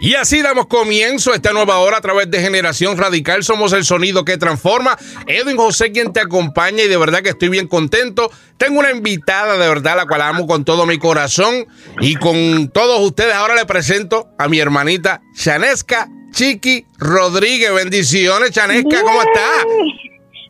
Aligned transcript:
Y 0.00 0.14
así 0.14 0.40
damos 0.40 0.66
comienzo 0.66 1.32
a 1.32 1.34
esta 1.34 1.52
nueva 1.52 1.78
hora 1.78 1.98
a 1.98 2.00
través 2.00 2.30
de 2.30 2.40
Generación 2.40 2.96
Radical. 2.96 3.44
Somos 3.44 3.74
el 3.74 3.84
sonido 3.84 4.24
que 4.24 4.38
transforma. 4.38 4.96
Edwin 5.26 5.58
José 5.58 5.92
quien 5.92 6.14
te 6.14 6.20
acompaña 6.20 6.82
y 6.82 6.88
de 6.88 6.96
verdad 6.96 7.20
que 7.22 7.28
estoy 7.28 7.50
bien 7.50 7.68
contento. 7.68 8.30
Tengo 8.56 8.80
una 8.80 8.90
invitada 8.90 9.58
de 9.58 9.68
verdad 9.68 9.96
la 9.96 10.06
cual 10.06 10.22
amo 10.22 10.46
con 10.46 10.64
todo 10.64 10.86
mi 10.86 10.98
corazón 10.98 11.66
y 12.00 12.16
con 12.16 12.70
todos 12.72 12.98
ustedes. 13.00 13.34
Ahora 13.34 13.54
le 13.54 13.66
presento 13.66 14.30
a 14.38 14.48
mi 14.48 14.58
hermanita 14.58 15.20
Chanesca 15.36 16.08
Chiqui 16.32 16.86
Rodríguez. 16.96 17.74
Bendiciones, 17.74 18.52
Chanesca, 18.52 19.02
¿cómo 19.02 19.20
estás? 19.20 19.66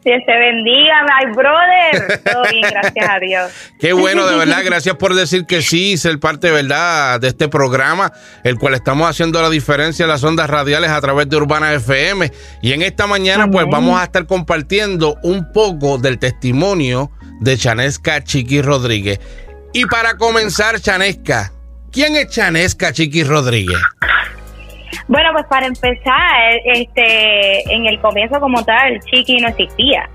Dios 0.03 0.23
te 0.25 0.39
bendiga, 0.39 1.05
my 1.05 1.33
brother. 1.35 2.21
Todo 2.25 2.43
bien, 2.51 2.63
gracias 2.71 3.09
a 3.09 3.19
Dios. 3.19 3.53
Qué 3.81 3.93
bueno, 3.93 4.27
de 4.27 4.37
verdad. 4.37 4.63
Gracias 4.65 4.97
por 4.97 5.15
decir 5.15 5.45
que 5.45 5.61
sí, 5.61 5.99
ser 5.99 6.19
parte, 6.19 6.51
¿verdad?, 6.51 7.21
de 7.21 7.29
este 7.29 7.49
programa, 7.49 8.13
el 8.43 8.59
cual 8.59 8.75
estamos 8.75 9.09
haciendo 9.09 9.43
la 9.43 9.51
diferencia 9.51 10.05
en 10.05 10.09
las 10.09 10.25
ondas 10.25 10.49
radiales 10.49 10.91
a 10.91 11.01
través 11.01 11.29
de 11.29 11.37
Urbana 11.37 11.75
FM. 11.75 12.33
Y 12.63 12.73
en 12.73 12.83
esta 12.83 13.07
mañana, 13.07 13.51
pues 13.51 13.67
vamos 13.71 14.01
a 14.01 14.05
estar 14.05 14.27
compartiendo 14.27 15.19
un 15.23 15.53
poco 15.53 15.99
del 15.99 16.19
testimonio 16.19 17.11
de 17.41 17.59
Chanesca 17.59 18.25
Chiqui 18.25 18.63
Rodríguez. 18.63 19.21
Y 19.75 19.85
para 19.87 20.17
comenzar, 20.17 20.81
Chanesca, 20.81 21.53
¿quién 21.93 22.17
es 22.17 22.29
Chanesca 22.29 22.93
Chiqui 22.93 23.23
Rodríguez? 23.23 23.79
Bueno, 25.09 25.31
pues 25.33 25.47
para 25.47 25.67
empezar, 25.67 26.53
este, 26.65 27.75
en 27.75 27.87
el 27.87 28.01
comienzo 28.01 28.41
como 28.41 28.65
tal, 28.65 29.01
Chiqui 29.01 29.39
no 29.39 29.49
existía. 29.49 30.09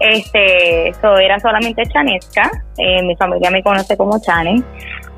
Este, 0.00 0.88
eso 0.88 1.16
era 1.16 1.38
solamente 1.40 1.82
Chanesca. 1.86 2.50
Eh, 2.78 3.02
mi 3.02 3.16
familia 3.16 3.50
me 3.50 3.62
conoce 3.62 3.96
como 3.96 4.18
Chane. 4.20 4.62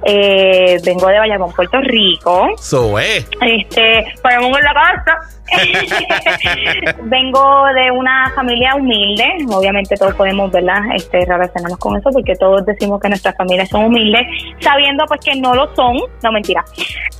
Eh, 0.07 0.79
vengo 0.85 1.07
de 1.09 1.19
Bayamón, 1.19 1.53
Puerto 1.53 1.81
Rico. 1.81 2.49
So 2.59 2.99
es. 2.99 3.27
Este, 3.41 4.05
Bayamón 4.23 4.55
en 4.57 4.65
la 4.65 4.75
casa. 4.75 5.17
vengo 7.05 7.65
de 7.75 7.91
una 7.91 8.31
familia 8.35 8.75
humilde. 8.75 9.25
Obviamente 9.51 9.97
todos 9.97 10.15
podemos, 10.15 10.51
¿verdad? 10.51 10.81
Este, 10.95 11.25
relacionarnos 11.25 11.79
con 11.79 11.97
eso 11.97 12.11
porque 12.11 12.35
todos 12.37 12.67
decimos 12.67 13.01
que 13.01 13.09
nuestras 13.09 13.37
familias 13.37 13.69
son 13.69 13.87
humildes, 13.87 14.27
sabiendo 14.61 15.05
pues 15.07 15.21
que 15.21 15.35
no 15.37 15.55
lo 15.55 15.75
son. 15.75 15.97
No, 16.23 16.33
mentira. 16.33 16.65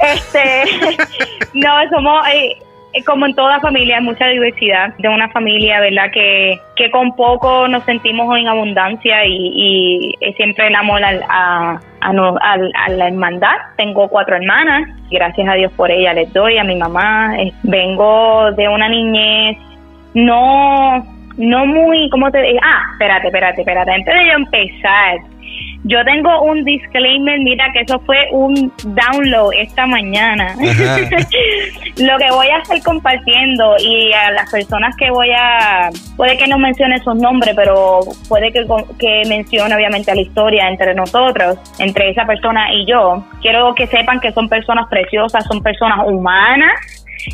Este, 0.01 0.65
no, 1.55 1.71
somos... 1.91 2.27
Eh, 2.29 2.59
como 3.03 3.27
en 3.27 3.35
toda 3.35 3.61
familia, 3.61 3.97
hay 3.97 4.05
mucha 4.05 4.27
diversidad. 4.29 4.95
De 4.99 5.09
una 5.09 5.29
familia, 5.31 5.81
¿verdad? 5.81 6.11
Que, 6.13 6.61
que 6.77 6.91
con 6.91 7.17
poco 7.17 7.67
nos 7.69 7.85
sentimos 7.85 8.37
en 8.39 8.47
abundancia 8.47 9.25
y, 9.27 10.15
y 10.21 10.33
siempre 10.35 10.69
el 10.69 10.75
amor 10.75 11.03
al, 11.03 11.23
a, 11.29 11.81
a, 12.01 12.13
no, 12.13 12.37
a, 12.41 12.53
a, 12.55 12.89
la 12.91 13.09
hermandad. 13.09 13.57
Tengo 13.77 14.09
cuatro 14.09 14.37
hermanas, 14.37 14.89
gracias 15.11 15.49
a 15.49 15.55
Dios 15.55 15.73
por 15.73 15.91
ella 15.91 16.15
les 16.15 16.33
doy, 16.33 16.59
a 16.59 16.65
mi 16.65 16.77
mamá. 16.77 17.37
Vengo 17.63 18.53
de 18.53 18.69
una 18.69 18.89
niñez 18.89 19.59
no, 20.15 21.05
no 21.37 21.67
muy, 21.67 22.09
¿cómo 22.11 22.31
te 22.31 22.41
digo? 22.41 22.61
Ah, 22.63 22.91
espérate, 22.93 23.27
espérate, 23.27 23.61
espérate. 23.61 23.91
Antes 23.91 24.15
de 24.15 24.27
yo 24.27 24.33
empezar, 24.35 25.19
yo 25.85 26.03
tengo 26.05 26.43
un 26.43 26.65
disclaimer, 26.65 27.39
mira 27.41 27.71
que 27.73 27.81
eso 27.81 28.01
fue 28.01 28.17
un 28.33 28.73
download 28.85 29.53
esta 29.57 29.87
mañana. 29.87 30.55
Lo 31.97 32.19
que 32.19 32.31
voy 32.31 32.47
a 32.49 32.59
estar 32.59 32.83
compartiendo 32.83 33.77
y 33.79 34.13
a 34.13 34.31
las 34.33 34.51
personas 34.51 34.97
que 34.97 35.11
voy 35.11 35.31
a, 35.31 35.91
puede 36.17 36.37
que 36.37 36.49
no 36.49 36.59
mencione 36.59 36.99
sus 37.01 37.15
nombres, 37.17 37.55
pero 37.55 38.01
puede 38.29 38.51
que, 38.53 38.67
que 38.99 39.23
mencione 39.29 39.75
obviamente 39.75 40.15
la 40.15 40.23
historia 40.23 40.69
entre 40.69 40.95
nosotros, 40.95 41.59
entre 41.79 42.11
esa 42.11 42.25
persona 42.25 42.73
y 42.73 42.87
yo. 42.87 43.25
Quiero 43.43 43.75
que 43.75 43.87
sepan 43.87 44.21
que 44.21 44.33
son 44.33 44.49
personas 44.49 44.89
preciosas, 44.89 45.45
son 45.47 45.63
personas 45.63 46.01
humanas 46.07 46.73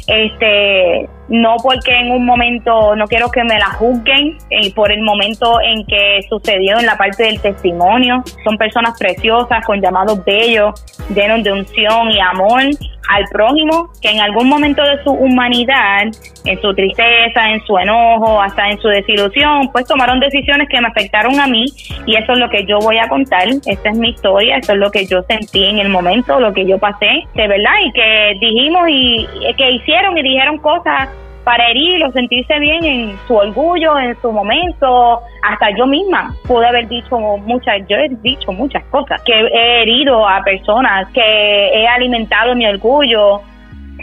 este 0.06 1.08
no 1.30 1.56
porque 1.62 1.96
en 1.96 2.10
un 2.10 2.26
momento 2.26 2.96
no 2.96 3.06
quiero 3.06 3.30
que 3.30 3.44
me 3.44 3.56
la 3.56 3.70
juzguen 3.70 4.36
eh, 4.50 4.74
por 4.74 4.90
el 4.90 5.00
momento 5.02 5.60
en 5.60 5.86
que 5.86 6.20
sucedió 6.28 6.78
en 6.78 6.86
la 6.86 6.96
parte 6.96 7.22
del 7.22 7.40
testimonio. 7.40 8.22
Son 8.44 8.58
personas 8.58 8.98
preciosas 8.98 9.64
con 9.64 9.80
llamados 9.80 10.22
bellos 10.24 10.74
llenos 11.14 11.42
de 11.42 11.52
unción 11.52 12.10
y 12.10 12.20
amor 12.20 12.62
al 13.08 13.24
prójimo 13.32 13.90
que 14.00 14.10
en 14.10 14.20
algún 14.20 14.48
momento 14.48 14.82
de 14.82 15.02
su 15.02 15.10
humanidad 15.10 16.02
en 16.44 16.60
su 16.60 16.72
tristeza 16.74 17.50
en 17.50 17.60
su 17.64 17.76
enojo 17.76 18.40
hasta 18.40 18.68
en 18.68 18.80
su 18.80 18.88
desilusión 18.88 19.68
pues 19.72 19.86
tomaron 19.86 20.20
decisiones 20.20 20.68
que 20.68 20.80
me 20.80 20.88
afectaron 20.88 21.40
a 21.40 21.46
mí 21.46 21.64
y 22.06 22.16
eso 22.16 22.32
es 22.32 22.38
lo 22.38 22.48
que 22.48 22.64
yo 22.66 22.78
voy 22.78 22.98
a 22.98 23.08
contar. 23.08 23.48
Esta 23.66 23.90
es 23.90 23.98
mi 23.98 24.10
historia 24.10 24.56
eso 24.58 24.72
es 24.72 24.78
lo 24.78 24.90
que 24.90 25.06
yo 25.06 25.22
sentí 25.22 25.64
en 25.66 25.78
el 25.78 25.88
momento 25.88 26.38
lo 26.40 26.52
que 26.52 26.66
yo 26.66 26.78
pasé 26.78 27.24
de 27.34 27.48
verdad 27.48 27.74
y 27.84 27.92
que 27.92 28.34
dijimos 28.40 28.82
y 28.88 29.26
que 29.56 29.70
hicieron 29.70 30.16
y 30.18 30.22
dijeron 30.22 30.58
cosas 30.58 31.08
para 31.44 31.68
herir 31.70 32.04
o 32.04 32.12
sentirse 32.12 32.58
bien 32.58 32.84
en 32.84 33.18
su 33.26 33.34
orgullo, 33.34 33.98
en 33.98 34.20
su 34.20 34.30
momento, 34.32 35.20
hasta 35.42 35.70
yo 35.76 35.86
misma 35.86 36.34
pude 36.46 36.66
haber 36.66 36.88
dicho 36.88 37.18
muchas, 37.18 37.80
yo 37.88 37.96
he 37.96 38.08
dicho 38.22 38.52
muchas 38.52 38.84
cosas, 38.86 39.22
que 39.22 39.32
he 39.32 39.82
herido 39.82 40.28
a 40.28 40.42
personas, 40.42 41.08
que 41.12 41.20
he 41.20 41.86
alimentado 41.86 42.54
mi 42.54 42.66
orgullo, 42.66 43.40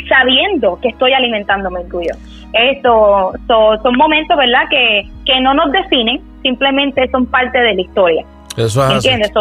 sabiendo 0.08 0.80
que 0.82 0.90
estoy 0.90 1.14
alimentando 1.14 1.70
mi 1.70 1.78
orgullo. 1.78 2.14
Esto 2.54 3.34
son 3.48 3.98
momentos, 3.98 4.38
¿verdad?, 4.38 4.64
que, 4.70 5.10
que 5.26 5.40
no 5.42 5.54
nos 5.54 5.72
definen, 5.72 6.22
simplemente 6.42 7.08
son 7.12 7.26
parte 7.26 7.60
de 7.60 7.76
la 7.76 7.82
historia. 7.82 8.26
Eso 8.56 8.88
es 8.88 8.94
¿Entiendes? 8.94 9.32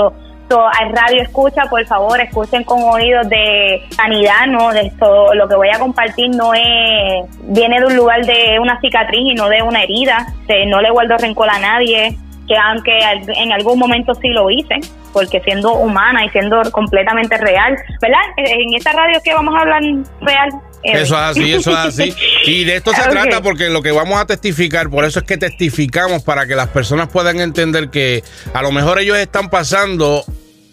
Al 0.51 0.93
radio 0.93 1.23
escucha, 1.23 1.65
por 1.69 1.85
favor, 1.87 2.21
escuchen 2.21 2.65
con 2.65 2.83
oídos 2.83 3.29
de 3.29 3.83
sanidad, 3.91 4.47
¿no? 4.49 4.73
De 4.73 4.83
esto, 4.83 5.35
lo 5.35 5.49
que 5.49 5.57
voy 5.57 5.69
a 5.69 5.79
compartir 5.79 6.31
no 6.31 6.55
es, 6.55 7.27
viene 7.49 7.81
de 7.81 7.87
un 7.87 7.97
lugar 7.97 8.25
de 8.25 8.59
una 8.61 8.81
cicatriz 8.81 9.33
y 9.33 9.35
no 9.35 9.49
de 9.49 9.63
una 9.63 9.83
herida, 9.83 10.27
no 10.69 10.81
le 10.81 10.91
guardo 10.91 11.17
rencor 11.19 11.51
a 11.51 11.59
nadie, 11.59 12.17
que 12.47 12.57
aunque 12.57 12.99
en 13.37 13.53
algún 13.53 13.79
momento 13.79 14.15
sí 14.15 14.29
lo 14.29 14.51
hice, 14.51 14.77
porque 15.13 15.41
siendo 15.41 15.75
humana 15.75 16.25
y 16.25 16.29
siendo 16.31 16.63
completamente 16.71 17.37
real, 17.39 17.77
¿verdad? 18.01 18.21
En 18.37 18.75
esta 18.75 18.93
radio 18.93 19.19
que 19.25 19.35
vamos 19.35 19.55
a 19.55 19.61
hablar 19.61 19.83
real. 20.21 20.51
Eso 20.87 21.15
es 21.15 21.23
así, 21.23 21.53
eso 21.53 21.71
es 21.71 21.77
así. 21.77 22.15
Y 22.47 22.65
de 22.65 22.77
esto 22.77 22.93
se 22.93 23.03
trata 23.09 23.43
porque 23.43 23.69
lo 23.69 23.83
que 23.83 23.91
vamos 23.91 24.21
a 24.21 24.27
testificar, 24.27 24.89
por 24.89 25.05
eso 25.05 25.19
es 25.19 25.25
que 25.25 25.37
testificamos 25.37 26.23
para 26.23 26.47
que 26.47 26.55
las 26.55 26.69
personas 26.69 27.09
puedan 27.09 27.41
entender 27.41 27.91
que 27.91 28.23
a 28.55 28.63
lo 28.63 28.71
mejor 28.71 29.01
ellos 29.01 29.19
están 29.19 29.51
pasando 29.51 30.25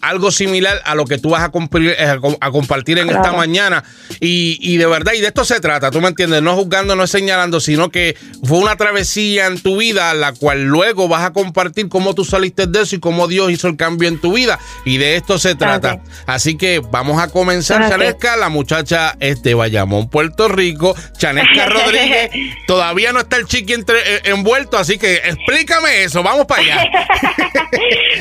algo 0.08 0.30
similar 0.30 0.80
a 0.84 0.94
lo 0.94 1.04
que 1.04 1.18
tú 1.18 1.30
vas 1.30 1.42
a, 1.42 1.48
cumplir, 1.48 1.96
eh, 1.98 2.18
a 2.40 2.50
compartir 2.50 2.98
en 2.98 3.10
esta 3.10 3.32
mañana. 3.32 3.84
Y, 4.20 4.58
y, 4.60 4.76
de 4.76 4.86
verdad, 4.86 5.12
y 5.14 5.20
de 5.20 5.28
esto 5.28 5.44
se 5.44 5.60
trata, 5.60 5.90
tú 5.90 6.00
me 6.00 6.08
entiendes, 6.08 6.42
no 6.42 6.54
juzgando, 6.54 6.94
no 6.96 7.06
señalando, 7.06 7.60
sino 7.60 7.90
que 7.90 8.16
fue 8.44 8.58
una 8.58 8.76
travesía 8.76 9.46
en 9.46 9.60
tu 9.60 9.78
vida, 9.78 10.12
la 10.14 10.32
cual 10.32 10.64
luego 10.64 11.08
vas 11.08 11.24
a 11.24 11.32
compartir 11.32 11.88
cómo 11.88 12.14
tú 12.14 12.24
saliste 12.24 12.66
de 12.66 12.82
eso 12.82 12.96
y 12.96 13.00
cómo 13.00 13.28
Dios 13.28 13.50
hizo 13.50 13.68
el 13.68 13.76
cambio 13.76 14.08
en 14.08 14.20
tu 14.20 14.34
vida. 14.34 14.58
Y 14.84 14.98
de 14.98 15.16
esto 15.16 15.38
se 15.38 15.54
trata. 15.54 16.00
Así 16.26 16.56
que 16.56 16.80
vamos 16.90 17.22
a 17.22 17.28
comenzar, 17.28 17.88
Chanesca. 17.88 18.36
La 18.36 18.48
muchacha 18.48 19.16
es 19.20 19.42
de 19.42 19.54
Bayamón, 19.54 20.08
Puerto 20.08 20.48
Rico. 20.48 20.94
Chanesca 21.16 21.66
Rodríguez. 21.68 22.30
Todavía 22.66 23.12
no 23.12 23.20
está 23.20 23.36
el 23.36 23.46
chiqui 23.46 23.72
entre, 23.72 23.98
eh, 23.98 24.20
envuelto, 24.24 24.76
así 24.78 24.98
que 24.98 25.16
explícame 25.16 26.04
eso. 26.04 26.22
Vamos 26.22 26.46
para 26.46 26.62
allá. 26.62 26.90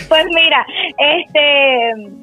pues 0.07 0.25
mira, 0.33 0.65
este 0.97 1.72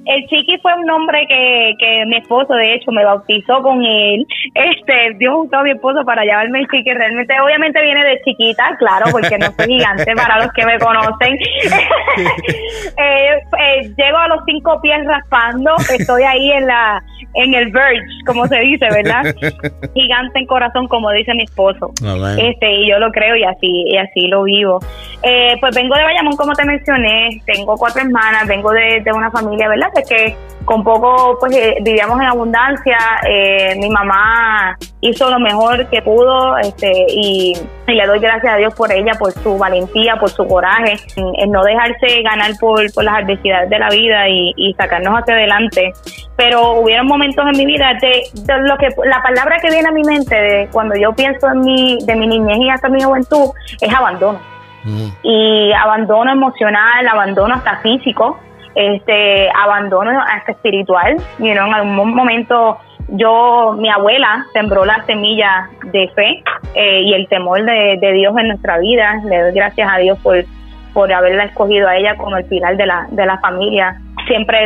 el 0.07 0.27
Chiqui 0.29 0.59
fue 0.59 0.75
un 0.75 0.87
nombre 0.87 1.27
que, 1.29 1.75
que 1.79 2.05
mi 2.07 2.17
esposo, 2.17 2.55
de 2.55 2.75
hecho, 2.75 2.91
me 2.93 3.05
bautizó 3.05 3.63
con 3.63 3.85
él. 3.85 4.27
Este, 4.55 5.17
Dios 5.19 5.47
usó 5.47 5.57
a 5.57 5.63
mi 5.63 5.73
esposo 5.73 6.05
para 6.05 6.25
llamarme 6.25 6.61
el 6.61 6.69
Chiqui. 6.69 6.93
Realmente, 6.93 7.35
obviamente 7.41 7.83
viene 7.83 8.05
de 8.05 8.21
chiquita, 8.25 8.77
claro, 8.79 9.07
porque 9.11 9.39
no 9.39 9.47
soy 9.53 9.67
gigante 9.67 10.15
para 10.15 10.39
los 10.39 10.53
que 10.53 10.67
me 10.67 10.79
conocen. 10.79 11.35
eh, 12.99 13.41
eh, 13.61 13.95
llego 13.97 14.19
a 14.19 14.29
los 14.29 14.41
cinco 14.47 14.81
pies 14.81 15.05
raspando. 15.05 15.75
Estoy 15.97 16.23
ahí 16.23 16.53
en 16.53 16.67
la 16.67 17.03
en 17.35 17.55
el 17.55 17.71
verge, 17.71 18.07
como 18.27 18.47
se 18.47 18.59
dice, 18.61 18.87
¿verdad? 18.91 19.23
Gigante 19.95 20.39
en 20.39 20.47
corazón, 20.47 20.89
como 20.89 21.11
dice 21.13 21.33
mi 21.35 21.45
esposo. 21.45 21.93
Este, 22.39 22.73
y 22.73 22.91
yo 22.91 22.99
lo 22.99 23.11
creo 23.13 23.37
y 23.37 23.45
así, 23.45 23.85
y 23.87 23.97
así 23.97 24.27
lo 24.29 24.45
vivo. 24.45 24.81
Eh, 25.23 25.55
pues 25.61 25.75
vengo 25.75 25.95
de 25.95 26.05
Bayamón, 26.05 26.37
como 26.37 26.53
te 26.55 26.65
mencioné, 26.65 27.41
tengo 27.47 27.77
cuatro 27.77 28.03
hermanas, 28.03 28.47
vengo 28.49 28.73
de, 28.73 29.01
de 29.05 29.13
una 29.13 29.31
familia, 29.31 29.40
¿verdad? 29.49 29.89
De 29.95 30.03
que 30.03 30.37
con 30.65 30.85
poco, 30.85 31.37
pues 31.41 31.57
eh, 31.57 31.79
vivíamos 31.83 32.21
en 32.21 32.27
abundancia. 32.27 32.97
Eh, 33.29 33.75
mi 33.77 33.91
mamá 33.91 34.77
hizo 35.01 35.31
lo 35.31 35.41
mejor 35.41 35.89
que 35.89 36.03
pudo 36.03 36.57
este, 36.59 36.93
y, 37.09 37.55
le 37.87 38.07
doy 38.07 38.21
gracias 38.21 38.55
a 38.55 38.57
Dios 38.57 38.73
por 38.75 38.93
ella, 38.93 39.15
por 39.19 39.33
su 39.33 39.59
valentía, 39.59 40.15
por 40.15 40.31
su 40.31 40.47
coraje, 40.47 40.97
en, 41.17 41.51
no 41.51 41.65
dejarse 41.65 42.23
ganar 42.23 42.53
por, 42.61 42.81
por, 42.93 43.03
las 43.03 43.17
adversidades 43.17 43.69
de 43.69 43.79
la 43.81 43.89
vida 43.89 44.29
y, 44.29 44.53
y, 44.57 44.73
sacarnos 44.75 45.13
hacia 45.15 45.35
adelante. 45.35 45.93
Pero 46.37 46.75
hubieron 46.75 47.09
momentos 47.09 47.45
en 47.53 47.59
mi 47.59 47.67
vida 47.67 47.93
de, 48.01 48.23
lo 48.61 48.77
que 48.79 48.91
la 49.05 49.21
palabra 49.23 49.57
que 49.61 49.71
viene 49.71 49.89
a 49.89 49.93
mi 49.93 50.05
mente 50.05 50.37
de 50.37 50.69
cuando 50.71 50.95
yo 50.95 51.13
pienso 51.15 51.49
en 51.49 51.61
mi, 51.63 51.99
de 52.05 52.15
mi 52.15 52.29
niñez 52.29 52.59
y 52.61 52.71
hasta 52.71 52.89
mi 52.89 53.03
juventud 53.03 53.51
es 53.81 53.93
abandono. 53.93 54.39
Mm. 54.85 55.09
Y 55.25 55.73
abandono 55.73 56.31
emocional, 56.31 57.09
abandono 57.09 57.57
hasta 57.57 57.79
físico 57.79 58.39
este 58.75 59.49
abandono 59.51 60.21
hasta 60.21 60.53
espiritual. 60.53 61.17
You 61.39 61.47
en 61.47 61.59
algún 61.59 62.15
momento 62.15 62.79
yo, 63.13 63.75
mi 63.79 63.89
abuela 63.89 64.47
sembró 64.53 64.85
la 64.85 65.05
semilla 65.05 65.69
de 65.85 66.09
fe 66.15 66.43
eh, 66.75 67.03
y 67.03 67.15
el 67.15 67.29
temor 67.29 67.65
de, 67.65 68.13
Dios 68.13 68.35
en 68.39 68.49
nuestra 68.49 68.79
vida. 68.79 69.21
Le 69.25 69.43
doy 69.43 69.53
gracias 69.53 69.89
a 69.93 69.99
Dios 69.99 70.19
por, 70.21 70.45
por 70.93 71.13
haberla 71.13 71.45
escogido 71.45 71.89
a 71.89 71.97
ella 71.97 72.17
como 72.17 72.37
el 72.37 72.45
pilar 72.45 72.77
de 72.77 72.87
la, 72.87 73.07
de 73.11 73.27
la 73.27 73.39
familia. 73.39 74.01
Siempre 74.29 74.65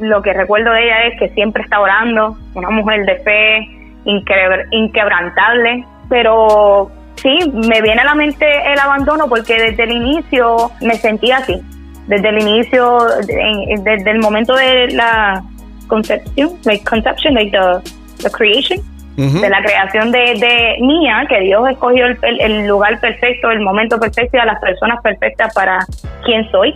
lo 0.00 0.20
que 0.20 0.34
recuerdo 0.34 0.72
de 0.72 0.84
ella 0.84 1.04
es 1.04 1.18
que 1.18 1.28
siempre 1.30 1.62
está 1.62 1.80
orando, 1.80 2.36
una 2.54 2.70
mujer 2.70 3.06
de 3.06 3.16
fe 3.16 3.68
inquebrantable, 4.04 5.84
pero 6.08 6.90
sí, 7.14 7.38
me 7.52 7.80
viene 7.80 8.02
a 8.02 8.04
la 8.04 8.14
mente 8.14 8.46
el 8.72 8.78
abandono 8.78 9.26
porque 9.28 9.58
desde 9.58 9.84
el 9.84 9.92
inicio 9.92 10.70
me 10.82 10.94
sentía 10.96 11.38
así. 11.38 11.62
Desde 12.06 12.28
el 12.28 12.40
inicio, 12.40 12.98
desde 13.26 14.10
el 14.10 14.18
momento 14.20 14.54
de 14.54 14.88
la 14.92 15.42
concepción, 15.88 16.52
like 16.64 16.84
conception, 16.84 17.34
like 17.34 17.50
the, 17.50 18.30
creation, 18.30 18.80
de 19.16 19.48
la 19.48 19.62
creación 19.62 20.12
de, 20.12 20.34
de, 20.38 20.76
mía, 20.80 21.24
que 21.28 21.40
Dios 21.40 21.68
escogió 21.68 22.06
el, 22.06 22.18
el, 22.22 22.66
lugar 22.66 23.00
perfecto, 23.00 23.50
el 23.50 23.60
momento 23.60 23.98
perfecto 23.98 24.36
y 24.36 24.40
a 24.40 24.44
las 24.44 24.60
personas 24.60 25.00
perfectas 25.02 25.54
para 25.54 25.78
quien 26.24 26.48
soy. 26.50 26.74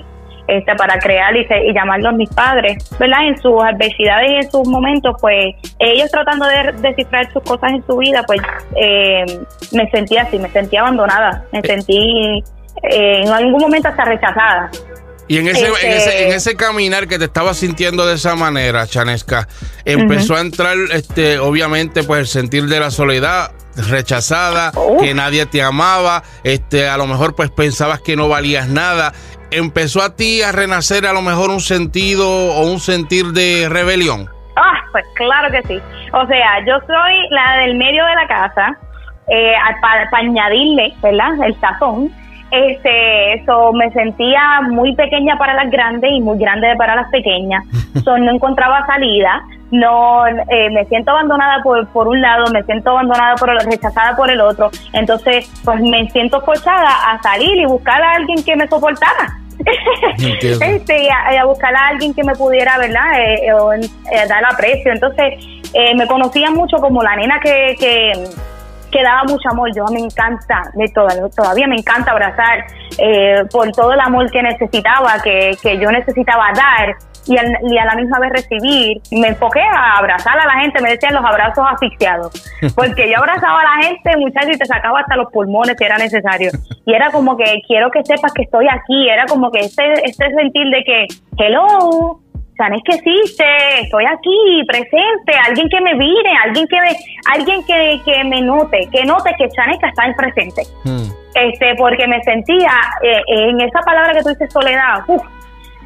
Este, 0.51 0.75
para 0.75 0.99
crear 0.99 1.37
y, 1.37 1.43
y, 1.43 1.73
llamarlos 1.73 2.15
mis 2.15 2.29
padres, 2.31 2.91
¿verdad? 2.99 3.29
En 3.29 3.41
sus 3.41 3.63
adversidades 3.63 4.31
y 4.33 4.35
en 4.35 4.51
sus 4.51 4.67
momentos, 4.67 5.15
pues 5.21 5.55
ellos 5.79 6.11
tratando 6.11 6.45
de 6.45 6.73
descifrar 6.81 7.33
sus 7.33 7.41
cosas 7.45 7.71
en 7.71 7.87
su 7.87 7.97
vida, 7.99 8.25
pues 8.27 8.41
eh, 8.75 9.25
me 9.71 9.89
sentí 9.91 10.17
así, 10.17 10.41
me 10.41 10.51
sentí 10.51 10.77
abandonada, 10.77 11.45
me 11.53 11.61
eh. 11.61 11.63
sentí 11.65 12.43
eh, 12.83 13.23
en 13.23 13.29
algún 13.29 13.61
momento 13.61 13.91
hasta 13.91 14.05
rechazada. 14.05 14.71
Y 15.31 15.39
en 15.39 15.47
ese, 15.47 15.65
en, 15.65 15.93
ese, 15.93 16.27
en 16.27 16.33
ese 16.33 16.57
caminar 16.57 17.07
que 17.07 17.17
te 17.17 17.27
estabas 17.27 17.57
sintiendo 17.57 18.05
de 18.05 18.17
esa 18.17 18.35
manera, 18.35 18.85
Chanesca, 18.89 19.47
empezó 19.85 20.35
a 20.35 20.41
entrar, 20.41 20.77
este, 20.93 21.39
obviamente, 21.39 22.03
pues 22.03 22.19
el 22.19 22.27
sentir 22.27 22.67
de 22.67 22.81
la 22.81 22.91
soledad, 22.91 23.53
rechazada, 23.77 24.73
que 24.99 25.15
nadie 25.15 25.47
te 25.47 25.63
amaba, 25.63 26.25
este, 26.43 26.89
a 26.89 26.97
lo 26.97 27.07
mejor 27.07 27.37
pues 27.37 27.49
pensabas 27.53 28.01
que 28.01 28.17
no 28.17 28.29
valías 28.29 28.67
nada. 28.67 29.13
¿Empezó 29.53 30.03
a 30.03 30.17
ti 30.17 30.43
a 30.43 30.51
renacer 30.51 31.07
a 31.07 31.13
lo 31.13 31.23
mejor 31.23 31.51
un 31.51 31.61
sentido 31.61 32.29
o 32.29 32.69
un 32.69 32.81
sentir 32.81 33.27
de 33.27 33.69
rebelión? 33.71 34.29
Ah, 34.57 34.81
pues 34.91 35.05
claro 35.15 35.49
que 35.53 35.63
sí. 35.69 35.81
O 36.13 36.27
sea, 36.27 36.59
yo 36.67 36.75
soy 36.89 37.29
la 37.31 37.59
del 37.59 37.77
medio 37.77 38.05
de 38.05 38.15
la 38.17 38.27
casa, 38.27 38.77
eh, 39.29 39.53
para 39.81 40.11
añadirle, 40.13 40.93
¿verdad? 41.01 41.35
El 41.47 41.61
sazón 41.61 42.13
este, 42.51 43.35
eso 43.35 43.73
me 43.73 43.91
sentía 43.93 44.61
muy 44.69 44.95
pequeña 44.95 45.37
para 45.37 45.55
las 45.55 45.71
grandes 45.71 46.11
y 46.13 46.21
muy 46.21 46.39
grande 46.39 46.75
para 46.77 46.95
las 46.95 47.11
pequeñas. 47.11 47.65
So, 48.05 48.17
no 48.17 48.31
encontraba 48.31 48.87
salida, 48.87 49.43
no 49.73 50.27
eh, 50.27 50.71
me 50.71 50.85
siento 50.87 51.11
abandonada 51.11 51.61
por, 51.63 51.87
por 51.89 52.07
un 52.07 52.21
lado, 52.21 52.45
me 52.53 52.63
siento 52.63 52.91
abandonada 52.91 53.35
por 53.35 53.51
rechazada 53.65 54.17
por 54.17 54.31
el 54.31 54.41
otro. 54.41 54.71
Entonces, 54.93 55.51
pues 55.65 55.81
me 55.81 56.09
siento 56.11 56.41
forzada 56.41 57.11
a 57.11 57.21
salir 57.21 57.59
y 57.59 57.67
buscar 57.67 58.01
a 58.01 58.13
alguien 58.15 58.45
que 58.45 58.55
me 58.55 58.69
soportara. 58.69 59.37
este, 60.17 61.03
y 61.03 61.09
a, 61.09 61.45
buscar 61.45 61.75
a 61.75 61.89
alguien 61.89 62.15
que 62.15 62.23
me 62.23 62.35
pudiera, 62.37 62.79
¿verdad? 62.79 63.21
Eh, 63.21 63.49
eh, 63.49 64.29
dar 64.29 64.45
aprecio. 64.45 64.93
Entonces, 64.93 65.45
me 65.97 66.07
conocían 66.07 66.55
mucho 66.55 66.79
como 66.79 67.03
la 67.03 67.17
nena 67.17 67.41
que, 67.41 67.75
que 67.79 68.13
que 68.91 69.03
daba 69.03 69.25
mucho 69.25 69.49
amor. 69.51 69.71
Yo 69.75 69.85
me 69.87 70.01
encanta, 70.01 70.63
de 70.75 70.89
todavía 71.35 71.67
me 71.67 71.77
encanta 71.77 72.13
abrazar 72.13 72.65
eh, 72.99 73.45
por 73.51 73.71
todo 73.73 73.93
el 73.93 74.01
amor 74.01 74.31
que 74.31 74.43
necesitaba, 74.43 75.15
que, 75.23 75.57
que 75.63 75.79
yo 75.79 75.91
necesitaba 75.91 76.53
dar 76.53 76.97
y, 77.27 77.35
y, 77.35 77.79
a 77.79 77.85
la 77.85 77.95
misma 77.95 78.19
vez 78.19 78.33
recibir. 78.33 79.01
Me 79.13 79.29
enfoqué 79.29 79.61
a 79.61 79.99
abrazar 79.99 80.39
a 80.39 80.47
la 80.47 80.61
gente, 80.63 80.83
me 80.83 80.91
decían 80.91 81.15
los 81.15 81.25
abrazos 81.25 81.65
asfixiados, 81.71 82.33
porque 82.75 83.11
yo 83.11 83.19
abrazaba 83.19 83.61
a 83.61 83.77
la 83.77 83.87
gente, 83.87 84.17
muchachos, 84.17 84.51
y 84.55 84.59
te 84.59 84.67
sacaba 84.67 85.01
hasta 85.01 85.17
los 85.17 85.31
pulmones 85.33 85.77
si 85.79 85.85
era 85.85 85.99
necesario. 85.99 86.51
Y 86.87 86.93
era 86.95 87.11
como 87.11 87.37
que 87.37 87.63
quiero 87.67 87.91
que 87.91 88.05
sepas 88.05 88.33
que 88.33 88.43
estoy 88.43 88.67
aquí, 88.69 89.09
era 89.09 89.27
como 89.27 89.51
que 89.51 89.61
este, 89.61 89.93
este 90.05 90.31
sentir 90.35 90.67
de 90.71 90.85
que, 90.85 91.07
hello, 91.39 92.21
es 92.69 92.83
que 92.85 92.97
existe, 92.97 93.45
estoy 93.83 94.05
aquí, 94.05 94.63
presente, 94.67 95.33
alguien 95.49 95.69
que 95.69 95.81
me 95.81 95.95
vire, 95.95 96.31
alguien 96.45 96.67
que 96.67 96.77
me, 96.81 96.91
alguien 97.35 97.65
que, 97.65 98.01
que 98.05 98.25
me 98.25 98.43
note, 98.43 98.89
que 98.93 99.05
note 99.05 99.35
que 99.39 99.49
Chaneca 99.49 99.89
está 99.89 100.07
en 100.07 100.15
presente. 100.15 100.63
Hmm. 100.85 101.11
Este, 101.35 101.75
porque 101.77 102.07
me 102.07 102.23
sentía 102.23 102.71
eh, 103.03 103.23
en 103.29 103.61
esa 103.61 103.81
palabra 103.81 104.13
que 104.13 104.23
tú 104.23 104.29
dices 104.31 104.53
soledad, 104.53 105.05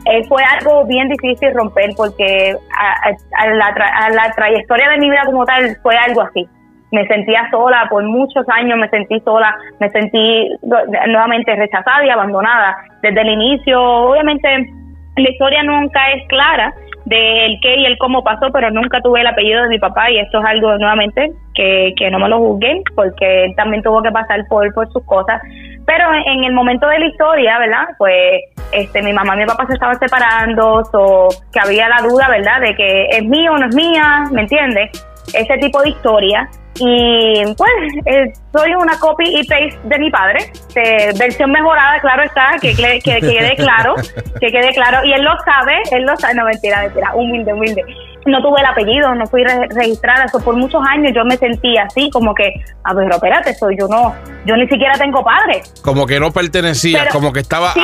eh, 0.06 0.24
fue 0.28 0.42
algo 0.42 0.84
bien 0.86 1.08
difícil 1.08 1.54
romper 1.54 1.90
porque 1.96 2.56
a, 2.76 3.46
la 3.48 3.66
a 3.66 4.10
la 4.10 4.32
trayectoria 4.34 4.88
de 4.90 4.98
mi 4.98 5.10
vida 5.10 5.22
como 5.26 5.44
tal 5.44 5.76
fue 5.82 5.96
algo 5.96 6.22
así. 6.22 6.46
Me 6.92 7.06
sentía 7.08 7.48
sola 7.50 7.86
por 7.90 8.04
muchos 8.04 8.46
años, 8.48 8.78
me 8.78 8.88
sentí 8.88 9.18
sola, 9.20 9.54
me 9.80 9.90
sentí 9.90 10.48
nuevamente 10.62 11.56
rechazada 11.56 12.04
y 12.06 12.10
abandonada 12.10 12.76
desde 13.02 13.20
el 13.20 13.28
inicio. 13.28 13.82
Obviamente 13.82 14.72
la 15.16 15.30
historia 15.30 15.62
nunca 15.62 16.00
es 16.12 16.26
clara 16.28 16.74
del 17.04 17.58
qué 17.60 17.76
y 17.76 17.84
el 17.84 17.98
cómo 17.98 18.24
pasó, 18.24 18.50
pero 18.52 18.70
nunca 18.70 19.00
tuve 19.00 19.20
el 19.20 19.26
apellido 19.26 19.62
de 19.62 19.68
mi 19.68 19.78
papá 19.78 20.10
y 20.10 20.18
esto 20.18 20.38
es 20.38 20.44
algo 20.46 20.76
nuevamente 20.78 21.32
que, 21.54 21.92
que 21.96 22.10
no 22.10 22.18
me 22.18 22.28
lo 22.28 22.38
juzguen 22.38 22.82
porque 22.94 23.44
él 23.44 23.54
también 23.56 23.82
tuvo 23.82 24.02
que 24.02 24.10
pasar 24.10 24.40
por, 24.48 24.72
por 24.72 24.90
sus 24.90 25.04
cosas. 25.04 25.40
Pero 25.86 26.06
en 26.26 26.44
el 26.44 26.52
momento 26.52 26.88
de 26.88 26.98
la 26.98 27.06
historia, 27.06 27.58
¿verdad? 27.58 27.84
Pues 27.98 28.40
este, 28.72 29.02
mi 29.02 29.12
mamá 29.12 29.36
y 29.36 29.40
mi 29.40 29.46
papá 29.46 29.66
se 29.66 29.74
estaban 29.74 29.98
separando, 29.98 30.82
o 30.92 31.28
que 31.52 31.60
había 31.60 31.88
la 31.88 32.00
duda, 32.02 32.28
¿verdad? 32.28 32.60
De 32.60 32.74
que 32.74 33.06
es 33.10 33.24
mío 33.24 33.52
o 33.52 33.58
no 33.58 33.68
es 33.68 33.74
mía, 33.74 34.24
¿me 34.32 34.42
entiendes? 34.42 34.90
Ese 35.34 35.58
tipo 35.58 35.82
de 35.82 35.90
historia. 35.90 36.48
Y 36.76 37.44
pues 37.56 37.70
eh, 38.06 38.32
soy 38.52 38.74
una 38.74 38.98
copy 38.98 39.24
y 39.26 39.46
paste 39.46 39.78
de 39.84 39.98
mi 39.98 40.10
padre, 40.10 40.50
versión 41.16 41.52
mejorada, 41.52 42.00
claro 42.00 42.24
está, 42.24 42.56
que, 42.60 42.74
que, 42.74 43.00
quede 43.00 43.54
claro, 43.56 43.94
que 44.40 44.48
quede 44.48 44.72
claro. 44.74 45.04
Y 45.04 45.12
él 45.12 45.22
lo 45.22 45.32
sabe, 45.44 45.82
él 45.92 46.02
lo 46.02 46.16
sabe, 46.16 46.34
no 46.34 46.44
mentira, 46.44 46.82
mentira, 46.82 47.12
humilde, 47.14 47.52
humilde. 47.52 47.84
No 48.26 48.40
tuve 48.42 48.60
el 48.60 48.66
apellido, 48.66 49.14
no 49.14 49.26
fui 49.26 49.44
registrada, 49.44 50.24
eso 50.24 50.40
por 50.40 50.56
muchos 50.56 50.82
años 50.88 51.12
yo 51.14 51.24
me 51.24 51.36
sentí 51.36 51.76
así, 51.76 52.10
como 52.10 52.34
que, 52.34 52.54
a 52.82 52.94
ver, 52.94 53.10
espérate, 53.10 53.54
soy 53.54 53.76
yo 53.78 53.86
no, 53.86 54.14
yo 54.46 54.56
ni 54.56 54.66
siquiera 54.66 54.94
tengo 54.94 55.22
padre. 55.22 55.62
Como 55.82 56.06
que 56.06 56.18
no 56.18 56.32
pertenecía, 56.32 57.08
como 57.12 57.32
que 57.32 57.40
estaba 57.40 57.74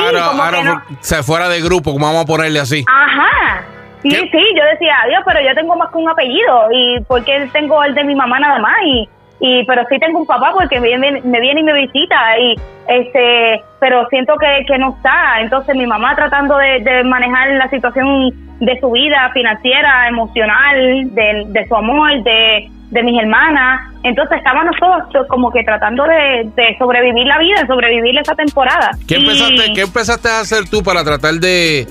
se 0.99 1.23
fuera 1.23 1.47
de 1.47 1.61
grupo, 1.61 1.93
como 1.93 2.07
vamos 2.07 2.23
a 2.23 2.25
ponerle 2.25 2.59
así. 2.59 2.83
Ajá, 2.87 3.63
Sí, 4.01 4.09
sí, 4.09 4.43
yo 4.55 4.63
decía, 4.71 4.95
Dios, 5.09 5.21
pero 5.25 5.39
yo 5.41 5.53
tengo 5.53 5.75
más 5.75 5.91
que 5.91 5.97
un 5.97 6.09
apellido 6.09 6.67
y 6.71 6.99
porque 7.07 7.49
tengo 7.53 7.83
el 7.83 7.93
de 7.93 8.03
mi 8.03 8.15
mamá 8.15 8.39
nada 8.39 8.59
más 8.59 8.75
y, 8.85 9.07
y 9.39 9.65
pero 9.65 9.83
sí 9.89 9.97
tengo 9.99 10.19
un 10.19 10.25
papá 10.25 10.51
porque 10.53 10.79
me 10.79 10.87
viene, 10.87 11.21
me 11.21 11.39
viene 11.39 11.61
y 11.61 11.63
me 11.63 11.73
visita 11.73 12.39
y 12.39 12.55
este, 12.87 13.63
pero 13.79 14.07
siento 14.09 14.33
que, 14.37 14.65
que 14.65 14.77
no 14.77 14.95
está. 14.95 15.39
Entonces 15.39 15.75
mi 15.75 15.85
mamá 15.85 16.15
tratando 16.15 16.57
de, 16.57 17.03
manejar 17.03 17.51
la 17.51 17.69
situación 17.69 18.31
de 18.59 18.79
su 18.79 18.91
vida 18.91 19.29
financiera, 19.33 20.07
emocional, 20.07 21.13
de, 21.13 21.45
de 21.47 21.67
su 21.67 21.75
amor, 21.75 22.23
de, 22.23 22.69
de 22.91 23.03
mis 23.03 23.19
hermanas. 23.19 23.81
Entonces 24.03 24.37
estábamos 24.37 24.75
todos 24.79 25.27
como 25.27 25.51
que 25.51 25.63
tratando 25.63 26.03
de, 26.03 26.49
de 26.55 26.77
sobrevivir 26.77 27.25
la 27.25 27.39
vida, 27.39 27.65
sobrevivir 27.65 28.17
esa 28.19 28.35
temporada. 28.35 28.91
¿Qué 29.07 29.15
empezaste, 29.15 29.73
¿Qué 29.73 29.81
empezaste 29.81 30.29
a 30.29 30.39
hacer 30.41 30.69
tú 30.69 30.83
para 30.83 31.03
tratar 31.03 31.35
de 31.35 31.87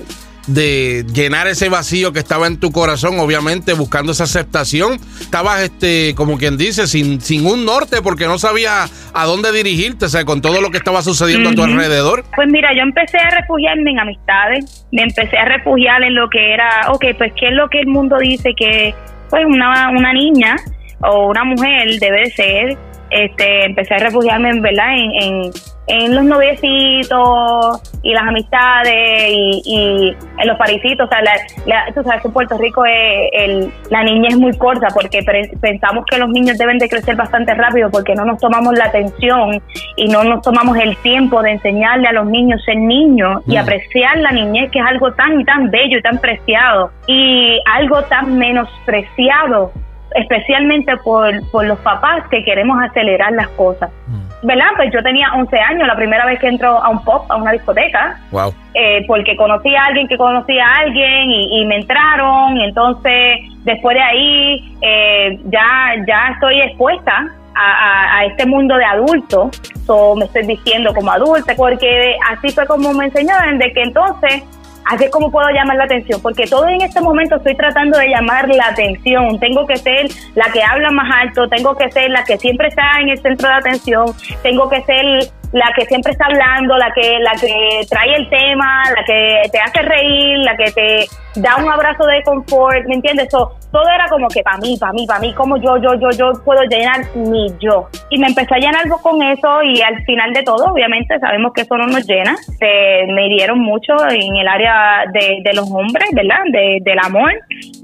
de 0.47 1.05
llenar 1.13 1.47
ese 1.47 1.69
vacío 1.69 2.13
que 2.13 2.19
estaba 2.19 2.47
en 2.47 2.59
tu 2.59 2.71
corazón, 2.71 3.19
obviamente 3.19 3.73
buscando 3.73 4.11
esa 4.11 4.23
aceptación. 4.23 4.99
Estabas, 5.19 5.61
este, 5.61 6.13
como 6.15 6.37
quien 6.37 6.57
dice, 6.57 6.87
sin, 6.87 7.21
sin 7.21 7.45
un 7.45 7.65
norte 7.65 8.01
porque 8.01 8.25
no 8.25 8.37
sabías 8.37 9.11
a 9.13 9.25
dónde 9.25 9.51
dirigirte, 9.51 10.05
o 10.05 10.09
sea, 10.09 10.25
con 10.25 10.41
todo 10.41 10.61
lo 10.61 10.71
que 10.71 10.77
estaba 10.77 11.01
sucediendo 11.01 11.49
a 11.49 11.53
tu 11.53 11.63
alrededor. 11.63 12.23
Pues 12.35 12.47
mira, 12.51 12.69
yo 12.75 12.81
empecé 12.81 13.17
a 13.17 13.29
refugiarme 13.29 13.91
en 13.91 13.99
amistades, 13.99 14.87
me 14.91 15.03
empecé 15.03 15.37
a 15.37 15.45
refugiar 15.45 16.03
en 16.03 16.15
lo 16.15 16.29
que 16.29 16.53
era, 16.53 16.91
ok, 16.91 17.05
pues 17.17 17.33
qué 17.39 17.47
es 17.47 17.53
lo 17.53 17.69
que 17.69 17.79
el 17.79 17.87
mundo 17.87 18.17
dice 18.17 18.51
que 18.57 18.95
pues 19.29 19.45
una, 19.45 19.89
una 19.89 20.13
niña 20.13 20.55
o 21.03 21.27
una 21.27 21.43
mujer 21.43 21.99
debe 21.99 22.29
ser. 22.31 22.77
Este, 23.11 23.65
empecé 23.65 23.95
a 23.95 23.99
refugiarme, 23.99 24.59
¿verdad? 24.61 24.95
en 24.95 25.51
en 25.91 26.15
los 26.15 26.23
noviecitos 26.23 27.81
y 28.01 28.13
las 28.13 28.23
amistades 28.23 28.93
y, 28.95 30.15
en 30.37 30.47
los 30.47 30.57
parisitos. 30.57 31.05
O 31.05 31.09
sea, 31.09 31.21
la, 31.65 31.93
tú 31.93 32.01
sabes 32.03 32.21
que 32.21 32.27
en 32.27 32.33
Puerto 32.33 32.57
Rico 32.57 32.83
el, 32.85 33.71
la 33.89 34.03
niña 34.03 34.29
es 34.29 34.37
muy 34.37 34.55
corta 34.57 34.87
porque 34.93 35.21
pensamos 35.59 36.05
que 36.09 36.17
los 36.17 36.29
niños 36.29 36.57
deben 36.57 36.77
de 36.77 36.87
crecer 36.87 37.15
bastante 37.15 37.53
rápido 37.53 37.89
porque 37.91 38.15
no 38.15 38.25
nos 38.25 38.39
tomamos 38.39 38.73
la 38.77 38.85
atención 38.85 39.61
y 39.97 40.07
no 40.07 40.23
nos 40.23 40.41
tomamos 40.43 40.77
el 40.77 40.95
tiempo 40.97 41.41
de 41.41 41.51
enseñarle 41.51 42.07
a 42.07 42.13
los 42.13 42.27
niños 42.27 42.63
ser 42.63 42.77
niños 42.77 43.41
y 43.47 43.55
mm. 43.55 43.59
apreciar 43.59 44.17
la 44.17 44.31
niñez 44.31 44.71
que 44.71 44.79
es 44.79 44.85
algo 44.85 45.11
tan 45.13 45.41
y 45.41 45.45
tan 45.45 45.69
bello 45.69 45.97
y 45.97 46.01
tan 46.01 46.19
preciado 46.19 46.91
y 47.07 47.59
algo 47.65 48.01
tan 48.03 48.37
menospreciado 48.37 49.73
especialmente 50.15 50.95
por, 50.97 51.31
por 51.51 51.65
los 51.65 51.79
papás 51.79 52.27
que 52.29 52.43
queremos 52.43 52.81
acelerar 52.81 53.31
las 53.33 53.47
cosas. 53.49 53.89
Mm. 54.07 54.31
¿verdad? 54.43 54.65
Pues 54.75 54.91
yo 54.91 55.01
tenía 55.03 55.31
11 55.35 55.59
años 55.59 55.87
la 55.87 55.95
primera 55.95 56.25
vez 56.25 56.39
que 56.39 56.47
entro 56.47 56.83
a 56.83 56.89
un 56.89 57.03
pop, 57.03 57.25
a 57.29 57.35
una 57.35 57.51
discoteca. 57.51 58.19
Wow. 58.31 58.53
Eh, 58.73 59.05
porque 59.07 59.35
conocí 59.35 59.75
a 59.75 59.85
alguien 59.85 60.07
que 60.07 60.17
conocía 60.17 60.65
a 60.65 60.79
alguien 60.79 61.31
y, 61.31 61.65
me 61.65 61.77
entraron. 61.77 62.57
Y 62.57 62.63
entonces 62.65 63.39
después 63.63 63.95
de 63.95 64.01
ahí 64.01 64.77
eh, 64.81 65.39
ya, 65.45 65.93
ya 66.07 66.33
estoy 66.33 66.61
expuesta 66.61 67.27
a, 67.53 68.25
este 68.25 68.45
mundo 68.45 68.75
de 68.75 68.85
adulto, 68.85 69.51
so, 69.85 70.15
me 70.15 70.25
estoy 70.25 70.47
diciendo 70.47 70.93
como 70.93 71.11
adulta, 71.11 71.53
porque 71.55 72.15
así 72.31 72.49
fue 72.49 72.65
como 72.65 72.93
me 72.93 73.05
enseñaron, 73.05 73.57
de 73.57 73.71
que 73.73 73.83
entonces 73.83 74.43
así 74.85 75.05
es 75.05 75.11
como 75.11 75.31
puedo 75.31 75.49
llamar 75.49 75.77
la 75.77 75.85
atención, 75.85 76.21
porque 76.21 76.45
todo 76.45 76.67
en 76.67 76.81
este 76.81 77.01
momento 77.01 77.35
estoy 77.35 77.55
tratando 77.55 77.97
de 77.97 78.09
llamar 78.09 78.47
la 78.49 78.67
atención, 78.67 79.39
tengo 79.39 79.65
que 79.67 79.77
ser 79.77 80.07
la 80.35 80.51
que 80.51 80.63
habla 80.63 80.91
más 80.91 81.09
alto, 81.21 81.47
tengo 81.47 81.75
que 81.75 81.91
ser 81.91 82.09
la 82.11 82.23
que 82.23 82.37
siempre 82.37 82.67
está 82.67 82.83
en 82.99 83.09
el 83.09 83.21
centro 83.21 83.47
de 83.47 83.55
atención, 83.55 84.05
tengo 84.43 84.69
que 84.69 84.81
ser 84.83 85.05
la 85.51 85.71
que 85.75 85.85
siempre 85.85 86.13
está 86.13 86.25
hablando, 86.25 86.77
la 86.77 86.91
que 86.93 87.19
la 87.19 87.31
que 87.39 87.85
trae 87.89 88.15
el 88.15 88.29
tema, 88.29 88.83
la 88.95 89.03
que 89.03 89.49
te 89.51 89.59
hace 89.59 89.81
reír, 89.81 90.37
la 90.39 90.55
que 90.55 90.71
te 90.71 91.05
da 91.35 91.57
un 91.57 91.69
abrazo 91.71 92.05
de 92.05 92.21
confort, 92.23 92.85
¿me 92.87 92.95
entiendes? 92.95 93.29
So, 93.31 93.51
todo 93.71 93.87
era 93.87 94.05
como 94.09 94.27
que 94.27 94.41
para 94.43 94.57
mí, 94.57 94.75
para 94.79 94.91
mí, 94.91 95.05
para 95.07 95.19
mí, 95.19 95.33
como 95.33 95.57
yo, 95.57 95.77
yo, 95.77 95.93
yo, 95.95 96.09
yo 96.11 96.31
puedo 96.43 96.61
llenar 96.63 97.05
mi 97.15 97.47
yo. 97.59 97.87
Y 98.09 98.19
me 98.19 98.27
empecé 98.27 98.55
a 98.55 98.57
llenar 98.57 98.87
con 99.01 99.21
eso 99.21 99.63
y 99.63 99.81
al 99.81 100.03
final 100.03 100.33
de 100.33 100.43
todo, 100.43 100.73
obviamente, 100.73 101.17
sabemos 101.19 101.53
que 101.53 101.61
eso 101.61 101.77
no 101.77 101.87
nos 101.87 102.05
llena. 102.05 102.35
Se, 102.59 103.05
me 103.13 103.27
hirieron 103.27 103.59
mucho 103.59 103.93
en 104.09 104.35
el 104.35 104.47
área 104.47 105.05
de, 105.13 105.37
de 105.43 105.53
los 105.53 105.71
hombres, 105.71 106.09
¿verdad? 106.13 106.41
De, 106.51 106.79
del 106.81 106.99
amor. 106.99 107.31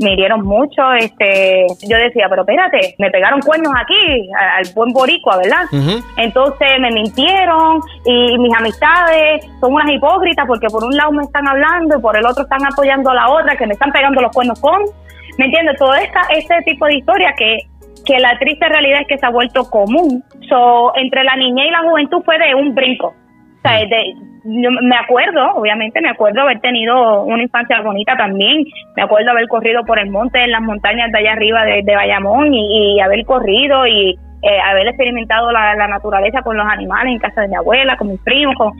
Me 0.01 0.13
hirieron 0.13 0.43
mucho. 0.43 0.91
este 0.93 1.67
Yo 1.87 1.97
decía, 1.97 2.27
pero 2.29 2.41
espérate, 2.41 2.95
me 2.97 3.09
pegaron 3.09 3.39
cuernos 3.39 3.73
aquí, 3.81 4.29
al, 4.37 4.65
buen 4.75 4.91
boricua, 4.91 5.37
¿verdad? 5.37 5.63
Entonces 6.17 6.67
me 6.81 6.91
mintieron 6.91 7.56
y 8.05 8.37
mis 8.37 8.53
amistades 8.57 9.45
son 9.59 9.73
unas 9.73 9.91
hipócritas 9.91 10.45
porque 10.47 10.67
por 10.67 10.83
un 10.83 10.95
lado 10.95 11.11
me 11.11 11.23
están 11.23 11.47
hablando 11.47 11.97
y 11.97 12.01
por 12.01 12.17
el 12.17 12.25
otro 12.25 12.43
están 12.43 12.65
apoyando 12.65 13.09
a 13.11 13.15
la 13.15 13.29
otra, 13.29 13.55
que 13.55 13.67
me 13.67 13.73
están 13.73 13.91
pegando 13.91 14.21
los 14.21 14.31
cuernos 14.31 14.59
con 14.59 14.81
¿Me 15.37 15.45
entiendes? 15.45 15.77
Todo 15.77 15.93
esta, 15.93 16.21
este 16.35 16.55
tipo 16.65 16.85
de 16.87 16.95
historia 16.95 17.33
que, 17.37 17.59
que 18.05 18.19
la 18.19 18.37
triste 18.39 18.67
realidad 18.67 19.01
es 19.01 19.07
que 19.07 19.17
se 19.17 19.25
ha 19.25 19.29
vuelto 19.29 19.69
común. 19.69 20.23
So, 20.49 20.95
entre 20.95 21.23
la 21.23 21.35
niñez 21.35 21.67
y 21.67 21.71
la 21.71 21.83
juventud 21.83 22.23
fue 22.25 22.37
de 22.39 22.55
un 22.55 22.73
brinco. 22.73 23.07
O 23.07 23.61
sea, 23.61 23.77
de, 23.85 24.13
yo 24.45 24.69
me 24.71 24.95
acuerdo, 24.95 25.55
obviamente, 25.55 26.01
me 26.01 26.09
acuerdo 26.09 26.41
haber 26.41 26.59
tenido 26.59 27.23
una 27.23 27.43
infancia 27.43 27.81
bonita 27.81 28.15
también. 28.17 28.65
Me 28.95 29.03
acuerdo 29.03 29.31
haber 29.31 29.47
corrido 29.47 29.83
por 29.85 29.99
el 29.99 30.09
monte, 30.09 30.43
en 30.43 30.51
las 30.51 30.61
montañas 30.61 31.11
de 31.11 31.19
allá 31.19 31.33
arriba 31.33 31.65
de, 31.65 31.95
Bayamón 31.95 32.53
y, 32.53 32.99
haber 32.99 33.25
corrido 33.25 33.85
y 33.85 34.17
eh, 34.41 34.59
haber 34.59 34.87
experimentado 34.87 35.51
la, 35.51 35.87
naturaleza 35.87 36.41
con 36.41 36.57
los 36.57 36.65
animales 36.67 37.13
en 37.13 37.19
casa 37.19 37.41
de 37.41 37.47
mi 37.47 37.55
abuela, 37.55 37.97
con 37.97 38.09
mis 38.09 38.21
primos. 38.21 38.55
Con, 38.55 38.73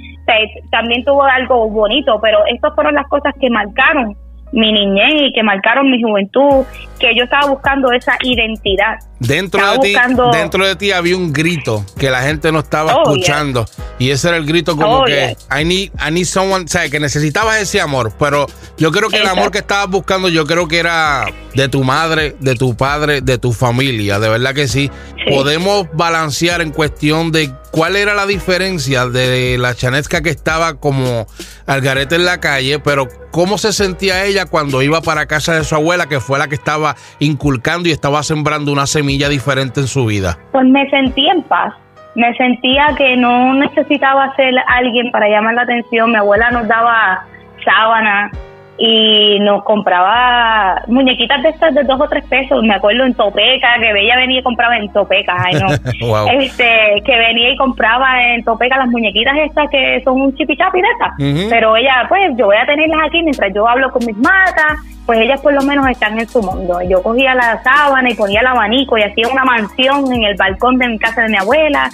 también 0.71 1.03
tuvo 1.03 1.23
algo 1.23 1.69
bonito, 1.69 2.19
pero 2.21 2.39
estas 2.45 2.75
fueron 2.75 2.93
las 2.95 3.07
cosas 3.07 3.33
que 3.39 3.49
marcaron 3.49 4.15
mi 4.51 4.71
niñez 4.71 5.13
y 5.13 5.33
que 5.33 5.43
marcaron 5.43 5.91
mi 5.91 6.01
juventud, 6.01 6.65
que 6.99 7.15
yo 7.15 7.25
estaba 7.25 7.47
buscando 7.47 7.91
esa 7.91 8.17
identidad. 8.23 8.95
Dentro 9.19 9.59
de 9.71 9.79
ti, 9.79 9.95
dentro 10.31 10.65
de 10.65 10.75
ti 10.75 10.91
había 10.91 11.17
un 11.17 11.33
grito 11.33 11.83
que 11.97 12.09
la 12.09 12.21
gente 12.21 12.51
no 12.51 12.59
estaba 12.59 12.95
oh, 12.95 13.01
escuchando. 13.01 13.65
Y 13.99 14.11
ese 14.11 14.29
era 14.29 14.37
el 14.37 14.45
grito 14.45 14.75
como 14.75 14.99
oh, 14.99 15.05
que 15.05 15.35
I 15.51 15.65
need 15.65 15.89
I 16.05 16.11
need 16.11 16.25
someone, 16.25 16.65
o 16.65 16.91
que 16.91 16.99
necesitabas 16.99 17.59
ese 17.59 17.81
amor, 17.81 18.13
pero 18.19 18.45
yo 18.77 18.91
creo 18.91 19.09
que 19.09 19.17
el 19.17 19.27
amor 19.27 19.51
que 19.51 19.57
estabas 19.59 19.89
buscando 19.89 20.29
yo 20.29 20.45
creo 20.45 20.67
que 20.67 20.77
era 20.77 21.25
de 21.55 21.67
tu 21.67 21.83
madre, 21.83 22.35
de 22.39 22.55
tu 22.55 22.75
padre, 22.75 23.21
de 23.21 23.37
tu 23.37 23.53
familia, 23.53 24.19
de 24.19 24.29
verdad 24.29 24.53
que 24.53 24.67
sí. 24.67 24.89
Podemos 25.29 25.87
balancear 25.93 26.61
en 26.61 26.71
cuestión 26.71 27.31
de 27.31 27.51
cuál 27.77 27.95
era 27.95 28.15
la 28.15 28.25
diferencia 28.25 29.05
de 29.05 29.55
la 29.59 29.75
chanesca 29.75 30.23
que 30.23 30.31
estaba 30.31 30.79
como 30.79 31.27
al 31.67 31.81
garete 31.81 32.15
en 32.15 32.25
la 32.25 32.39
calle, 32.39 32.79
pero 32.79 33.05
cómo 33.29 33.59
se 33.59 33.71
sentía 33.71 34.25
ella 34.25 34.47
cuando 34.47 34.81
iba 34.81 35.01
para 35.01 35.27
casa 35.27 35.53
de 35.53 35.63
su 35.63 35.75
abuela, 35.75 36.07
que 36.07 36.19
fue 36.19 36.39
la 36.39 36.47
que 36.47 36.55
estaba 36.55 36.95
inculcando 37.19 37.87
y 37.87 37.91
estaba 37.91 38.23
sembrando 38.23 38.71
una 38.71 38.87
semilla 38.87 39.29
diferente 39.29 39.79
en 39.79 39.85
su 39.85 40.07
vida. 40.07 40.39
Pues 40.53 40.65
me 40.65 40.89
sentí 40.89 41.29
en 41.29 41.43
paz. 41.43 41.71
Me 42.15 42.33
sentía 42.35 42.87
que 42.97 43.15
no 43.15 43.53
necesitaba 43.53 44.35
ser 44.35 44.55
alguien 44.67 45.11
para 45.11 45.29
llamar 45.29 45.53
la 45.53 45.61
atención. 45.61 46.09
Mi 46.09 46.17
abuela 46.17 46.49
nos 46.49 46.67
daba 46.67 47.27
sábanas, 47.63 48.31
y 48.79 49.39
nos 49.39 49.63
compraba 49.63 50.83
muñequitas 50.87 51.41
de 51.41 51.49
estas 51.49 51.73
de 51.73 51.83
dos 51.83 51.99
o 51.99 52.07
tres 52.07 52.23
pesos, 52.25 52.61
me 52.63 52.75
acuerdo 52.75 53.05
en 53.05 53.13
Topeca, 53.13 53.75
que 53.79 53.89
ella 53.89 54.15
venía 54.17 54.39
y 54.39 54.43
compraba 54.43 54.77
en 54.77 54.91
Topeca, 54.91 55.35
ay 55.45 55.59
no, 55.59 55.67
este, 56.39 57.01
que 57.03 57.17
venía 57.17 57.51
y 57.51 57.57
compraba 57.57 58.33
en 58.33 58.43
Topeca 58.43 58.77
las 58.77 58.89
muñequitas 58.89 59.35
estas 59.39 59.69
que 59.69 60.01
son 60.03 60.21
un 60.21 60.35
chipichapi 60.35 60.79
de 60.81 60.87
estas, 60.89 61.49
pero 61.49 61.75
ella, 61.75 62.05
pues 62.07 62.31
yo 62.37 62.45
voy 62.45 62.57
a 62.57 62.65
tenerlas 62.65 62.99
aquí 63.07 63.23
mientras 63.23 63.51
yo 63.53 63.67
hablo 63.67 63.91
con 63.91 64.05
mis 64.05 64.17
matas, 64.17 64.77
pues 65.07 65.19
ellas 65.19 65.41
por 65.41 65.53
lo 65.53 65.61
menos 65.61 65.87
están 65.89 66.19
en 66.19 66.27
su 66.27 66.41
mundo. 66.41 66.79
Yo 66.87 67.01
cogía 67.01 67.33
la 67.33 67.63
sábana 67.63 68.09
y 68.09 68.13
ponía 68.13 68.41
el 68.41 68.47
abanico 68.47 68.97
y 68.97 69.03
hacía 69.03 69.27
una 69.31 69.45
mansión 69.45 70.11
en 70.11 70.23
el 70.23 70.35
balcón 70.35 70.77
de 70.77 70.87
mi 70.89 70.99
casa 70.99 71.21
de 71.21 71.29
mi 71.29 71.37
abuela 71.37 71.89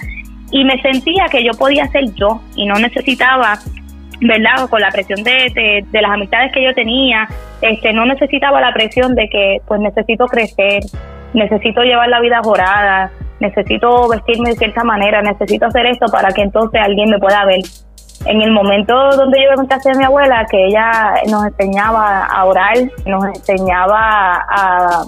y 0.51 0.63
me 0.65 0.81
sentía 0.81 1.25
que 1.31 1.43
yo 1.43 1.51
podía 1.53 1.87
ser 1.87 2.05
yo 2.15 2.41
y 2.55 2.65
no 2.65 2.75
necesitaba 2.75 3.57
¿verdad? 4.21 4.69
Con 4.69 4.81
la 4.81 4.89
presión 4.89 5.23
de, 5.23 5.83
de, 5.89 6.01
las 6.01 6.11
amistades 6.11 6.51
que 6.53 6.63
yo 6.63 6.73
tenía, 6.73 7.27
este, 7.61 7.93
no 7.93 8.05
necesitaba 8.05 8.61
la 8.61 8.73
presión 8.73 9.15
de 9.15 9.27
que, 9.29 9.57
pues 9.67 9.81
necesito 9.81 10.25
crecer, 10.25 10.83
necesito 11.33 11.81
llevar 11.81 12.09
la 12.09 12.21
vida 12.21 12.41
jorada, 12.43 13.11
necesito 13.39 14.07
vestirme 14.09 14.51
de 14.51 14.55
cierta 14.55 14.83
manera, 14.83 15.21
necesito 15.21 15.65
hacer 15.65 15.85
esto 15.87 16.05
para 16.11 16.29
que 16.31 16.41
entonces 16.41 16.81
alguien 16.81 17.09
me 17.09 17.19
pueda 17.19 17.45
ver. 17.45 17.61
En 18.25 18.41
el 18.41 18.51
momento 18.51 18.93
donde 19.17 19.37
yo 19.39 19.51
iba 19.51 19.61
a 19.61 19.97
mi 19.97 20.03
abuela, 20.05 20.45
que 20.49 20.67
ella 20.67 21.15
nos 21.29 21.45
enseñaba 21.45 22.25
a 22.25 22.45
orar, 22.45 22.77
nos 23.05 23.25
enseñaba 23.25 24.45
a 24.49 25.03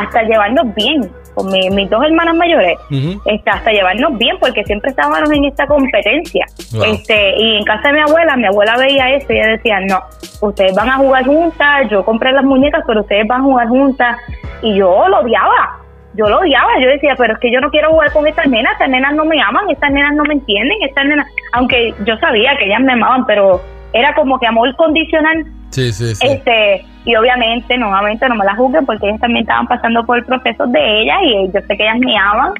hasta 0.00 0.22
llevarnos 0.22 0.74
bien, 0.74 1.10
con 1.34 1.50
mis 1.50 1.90
dos 1.90 2.04
hermanas 2.04 2.34
mayores, 2.36 2.78
este, 3.24 3.50
hasta 3.50 3.72
llevarnos 3.72 4.16
bien, 4.18 4.36
porque 4.40 4.64
siempre 4.64 4.90
estábamos 4.90 5.30
en 5.30 5.44
esta 5.44 5.66
competencia. 5.66 6.46
Este, 6.86 7.36
y 7.36 7.58
en 7.58 7.64
casa 7.64 7.88
de 7.88 7.94
mi 7.94 8.00
abuela, 8.00 8.36
mi 8.36 8.46
abuela 8.46 8.76
veía 8.76 9.10
eso 9.10 9.32
y 9.32 9.36
ella 9.36 9.48
decía, 9.48 9.80
no, 9.80 10.00
ustedes 10.40 10.74
van 10.74 10.88
a 10.90 10.96
jugar 10.96 11.24
juntas, 11.24 11.88
yo 11.90 12.04
compré 12.04 12.32
las 12.32 12.44
muñecas, 12.44 12.82
pero 12.86 13.00
ustedes 13.00 13.26
van 13.26 13.40
a 13.40 13.44
jugar 13.44 13.68
juntas. 13.68 14.16
Y 14.62 14.76
yo 14.76 15.08
lo 15.08 15.20
odiaba, 15.20 15.78
yo 16.14 16.28
lo 16.28 16.38
odiaba, 16.38 16.70
yo 16.80 16.88
decía, 16.88 17.14
pero 17.18 17.34
es 17.34 17.40
que 17.40 17.52
yo 17.52 17.60
no 17.60 17.70
quiero 17.70 17.90
jugar 17.90 18.12
con 18.12 18.26
estas 18.26 18.46
nenas, 18.46 18.72
estas 18.72 18.88
nenas 18.88 19.14
no 19.14 19.24
me 19.24 19.40
aman, 19.40 19.68
estas 19.70 19.90
nenas 19.90 20.14
no 20.14 20.24
me 20.24 20.34
entienden, 20.34 20.76
estas 20.82 21.04
nenas, 21.06 21.26
aunque 21.52 21.92
yo 22.06 22.16
sabía 22.18 22.56
que 22.56 22.66
ellas 22.66 22.80
me 22.80 22.92
amaban, 22.92 23.26
pero 23.26 23.60
era 23.92 24.14
como 24.14 24.38
que 24.38 24.46
amor 24.46 24.74
condicional. 24.76 25.44
Sí, 25.74 25.92
sí, 25.92 26.14
sí. 26.14 26.24
Este, 26.24 26.86
y 27.04 27.16
obviamente, 27.16 27.76
nuevamente, 27.76 28.28
no 28.28 28.36
me 28.36 28.44
la 28.44 28.54
juzguen 28.54 28.86
porque 28.86 29.08
ellas 29.08 29.20
también 29.20 29.42
estaban 29.42 29.66
pasando 29.66 30.06
por 30.06 30.18
el 30.18 30.24
proceso 30.24 30.66
de 30.68 31.02
ellas 31.02 31.18
y 31.22 31.46
yo 31.52 31.60
sé 31.66 31.76
que 31.76 31.82
ellas 31.82 31.98
me 31.98 32.16
aman 32.16 32.52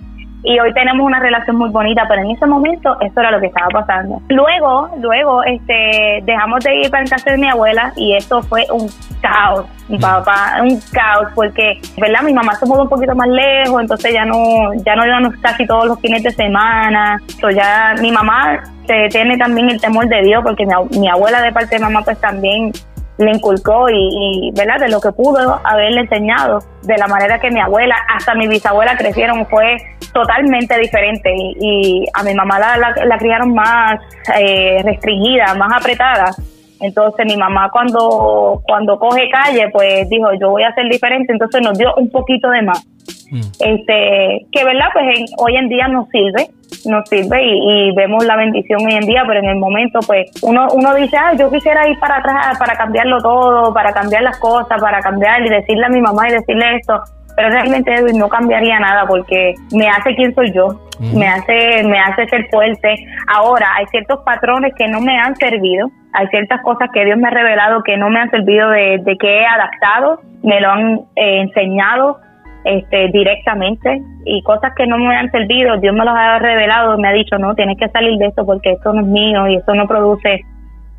y 0.43 0.59
hoy 0.59 0.75
tenemos 0.75 1.07
una 1.07 1.21
relación 1.21 1.57
muy 1.57 1.71
bonita, 1.71 2.05
pero 2.09 2.23
en 2.23 2.33
ese 2.33 2.45
momento 2.45 2.97
eso 3.01 3.21
era 3.21 3.31
lo 3.31 3.41
que 3.41 3.47
estaba 3.47 3.69
pasando. 3.69 4.21
Luego, 4.29 4.91
luego, 5.01 5.45
este, 5.45 6.23
dejamos 6.25 6.63
de 6.65 6.81
ir 6.81 6.91
para 6.91 7.05
el 7.05 7.09
casa 7.09 7.31
de 7.31 7.39
mi 7.39 7.49
abuela 7.49 7.93
y 7.97 8.15
eso 8.17 8.43
fue 8.43 8.67
un 8.71 8.91
caos, 9.23 9.65
mi 9.89 9.97
papá, 9.97 10.57
un 10.61 10.79
caos, 10.93 11.29
porque, 11.37 11.81
¿verdad? 11.97 12.23
Mi 12.25 12.35
mamá 12.35 12.57
se 12.57 12.67
mudó 12.67 12.83
un 12.83 12.89
poquito 12.89 13.15
más 13.15 13.29
lejos, 13.29 13.81
entonces 13.81 14.13
ya 14.13 14.25
no, 14.25 14.75
ya 14.85 14.97
no 14.97 15.07
íbamos 15.07 15.35
casi 15.41 15.67
todos 15.67 15.87
los 15.87 16.01
fines 16.01 16.23
de 16.25 16.33
semana, 16.33 17.17
entonces 17.23 17.57
ya 17.57 17.95
mi 18.03 18.11
mamá 18.11 18.61
se 18.87 19.09
tiene 19.09 19.39
también 19.39 19.71
el 19.71 19.81
temor 19.81 20.09
de 20.09 20.21
Dios, 20.23 20.43
porque 20.43 20.67
mi, 20.67 20.99
mi 20.99 21.09
abuela 21.09 21.41
de 21.41 21.53
parte 21.53 21.77
de 21.77 21.81
mamá 21.81 22.03
pues 22.03 22.21
también 22.21 22.71
le 23.19 23.31
inculcó 23.31 23.89
y, 23.89 24.51
¿verdad? 24.57 24.81
De 24.81 24.89
lo 24.89 25.01
que 25.01 25.13
pudo 25.13 25.61
haberle 25.65 26.01
enseñado, 26.01 26.61
de 26.83 26.97
la 26.97 27.07
manera 27.07 27.39
que 27.39 27.51
mi 27.51 27.61
abuela, 27.61 27.95
hasta 28.15 28.35
mi 28.35 28.49
bisabuela 28.49 28.97
crecieron, 28.97 29.47
fue 29.47 29.77
totalmente 30.13 30.79
diferente 30.79 31.33
y, 31.35 32.07
a 32.13 32.23
mi 32.23 32.35
mamá 32.35 32.59
la, 32.59 32.95
la, 33.05 33.19
criaron 33.19 33.55
más 33.55 34.01
eh, 34.39 34.81
restringida, 34.85 35.55
más 35.55 35.81
apretada. 35.81 36.35
Entonces 36.81 37.25
mi 37.27 37.37
mamá 37.37 37.71
cuando, 37.71 38.63
cuando 38.67 38.99
coge 38.99 39.29
calle, 39.31 39.69
pues 39.73 40.09
dijo, 40.09 40.29
yo 40.41 40.51
voy 40.51 40.65
a 40.65 40.75
ser 40.75 40.89
diferente, 40.89 41.33
entonces 41.33 41.63
nos 41.63 41.79
dio 41.79 41.95
un 41.97 42.11
poquito 42.11 42.51
de 42.51 42.63
más. 42.63 42.85
Mm. 43.31 43.41
Este, 43.61 44.47
que 44.51 44.65
verdad, 44.65 44.89
pues 44.93 45.05
hoy 45.39 45.57
en 45.57 45.69
día 45.69 45.89
nos 45.89 46.09
sirve, 46.09 46.49
nos 46.87 47.09
sirve 47.09 47.43
y, 47.43 47.95
vemos 47.95 48.25
la 48.25 48.37
bendición 48.37 48.85
hoy 48.85 48.95
en 48.95 49.07
día, 49.07 49.23
pero 49.27 49.41
en 49.41 49.47
el 49.47 49.57
momento, 49.57 50.01
pues 50.07 50.31
uno, 50.43 50.67
uno 50.73 50.95
dice, 50.95 51.17
ah, 51.17 51.33
yo 51.39 51.51
quisiera 51.51 51.89
ir 51.89 51.99
para 51.99 52.19
atrás 52.19 52.59
para 52.59 52.77
cambiarlo 52.77 53.19
todo, 53.21 53.73
para 53.73 53.93
cambiar 53.93 54.23
las 54.23 54.39
cosas, 54.39 54.81
para 54.81 55.01
cambiar 55.01 55.45
y 55.45 55.49
decirle 55.49 55.87
a 55.87 55.89
mi 55.89 56.01
mamá 56.01 56.29
y 56.29 56.33
decirle 56.33 56.77
esto, 56.77 57.03
pero 57.37 57.51
realmente 57.51 57.95
no 58.15 58.29
cambiaría 58.29 58.79
nada 58.79 59.07
porque 59.07 59.55
me 59.73 59.89
hace 59.89 60.15
quien 60.15 60.35
soy 60.35 60.53
yo, 60.53 60.81
me 61.01 61.27
hace 61.27 61.83
me 61.85 61.99
hace 61.99 62.27
ser 62.29 62.49
fuerte. 62.51 62.95
Ahora, 63.27 63.67
hay 63.77 63.87
ciertos 63.87 64.21
patrones 64.25 64.73
que 64.77 64.87
no 64.89 65.01
me 65.01 65.19
han 65.19 65.35
servido, 65.37 65.91
hay 66.13 66.29
ciertas 66.29 66.63
cosas 66.63 66.91
que 66.93 67.05
Dios 67.05 67.19
me 67.19 67.29
ha 67.29 67.33
revelado 67.33 67.83
que 67.83 67.97
no 67.97 68.09
me 68.09 68.21
han 68.21 68.31
servido 68.31 68.71
de, 68.71 69.17
que 69.19 69.41
he 69.41 69.47
adaptado, 69.47 70.21
me 70.43 70.61
lo 70.61 70.71
han 70.71 70.95
eh, 71.17 71.41
enseñado 71.41 72.19
este, 72.65 73.09
directamente 73.09 74.01
y 74.25 74.43
cosas 74.43 74.73
que 74.77 74.87
no 74.87 74.99
me 74.99 75.15
han 75.15 75.31
servido, 75.31 75.77
Dios 75.79 75.95
me 75.95 76.05
los 76.05 76.15
ha 76.17 76.39
revelado, 76.39 76.97
me 76.99 77.09
ha 77.09 77.13
dicho, 77.13 77.39
no, 77.39 77.55
tienes 77.55 77.79
que 77.79 77.89
salir 77.89 78.19
de 78.19 78.27
esto 78.27 78.45
porque 78.45 78.73
esto 78.73 78.93
no 78.93 79.03
es 79.03 79.07
mío 79.07 79.47
y 79.49 79.57
esto 79.57 79.75
no 79.75 79.87
produce 79.87 80.41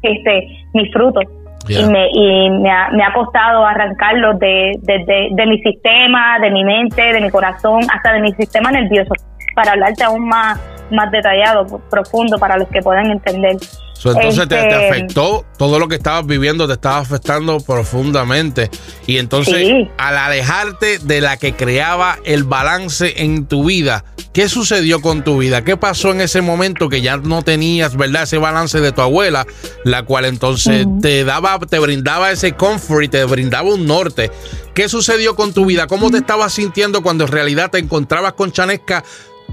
este 0.01 0.47
mis 0.73 0.91
frutos. 0.93 1.23
y, 1.67 1.83
me, 1.85 2.07
y 2.11 2.49
me, 2.51 2.69
ha, 2.69 2.89
me 2.91 3.03
ha 3.03 3.11
costado 3.11 3.65
arrancarlo 3.65 4.37
de, 4.37 4.73
de, 4.83 5.29
de, 5.31 5.45
mi 5.47 5.59
sistema, 5.61 6.37
de 6.39 6.51
mi 6.51 6.63
mente, 6.63 7.01
de 7.01 7.19
mi 7.19 7.31
corazón, 7.31 7.81
hasta 7.91 8.13
de 8.13 8.21
mi 8.21 8.31
sistema 8.33 8.69
nervioso, 8.69 9.15
para 9.55 9.71
hablarte 9.71 10.03
aún 10.03 10.27
más, 10.27 10.59
más 10.91 11.11
detallado, 11.11 11.81
profundo, 11.89 12.37
para 12.37 12.57
los 12.57 12.67
que 12.69 12.81
puedan 12.81 13.07
entender. 13.11 13.57
entonces 14.03 14.47
te, 14.47 14.59
este, 14.59 14.73
afectó, 14.73 15.45
todo 15.57 15.79
lo 15.79 15.87
que 15.87 15.95
estabas 15.95 16.25
viviendo 16.25 16.67
te 16.67 16.73
estaba 16.73 16.99
afectando 16.99 17.59
profundamente. 17.59 18.69
Y 19.07 19.17
entonces, 19.17 19.87
al 19.97 20.17
alejarte 20.17 20.99
de 20.99 21.21
la 21.21 21.37
que 21.37 21.53
creaba 21.53 22.17
el 22.23 22.43
balance 22.43 23.23
en 23.23 23.47
tu 23.47 23.65
vida, 23.65 24.05
¿qué 24.33 24.49
sucedió 24.49 25.01
con 25.01 25.23
tu 25.23 25.39
vida? 25.39 25.63
¿Qué 25.63 25.77
pasó 25.77 26.11
en 26.11 26.21
ese 26.21 26.41
momento 26.41 26.89
que 26.89 27.01
ya 27.01 27.17
no 27.17 27.41
tenías, 27.41 27.95
verdad, 27.95 28.23
ese 28.23 28.37
balance 28.37 28.79
de 28.79 28.91
tu 28.91 29.01
abuela, 29.01 29.45
la 29.83 30.03
cual 30.03 30.25
entonces 30.25 30.85
te 31.01 31.23
daba, 31.23 31.57
te 31.59 31.79
brindaba 31.79 32.31
ese 32.31 32.53
comfort 32.53 33.03
y 33.03 33.07
te 33.07 33.23
brindaba 33.23 33.73
un 33.73 33.85
norte? 33.87 34.31
¿Qué 34.73 34.89
sucedió 34.89 35.35
con 35.35 35.53
tu 35.53 35.65
vida? 35.65 35.87
¿Cómo 35.87 36.11
te 36.11 36.17
estabas 36.17 36.53
sintiendo 36.53 37.01
cuando 37.01 37.23
en 37.23 37.31
realidad 37.31 37.71
te 37.71 37.79
encontrabas 37.79 38.33
con 38.33 38.51
Chanesca 38.51 39.03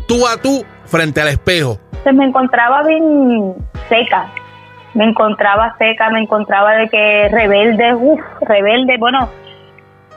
tú 0.07 0.27
a 0.27 0.37
tú 0.37 0.65
frente 0.93 1.23
al 1.23 1.29
espejo? 1.29 1.79
Se 2.05 2.13
me 2.13 2.27
encontraba 2.27 2.83
bien 2.83 3.55
seca, 3.89 4.27
me 4.95 5.05
encontraba 5.05 5.75
seca, 5.79 6.11
me 6.11 6.21
encontraba 6.21 6.73
de 6.73 6.89
que 6.89 7.29
rebelde, 7.31 7.95
uff, 7.95 8.21
rebelde, 8.43 8.99
bueno, 8.99 9.29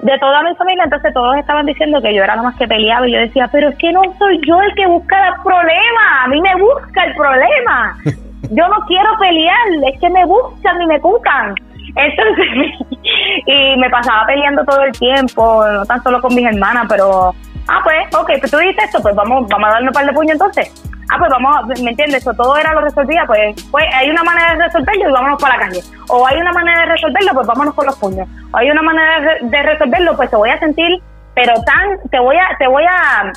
de 0.02 0.20
toda 0.20 0.44
mi 0.44 0.54
familia, 0.56 0.84
entonces 0.84 1.14
todos 1.14 1.38
estaban 1.38 1.66
diciendo 1.66 2.02
que 2.02 2.14
yo 2.14 2.24
era 2.24 2.36
la 2.36 2.44
más 2.44 2.58
que 2.58 2.68
peleaba 2.68 3.08
y 3.08 3.14
yo 3.14 3.20
decía, 3.20 3.48
pero 3.52 3.70
es 3.70 3.78
que 3.78 3.94
no 3.94 4.02
soy 4.20 4.42
yo 4.46 4.62
el 4.62 4.76
que 4.76 4.86
busca 4.86 5.30
el 5.30 5.42
problema, 5.42 6.24
a 6.26 6.28
mí 6.28 6.42
me 6.42 6.56
busca 6.56 7.06
el 7.06 7.16
problema, 7.16 7.98
yo 8.52 8.68
no 8.68 8.76
quiero 8.88 9.10
pelear, 9.18 9.68
es 9.94 10.00
que 10.00 10.10
me 10.10 10.26
buscan 10.26 10.82
y 10.82 10.88
me 10.88 11.00
cucan. 11.00 11.56
Entonces, 11.96 12.88
y 13.46 13.78
me 13.78 13.90
pasaba 13.90 14.26
peleando 14.28 14.66
todo 14.66 14.84
el 14.84 14.92
tiempo, 14.92 15.64
no 15.66 15.86
tan 15.86 16.04
solo 16.04 16.22
con 16.22 16.36
mis 16.36 16.46
hermanas, 16.46 16.88
pero 16.90 17.34
Ah, 17.68 17.80
pues, 17.84 18.16
ok, 18.16 18.32
pues 18.40 18.52
tú 18.52 18.58
dices 18.58 18.84
esto, 18.84 19.02
pues 19.02 19.16
vamos, 19.16 19.48
vamos 19.50 19.70
a 19.70 19.74
darle 19.74 19.88
un 19.88 19.94
par 19.94 20.06
de 20.06 20.14
puños 20.14 20.34
entonces. 20.34 20.72
Ah, 21.12 21.18
pues 21.20 21.30
vamos, 21.30 21.68
¿me 21.82 21.92
entiendes? 21.92 22.22
Eso 22.22 22.34
todo 22.34 22.58
era 22.58 22.74
lo 22.74 22.82
resolvía, 22.82 23.26
pues, 23.28 23.56
pues 23.70 23.86
hay 23.94 24.10
una 24.10 24.24
manera 24.24 24.56
de 24.56 24.64
resolverlo 24.66 25.10
y 25.10 25.12
vámonos 25.12 25.42
para 25.42 25.58
la 25.58 25.66
calle. 25.66 25.82
O 26.10 26.26
hay 26.26 26.38
una 26.38 26.52
manera 26.52 26.82
de 26.82 26.86
resolverlo, 26.88 27.34
pues 27.34 27.48
vámonos 27.48 27.74
con 27.76 27.86
los 27.86 27.96
puños. 27.98 28.28
O 28.52 28.58
hay 28.58 28.72
una 28.72 28.82
manera 28.82 29.38
de, 29.42 29.62
resolverlo, 29.64 30.16
pues 30.16 30.30
te 30.30 30.36
voy 30.36 30.50
a 30.50 30.60
sentir, 30.60 31.02
pero 31.36 31.54
tan, 31.64 32.10
te 32.10 32.20
voy 32.20 32.38
a, 32.38 32.58
te 32.58 32.68
voy 32.68 32.84
a, 32.84 33.32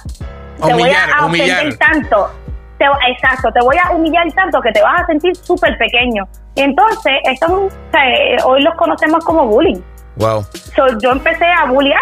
te 0.66 0.72
voy 0.72 0.90
a 0.90 1.26
ofender 1.26 1.76
tanto. 1.78 2.30
Te, 2.78 2.86
exacto, 3.10 3.50
te 3.52 3.60
voy 3.60 3.76
a 3.76 3.90
humillar 3.90 4.30
tanto 4.34 4.60
que 4.60 4.70
te 4.70 4.80
vas 4.80 5.02
a 5.02 5.06
sentir 5.06 5.34
súper 5.36 5.76
pequeño. 5.76 6.24
Y 6.54 6.62
entonces, 6.62 7.12
esto, 7.24 7.68
hoy 8.44 8.62
los 8.62 8.74
conocemos 8.76 9.24
como 9.24 9.46
bullying. 9.46 9.80
Wow. 10.18 10.44
yo 11.00 11.12
empecé 11.12 11.44
a 11.44 11.66
bullear 11.66 12.00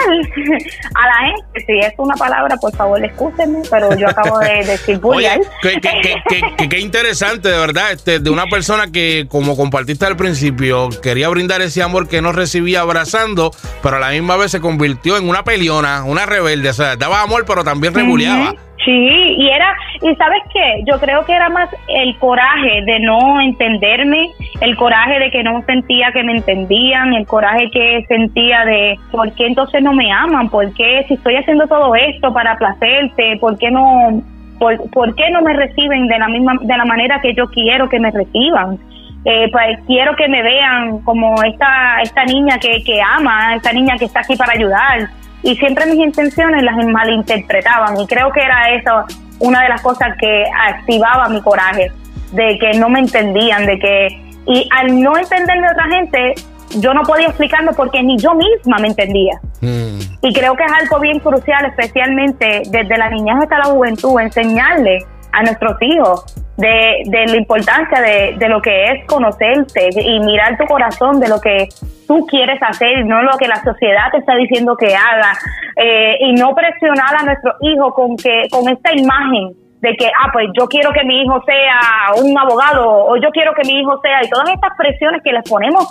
a 0.94 1.06
la 1.06 1.28
gente. 1.28 1.64
Si 1.66 1.78
es 1.78 1.92
una 1.98 2.14
palabra, 2.14 2.56
por 2.56 2.74
favor, 2.74 3.04
escúchenme, 3.04 3.60
pero 3.70 3.94
yo 3.96 4.08
acabo 4.08 4.38
de 4.38 4.64
decir 4.66 4.98
bullear. 4.98 5.40
qué, 5.62 6.68
qué, 6.68 6.78
interesante, 6.80 7.48
de 7.48 7.58
verdad, 7.58 7.92
este, 7.92 8.18
de 8.18 8.30
una 8.30 8.46
persona 8.46 8.90
que, 8.90 9.26
como 9.28 9.56
compartiste 9.56 10.06
al 10.06 10.16
principio, 10.16 10.88
quería 11.02 11.28
brindar 11.28 11.60
ese 11.62 11.82
amor 11.82 12.08
que 12.08 12.22
no 12.22 12.32
recibía 12.32 12.80
abrazando, 12.80 13.50
pero 13.82 13.96
a 13.96 14.00
la 14.00 14.10
misma 14.10 14.36
vez 14.36 14.50
se 14.50 14.60
convirtió 14.60 15.16
en 15.16 15.28
una 15.28 15.44
peliona, 15.44 16.04
una 16.04 16.26
rebelde. 16.26 16.70
O 16.70 16.74
sea, 16.74 16.96
daba 16.96 17.22
amor, 17.22 17.44
pero 17.46 17.64
también 17.64 17.94
rebuleaba. 17.94 18.54
Sí, 18.84 19.36
y 19.38 19.48
era, 19.48 19.74
y 20.02 20.14
sabes 20.16 20.42
qué, 20.52 20.82
yo 20.86 21.00
creo 21.00 21.24
que 21.24 21.32
era 21.32 21.48
más 21.48 21.68
el 21.88 22.16
coraje 22.18 22.82
de 22.84 23.00
no 23.00 23.40
entenderme, 23.40 24.30
el 24.60 24.76
coraje 24.76 25.18
de 25.18 25.30
que 25.30 25.42
no 25.42 25.62
sentía 25.62 26.12
que 26.12 26.22
me 26.22 26.32
entendían, 26.32 27.14
el 27.14 27.26
coraje 27.26 27.70
que 27.70 28.04
sentía 28.06 28.64
de 28.64 28.98
por 29.10 29.32
qué 29.34 29.46
entonces 29.46 29.82
no 29.82 29.92
me 29.92 30.12
aman, 30.12 30.50
por 30.50 30.72
qué 30.74 31.04
si 31.08 31.14
estoy 31.14 31.36
haciendo 31.36 31.66
todo 31.66 31.94
esto 31.94 32.32
para 32.32 32.58
placerte, 32.58 33.38
por 33.40 33.58
qué 33.58 33.70
no, 33.70 34.22
por, 34.58 34.90
por 34.90 35.14
qué 35.14 35.30
no 35.30 35.40
me 35.40 35.54
reciben 35.54 36.06
de 36.06 36.18
la 36.18 36.28
misma, 36.28 36.54
de 36.60 36.76
la 36.76 36.84
manera 36.84 37.20
que 37.20 37.34
yo 37.34 37.46
quiero 37.46 37.88
que 37.88 37.98
me 37.98 38.10
reciban. 38.10 38.78
Eh, 39.24 39.48
pues 39.50 39.80
quiero 39.88 40.14
que 40.14 40.28
me 40.28 40.40
vean 40.40 41.00
como 41.00 41.42
esta, 41.42 42.00
esta 42.00 42.24
niña 42.24 42.58
que, 42.60 42.84
que 42.84 43.00
ama, 43.02 43.56
esta 43.56 43.72
niña 43.72 43.96
que 43.98 44.04
está 44.04 44.20
aquí 44.20 44.36
para 44.36 44.52
ayudar 44.52 45.08
y 45.46 45.54
siempre 45.58 45.86
mis 45.86 46.04
intenciones 46.04 46.60
las 46.64 46.74
malinterpretaban 46.84 48.00
y 48.00 48.06
creo 48.08 48.32
que 48.32 48.40
era 48.40 48.74
eso 48.74 49.04
una 49.38 49.62
de 49.62 49.68
las 49.68 49.80
cosas 49.80 50.16
que 50.18 50.44
activaba 50.68 51.28
mi 51.28 51.40
coraje, 51.40 51.92
de 52.32 52.58
que 52.58 52.76
no 52.80 52.88
me 52.88 52.98
entendían, 52.98 53.64
de 53.64 53.78
que 53.78 54.08
y 54.46 54.68
al 54.76 55.00
no 55.00 55.16
entender 55.16 55.60
de 55.60 55.68
otra 55.70 55.84
gente 55.88 56.34
yo 56.80 56.92
no 56.94 57.02
podía 57.02 57.28
explicarlo 57.28 57.72
porque 57.74 58.02
ni 58.02 58.18
yo 58.18 58.34
misma 58.34 58.78
me 58.78 58.88
entendía. 58.88 59.38
Mm. 59.60 60.00
Y 60.22 60.32
creo 60.32 60.56
que 60.56 60.64
es 60.64 60.72
algo 60.72 60.98
bien 60.98 61.20
crucial, 61.20 61.64
especialmente 61.66 62.62
desde 62.68 62.98
la 62.98 63.08
niñez 63.08 63.36
hasta 63.40 63.58
la 63.58 63.66
juventud, 63.66 64.18
enseñarle 64.18 64.98
a 65.30 65.44
nuestros 65.44 65.76
hijos 65.80 66.24
de, 66.56 67.02
de 67.06 67.26
la 67.26 67.36
importancia 67.36 68.00
de, 68.00 68.34
de, 68.36 68.48
lo 68.48 68.60
que 68.60 68.84
es 68.86 69.06
conocerte 69.06 69.90
y 69.94 70.18
mirar 70.20 70.58
tu 70.58 70.64
corazón 70.64 71.20
de 71.20 71.28
lo 71.28 71.40
que 71.40 71.68
tú 72.06 72.26
quieres 72.26 72.60
hacer, 72.62 73.04
no 73.04 73.22
lo 73.22 73.36
que 73.38 73.48
la 73.48 73.62
sociedad 73.62 74.10
te 74.10 74.18
está 74.18 74.34
diciendo 74.36 74.76
que 74.76 74.94
haga, 74.94 75.32
eh, 75.76 76.16
y 76.20 76.32
no 76.34 76.54
presionar 76.54 77.14
a 77.18 77.24
nuestros 77.24 77.54
hijos 77.62 77.94
con, 77.94 78.16
que, 78.16 78.48
con 78.50 78.68
esta 78.68 78.92
imagen 78.92 79.52
de 79.80 79.94
que, 79.96 80.06
ah, 80.06 80.30
pues 80.32 80.46
yo 80.58 80.66
quiero 80.66 80.90
que 80.92 81.04
mi 81.04 81.22
hijo 81.22 81.42
sea 81.44 82.22
un 82.22 82.36
abogado 82.38 83.06
o 83.06 83.16
yo 83.16 83.30
quiero 83.30 83.52
que 83.54 83.66
mi 83.66 83.80
hijo 83.80 84.00
sea, 84.00 84.24
y 84.24 84.30
todas 84.30 84.48
estas 84.48 84.76
presiones 84.76 85.22
que 85.22 85.32
les 85.32 85.48
ponemos 85.48 85.88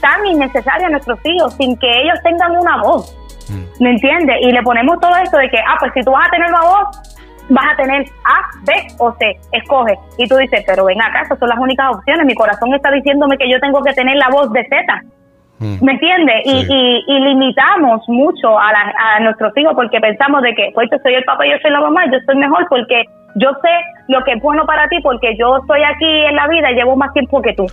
tan 0.00 0.24
innecesarias 0.26 0.88
a 0.88 0.90
nuestros 0.90 1.18
hijos 1.24 1.54
sin 1.54 1.76
que 1.78 2.02
ellos 2.02 2.18
tengan 2.22 2.56
una 2.56 2.82
voz. 2.82 3.14
Mm. 3.50 3.82
¿Me 3.82 3.90
entiendes? 3.90 4.36
Y 4.42 4.52
le 4.52 4.62
ponemos 4.62 4.98
todo 5.00 5.16
esto 5.16 5.36
de 5.38 5.48
que, 5.50 5.58
ah, 5.58 5.76
pues 5.78 5.92
si 5.94 6.00
tú 6.02 6.12
vas 6.12 6.28
a 6.28 6.30
tener 6.30 6.48
una 6.48 6.62
voz, 6.62 7.18
vas 7.48 7.64
a 7.72 7.76
tener 7.76 8.04
A, 8.24 8.48
B 8.64 8.72
o 8.98 9.12
C, 9.18 9.36
escoge. 9.52 9.98
Y 10.18 10.28
tú 10.28 10.36
dices, 10.36 10.62
pero 10.66 10.84
ven 10.84 11.00
acá, 11.00 11.22
esas 11.22 11.38
son 11.38 11.48
las 11.48 11.58
únicas 11.58 11.94
opciones. 11.94 12.26
Mi 12.26 12.34
corazón 12.34 12.74
está 12.74 12.90
diciéndome 12.90 13.38
que 13.38 13.50
yo 13.50 13.58
tengo 13.60 13.82
que 13.82 13.92
tener 13.92 14.16
la 14.16 14.28
voz 14.30 14.52
de 14.52 14.64
Z. 14.64 15.02
Mm. 15.58 15.84
¿Me 15.84 15.92
entiendes? 15.92 16.42
Y, 16.44 17.04
y, 17.06 17.20
limitamos 17.20 18.08
mucho 18.08 18.58
a, 18.58 18.70
a 18.70 19.20
nuestros 19.20 19.56
hijos 19.56 19.74
porque 19.74 20.00
pensamos 20.00 20.42
de 20.42 20.54
que, 20.54 20.70
pues 20.72 20.88
yo 20.90 20.98
soy 21.02 21.14
el 21.14 21.24
papá 21.24 21.46
y 21.46 21.50
yo 21.50 21.56
soy 21.60 21.72
la 21.72 21.80
mamá, 21.80 22.04
yo 22.12 22.18
soy 22.26 22.36
mejor 22.36 22.66
porque 22.68 23.04
yo 23.34 23.50
sé 23.62 23.70
lo 24.08 24.22
que 24.24 24.32
es 24.32 24.42
bueno 24.42 24.64
para 24.66 24.88
ti 24.88 24.98
porque 25.02 25.36
yo 25.36 25.58
estoy 25.58 25.82
aquí 25.82 26.06
en 26.26 26.36
la 26.36 26.46
vida 26.48 26.70
y 26.70 26.74
llevo 26.74 26.96
más 26.96 27.12
tiempo 27.12 27.42
que 27.42 27.54
tú 27.54 27.66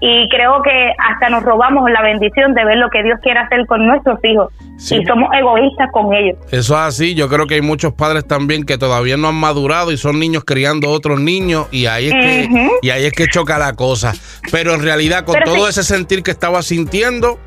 y 0.00 0.28
creo 0.28 0.62
que 0.62 0.92
hasta 0.98 1.30
nos 1.30 1.42
robamos 1.42 1.90
la 1.90 2.02
bendición 2.02 2.54
de 2.54 2.64
ver 2.64 2.76
lo 2.78 2.90
que 2.90 3.02
Dios 3.02 3.18
quiere 3.22 3.40
hacer 3.40 3.66
con 3.66 3.86
nuestros 3.86 4.18
hijos. 4.24 4.52
Y 4.90 5.04
somos 5.06 5.30
egoístas 5.32 5.88
con 5.92 6.12
ellos. 6.12 6.36
Eso 6.50 6.74
es 6.74 6.80
así, 6.80 7.14
yo 7.14 7.28
creo 7.28 7.46
que 7.46 7.54
hay 7.54 7.62
muchos 7.62 7.94
padres 7.94 8.26
también 8.26 8.64
que 8.64 8.76
todavía 8.76 9.16
no 9.16 9.28
han 9.28 9.36
madurado 9.36 9.92
y 9.92 9.96
son 9.96 10.18
niños 10.18 10.44
criando 10.44 10.90
otros 10.90 11.20
niños 11.20 11.68
y 11.70 11.86
ahí 11.86 12.08
es 12.08 12.12
que 12.12 12.68
y 12.82 12.90
ahí 12.90 13.04
es 13.04 13.12
que 13.12 13.28
choca 13.28 13.58
la 13.58 13.74
cosa. 13.74 14.12
Pero 14.50 14.74
en 14.74 14.82
realidad 14.82 15.24
con 15.24 15.36
todo 15.44 15.68
ese 15.68 15.84
sentir 15.84 16.22
que 16.22 16.32
estaba 16.32 16.62
sintiendo, 16.62 17.38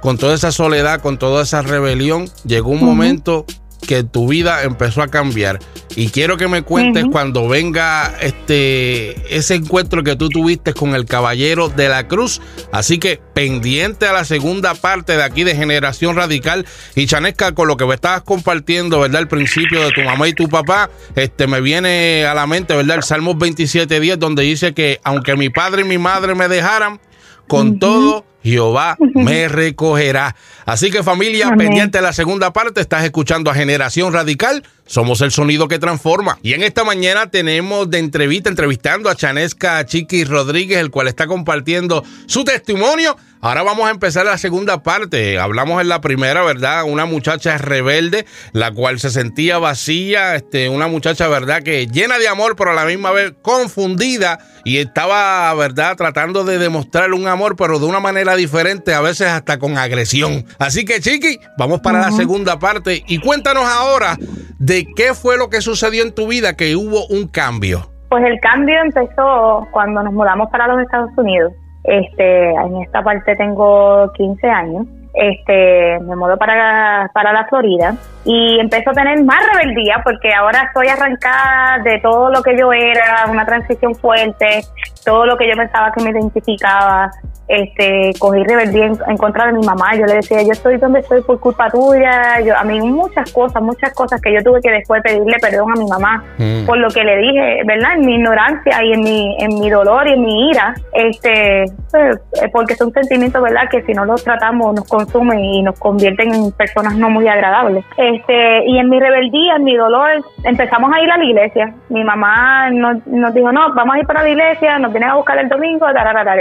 con 0.00 0.18
toda 0.18 0.34
esa 0.34 0.50
soledad, 0.50 1.00
con 1.00 1.18
toda 1.18 1.44
esa 1.44 1.62
rebelión, 1.62 2.26
llegó 2.44 2.70
un 2.70 2.84
momento 2.84 3.46
que 3.86 4.04
tu 4.04 4.28
vida 4.28 4.62
empezó 4.62 5.02
a 5.02 5.08
cambiar. 5.08 5.58
Y 5.94 6.08
quiero 6.08 6.36
que 6.38 6.48
me 6.48 6.62
cuentes 6.62 7.04
cuando 7.12 7.48
venga 7.48 8.14
este 8.20 9.36
ese 9.36 9.56
encuentro 9.56 10.02
que 10.02 10.16
tú 10.16 10.30
tuviste 10.30 10.72
con 10.72 10.94
el 10.94 11.04
Caballero 11.04 11.68
de 11.68 11.88
la 11.88 12.08
Cruz. 12.08 12.40
Así 12.72 12.98
que 12.98 13.20
pendiente 13.34 14.06
a 14.06 14.12
la 14.12 14.24
segunda 14.24 14.74
parte 14.74 15.16
de 15.16 15.22
aquí 15.22 15.44
de 15.44 15.54
Generación 15.54 16.16
Radical. 16.16 16.64
Y 16.94 17.06
Chanesca, 17.06 17.52
con 17.52 17.68
lo 17.68 17.76
que 17.76 17.84
me 17.84 17.94
estabas 17.94 18.22
compartiendo, 18.22 19.00
¿verdad? 19.00 19.20
El 19.20 19.28
principio 19.28 19.82
de 19.82 19.90
tu 19.92 20.00
mamá 20.00 20.28
y 20.28 20.32
tu 20.32 20.48
papá, 20.48 20.88
este 21.14 21.46
me 21.46 21.60
viene 21.60 22.24
a 22.24 22.34
la 22.34 22.46
mente, 22.46 22.74
¿verdad? 22.74 22.96
El 22.96 23.02
Salmos 23.02 23.36
27.10, 23.36 24.16
donde 24.16 24.44
dice 24.44 24.72
que 24.72 25.00
aunque 25.04 25.36
mi 25.36 25.50
padre 25.50 25.82
y 25.82 25.84
mi 25.84 25.98
madre 25.98 26.34
me 26.34 26.48
dejaran, 26.48 27.00
con 27.48 27.78
todo 27.78 28.24
Jehová 28.42 28.96
me 29.14 29.48
recogerá. 29.48 30.34
Así 30.66 30.90
que 30.90 31.02
familia, 31.02 31.50
pendiente 31.56 31.98
de 31.98 32.02
la 32.02 32.12
segunda 32.12 32.52
parte, 32.52 32.80
estás 32.80 33.04
escuchando 33.04 33.50
a 33.50 33.54
Generación 33.54 34.12
Radical. 34.12 34.64
Somos 34.86 35.20
el 35.20 35.30
sonido 35.30 35.68
que 35.68 35.78
transforma. 35.78 36.38
Y 36.42 36.54
en 36.54 36.62
esta 36.62 36.84
mañana 36.84 37.30
tenemos 37.30 37.88
de 37.90 37.98
entrevista, 37.98 38.50
entrevistando 38.50 39.08
a 39.08 39.16
Chanesca 39.16 39.84
Chiqui 39.86 40.24
Rodríguez, 40.24 40.78
el 40.78 40.90
cual 40.90 41.08
está 41.08 41.26
compartiendo 41.26 42.04
su 42.26 42.44
testimonio. 42.44 43.16
Ahora 43.44 43.64
vamos 43.64 43.88
a 43.88 43.90
empezar 43.90 44.24
la 44.24 44.38
segunda 44.38 44.84
parte. 44.84 45.38
Hablamos 45.38 45.80
en 45.80 45.88
la 45.88 46.00
primera, 46.00 46.44
¿verdad? 46.44 46.84
Una 46.84 47.06
muchacha 47.06 47.58
rebelde, 47.58 48.24
la 48.52 48.70
cual 48.70 49.00
se 49.00 49.10
sentía 49.10 49.58
vacía, 49.58 50.36
este, 50.36 50.68
una 50.68 50.86
muchacha, 50.86 51.26
¿verdad? 51.26 51.62
Que 51.64 51.88
llena 51.88 52.18
de 52.18 52.28
amor, 52.28 52.54
pero 52.54 52.70
a 52.70 52.74
la 52.74 52.84
misma 52.84 53.10
vez 53.10 53.32
confundida 53.42 54.38
y 54.64 54.78
estaba, 54.78 55.52
¿verdad? 55.54 55.96
Tratando 55.96 56.44
de 56.44 56.58
demostrar 56.58 57.12
un 57.12 57.26
amor, 57.26 57.56
pero 57.56 57.80
de 57.80 57.86
una 57.86 57.98
manera 57.98 58.36
diferente, 58.36 58.94
a 58.94 59.00
veces 59.00 59.26
hasta 59.26 59.58
con 59.58 59.76
agresión. 59.76 60.46
Así 60.60 60.84
que, 60.84 61.00
Chiqui, 61.00 61.40
vamos 61.58 61.80
para 61.80 62.00
la 62.00 62.12
segunda 62.12 62.60
parte 62.60 63.02
y 63.08 63.18
cuéntanos 63.18 63.64
ahora 63.64 64.16
de 64.60 64.71
qué 64.96 65.14
fue 65.14 65.36
lo 65.38 65.48
que 65.48 65.60
sucedió 65.60 66.02
en 66.02 66.14
tu 66.14 66.28
vida 66.28 66.56
que 66.56 66.76
hubo 66.76 67.06
un 67.06 67.28
cambio. 67.28 67.90
Pues 68.08 68.24
el 68.24 68.38
cambio 68.40 68.76
empezó 68.82 69.66
cuando 69.70 70.02
nos 70.02 70.12
mudamos 70.12 70.50
para 70.50 70.66
los 70.66 70.80
Estados 70.82 71.10
Unidos. 71.16 71.52
Este, 71.84 72.50
en 72.50 72.82
esta 72.82 73.02
parte 73.02 73.34
tengo 73.36 74.10
15 74.16 74.46
años 74.48 74.86
este, 75.14 76.00
me 76.00 76.16
mudó 76.16 76.36
para, 76.38 77.10
para 77.12 77.32
la 77.32 77.44
Florida 77.46 77.94
y 78.24 78.58
empezó 78.58 78.90
a 78.90 78.94
tener 78.94 79.22
más 79.24 79.40
rebeldía 79.52 80.00
porque 80.02 80.32
ahora 80.32 80.62
estoy 80.68 80.88
arrancada 80.88 81.82
de 81.82 82.00
todo 82.00 82.30
lo 82.30 82.42
que 82.42 82.56
yo 82.56 82.72
era, 82.72 83.26
una 83.28 83.44
transición 83.44 83.94
fuerte, 83.94 84.62
todo 85.04 85.26
lo 85.26 85.36
que 85.36 85.48
yo 85.48 85.54
pensaba 85.54 85.92
que 85.92 86.02
me 86.02 86.10
identificaba, 86.10 87.10
este, 87.48 88.12
cogí 88.18 88.42
rebeldía 88.44 88.92
en, 89.06 89.16
contra 89.16 89.46
de 89.46 89.52
mi 89.52 89.64
mamá, 89.64 89.94
yo 89.94 90.06
le 90.06 90.14
decía, 90.14 90.42
yo 90.42 90.52
estoy 90.52 90.76
donde 90.78 91.00
estoy 91.00 91.22
por 91.22 91.38
culpa 91.40 91.70
tuya, 91.70 92.40
yo, 92.40 92.56
a 92.56 92.64
mí 92.64 92.80
muchas 92.80 93.30
cosas, 93.32 93.62
muchas 93.62 93.92
cosas 93.94 94.20
que 94.20 94.32
yo 94.32 94.42
tuve 94.42 94.60
que 94.60 94.70
después 94.70 95.02
pedirle 95.02 95.36
perdón 95.40 95.70
a 95.70 95.74
mi 95.74 95.86
mamá 95.86 96.24
mm. 96.38 96.66
por 96.66 96.78
lo 96.78 96.88
que 96.88 97.04
le 97.04 97.16
dije, 97.18 97.62
¿verdad? 97.66 97.94
En 97.96 98.06
mi 98.06 98.14
ignorancia 98.16 98.82
y 98.84 98.92
en 98.92 99.00
mi, 99.00 99.36
en 99.38 99.60
mi 99.60 99.70
dolor 99.70 100.06
y 100.08 100.12
en 100.12 100.22
mi 100.22 100.50
ira, 100.50 100.74
este, 100.92 101.64
pues, 101.90 102.16
eh, 102.42 102.48
porque 102.52 102.74
son 102.74 102.92
sentimientos, 102.92 103.42
¿verdad? 103.42 103.68
Que 103.70 103.82
si 103.82 103.92
no 103.92 104.04
los 104.04 104.22
tratamos 104.24 104.74
nos 104.74 104.88
consumen 104.88 105.38
y 105.38 105.62
nos 105.62 105.78
convierten 105.78 106.34
en 106.34 106.52
personas 106.52 106.96
no 106.96 107.10
muy 107.10 107.28
agradables. 107.28 107.84
Este, 107.96 108.64
y 108.66 108.78
en 108.78 108.88
mi 108.88 108.98
rebeldía, 109.00 109.56
en 109.56 109.64
mi 109.64 109.76
dolor, 109.76 110.24
empezamos 110.44 110.90
a 110.94 111.00
ir 111.00 111.10
a 111.10 111.18
la 111.18 111.24
iglesia. 111.24 111.74
Mi 111.88 112.04
mamá 112.04 112.70
nos, 112.70 113.06
nos 113.06 113.34
dijo, 113.34 113.52
no, 113.52 113.74
vamos 113.74 113.96
a 113.96 113.98
ir 113.98 114.06
para 114.06 114.22
la 114.22 114.30
iglesia, 114.30 114.78
nos 114.78 114.92
vienen 114.92 115.10
a 115.10 115.16
buscar 115.16 115.38
el 115.38 115.48
domingo, 115.48 115.86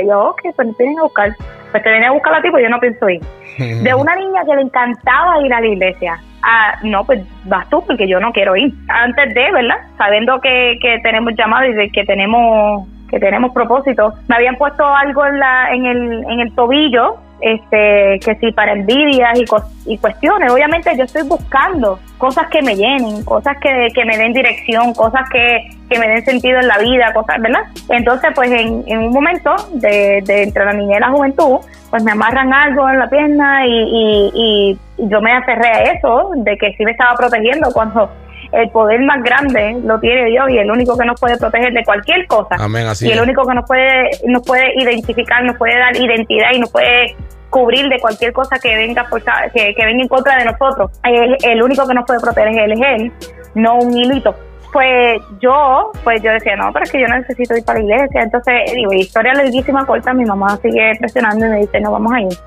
y 0.01 0.07
yo, 0.07 0.29
ok, 0.29 0.41
pues 0.55 0.67
nos 0.67 0.77
vienen 0.77 0.99
a 1.01 1.03
buscar. 1.03 1.35
Pues 1.71 1.83
te 1.83 1.89
viene 1.89 2.07
a 2.07 2.11
buscar 2.11 2.33
a 2.33 2.41
ti, 2.41 2.49
pues 2.49 2.63
yo 2.63 2.69
no 2.69 2.79
pienso 2.79 3.09
ir. 3.09 3.21
De 3.83 3.93
una 3.93 4.15
niña 4.15 4.43
que 4.45 4.55
le 4.55 4.61
encantaba 4.61 5.41
ir 5.45 5.53
a 5.53 5.61
la 5.61 5.67
iglesia. 5.67 6.19
Ah, 6.43 6.75
no, 6.83 7.05
pues 7.05 7.21
vas 7.45 7.69
tú, 7.69 7.83
porque 7.85 8.07
yo 8.07 8.19
no 8.19 8.31
quiero 8.31 8.55
ir. 8.55 8.73
Antes 8.87 9.33
de, 9.33 9.51
¿verdad? 9.51 9.77
Sabiendo 9.97 10.41
que, 10.41 10.77
que 10.81 10.99
tenemos 11.03 11.33
llamado 11.35 11.65
y 11.65 11.73
de 11.73 11.89
que 11.91 12.03
tenemos 12.05 12.87
que 13.11 13.19
tenemos 13.19 13.51
propósito, 13.51 14.13
me 14.29 14.37
habían 14.37 14.55
puesto 14.55 14.87
algo 14.87 15.25
en, 15.25 15.37
la, 15.37 15.73
en, 15.73 15.85
el, 15.85 16.23
en 16.29 16.39
el 16.39 16.55
tobillo 16.55 17.17
este, 17.41 18.19
que 18.23 18.35
sí, 18.39 18.51
para 18.51 18.73
envidias 18.73 19.39
y, 19.39 19.93
y 19.93 19.97
cuestiones. 19.97 20.51
Obviamente 20.51 20.95
yo 20.95 21.03
estoy 21.03 21.27
buscando 21.27 21.99
cosas 22.17 22.47
que 22.47 22.61
me 22.61 22.75
llenen, 22.75 23.23
cosas 23.25 23.57
que, 23.59 23.87
que 23.93 24.05
me 24.05 24.17
den 24.17 24.33
dirección, 24.33 24.93
cosas 24.93 25.27
que, 25.29 25.69
me 25.97 26.07
den 26.07 26.23
sentido 26.23 26.59
en 26.59 26.67
la 26.67 26.77
vida, 26.77 27.11
cosas, 27.13 27.41
¿verdad? 27.41 27.63
Entonces, 27.89 28.31
pues 28.33 28.49
en, 28.49 28.97
un 28.97 29.11
momento 29.11 29.53
de, 29.73 30.21
de 30.23 30.43
entre 30.43 30.63
la 30.63 30.71
niñez 30.71 30.97
y 30.99 31.01
la 31.01 31.09
juventud, 31.09 31.57
pues 31.89 32.01
me 32.03 32.11
amarran 32.11 32.53
algo 32.53 32.89
en 32.89 32.99
la 32.99 33.09
pierna 33.09 33.67
y, 33.67 33.71
y, 33.71 34.79
y 34.97 35.09
yo 35.09 35.19
me 35.19 35.33
aferré 35.33 35.67
a 35.67 35.83
eso, 35.91 36.31
de 36.37 36.57
que 36.57 36.73
sí 36.77 36.85
me 36.85 36.91
estaba 36.91 37.13
protegiendo 37.15 37.69
cuando 37.73 38.09
el 38.51 38.69
poder 38.69 39.01
más 39.01 39.23
grande 39.23 39.77
lo 39.83 39.99
tiene 39.99 40.25
Dios 40.25 40.49
y 40.49 40.57
el 40.57 40.69
único 40.69 40.97
que 40.97 41.05
nos 41.05 41.19
puede 41.19 41.37
proteger 41.37 41.73
de 41.73 41.83
cualquier 41.83 42.27
cosa. 42.27 42.55
y 43.01 43.11
el 43.11 43.21
único 43.21 43.45
que 43.45 43.53
nos 43.53 43.65
puede, 43.65 44.09
nos 44.27 44.45
puede 44.45 44.73
identificar, 44.81 45.43
nos 45.43 45.57
puede 45.57 45.77
dar 45.77 45.95
identidad 45.95 46.49
y 46.53 46.59
nos 46.59 46.71
puede 46.71 47.15
cubrir 47.49 47.87
de 47.89 47.99
cualquier 47.99 48.31
cosa 48.33 48.57
que 48.59 48.75
venga 48.75 49.05
por, 49.09 49.21
que, 49.23 49.73
que 49.75 49.85
venga 49.85 50.01
en 50.01 50.07
contra 50.07 50.37
de 50.37 50.45
nosotros. 50.45 50.91
El, 51.03 51.37
el 51.43 51.63
único 51.63 51.87
que 51.87 51.93
nos 51.93 52.05
puede 52.05 52.19
proteger 52.19 52.71
es 52.71 52.79
él, 52.81 53.11
no 53.55 53.75
un 53.75 53.97
hilito 53.97 54.35
pues 54.71 55.21
yo, 55.41 55.91
pues 56.03 56.21
yo 56.21 56.31
decía, 56.31 56.55
no, 56.55 56.71
pero 56.71 56.85
es 56.85 56.91
que 56.91 57.01
yo 57.01 57.07
necesito 57.07 57.55
ir 57.57 57.63
para 57.65 57.79
la 57.79 57.85
iglesia. 57.85 58.21
Entonces, 58.23 58.53
digo, 58.73 58.93
historia 58.93 59.33
larguísima, 59.33 59.85
corta, 59.85 60.13
mi 60.13 60.25
mamá 60.25 60.57
sigue 60.61 60.93
presionando 60.99 61.45
y 61.45 61.49
me 61.49 61.57
dice, 61.57 61.79
no, 61.81 61.91
vamos 61.91 62.13
a 62.13 62.21
ir. 62.21 62.37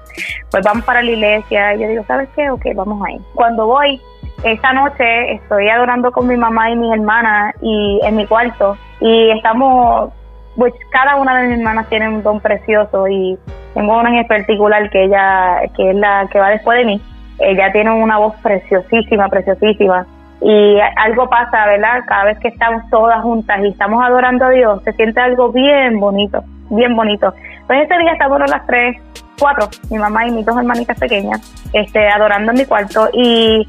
Pues 0.51 0.64
vamos 0.64 0.85
para 0.85 1.03
la 1.03 1.11
iglesia. 1.11 1.75
Y 1.75 1.83
yo 1.83 1.88
digo, 1.88 2.05
¿sabes 2.07 2.29
qué? 2.35 2.51
Ok, 2.51 2.64
vamos 2.75 3.03
a 3.07 3.12
ir. 3.12 3.21
Cuando 3.35 3.67
voy, 3.67 4.01
esa 4.45 4.73
noche 4.75 5.33
estoy 5.33 5.69
adorando 5.69 6.13
con 6.13 6.27
mi 6.29 6.37
mamá 6.37 6.71
y 6.71 6.77
mis 6.77 6.93
hermanas 6.93 7.55
y 7.63 7.99
en 8.05 8.17
mi 8.17 8.27
cuarto 8.27 8.77
y 9.01 9.31
estamos, 9.31 10.13
pues 10.57 10.73
cada 10.91 11.17
una 11.17 11.37
de 11.37 11.49
mis 11.49 11.59
hermanas 11.59 11.89
tiene 11.89 12.09
un 12.09 12.23
don 12.23 12.41
precioso 12.41 13.09
y 13.09 13.39
tengo 13.73 13.99
una 13.99 14.17
en 14.17 14.27
particular 14.27 14.91
que 14.91 15.05
ella, 15.05 15.61
que 15.75 15.91
es 15.91 15.97
la 15.97 16.29
que 16.31 16.39
va 16.39 16.51
después 16.51 16.79
de 16.79 16.85
mí, 16.85 17.01
ella 17.39 17.73
tiene 17.73 17.91
una 17.91 18.19
voz 18.19 18.35
preciosísima, 18.43 19.29
preciosísima 19.29 20.07
y 20.43 20.79
algo 20.97 21.29
pasa, 21.29 21.65
¿verdad? 21.67 22.03
Cada 22.07 22.25
vez 22.25 22.39
que 22.39 22.49
estamos 22.49 22.83
todas 22.91 23.23
juntas 23.23 23.61
y 23.65 23.69
estamos 23.69 24.05
adorando 24.05 24.45
a 24.45 24.51
Dios, 24.51 24.83
se 24.85 24.93
siente 24.93 25.21
algo 25.21 25.51
bien 25.53 25.99
bonito, 25.99 26.45
bien 26.69 26.95
bonito. 26.95 27.33
Pues 27.67 27.83
ese 27.83 27.99
día 27.99 28.13
estamos 28.13 28.39
las 28.41 28.67
tres, 28.67 28.99
cuatro, 29.39 29.69
mi 29.91 29.97
mamá 29.97 30.27
y 30.27 30.33
mis 30.33 30.45
dos 30.45 30.59
hermanitas 30.59 30.99
pequeñas, 30.99 31.41
este, 31.73 32.07
adorando 32.09 32.53
en 32.53 32.59
mi 32.59 32.67
cuarto 32.67 33.09
y 33.15 33.67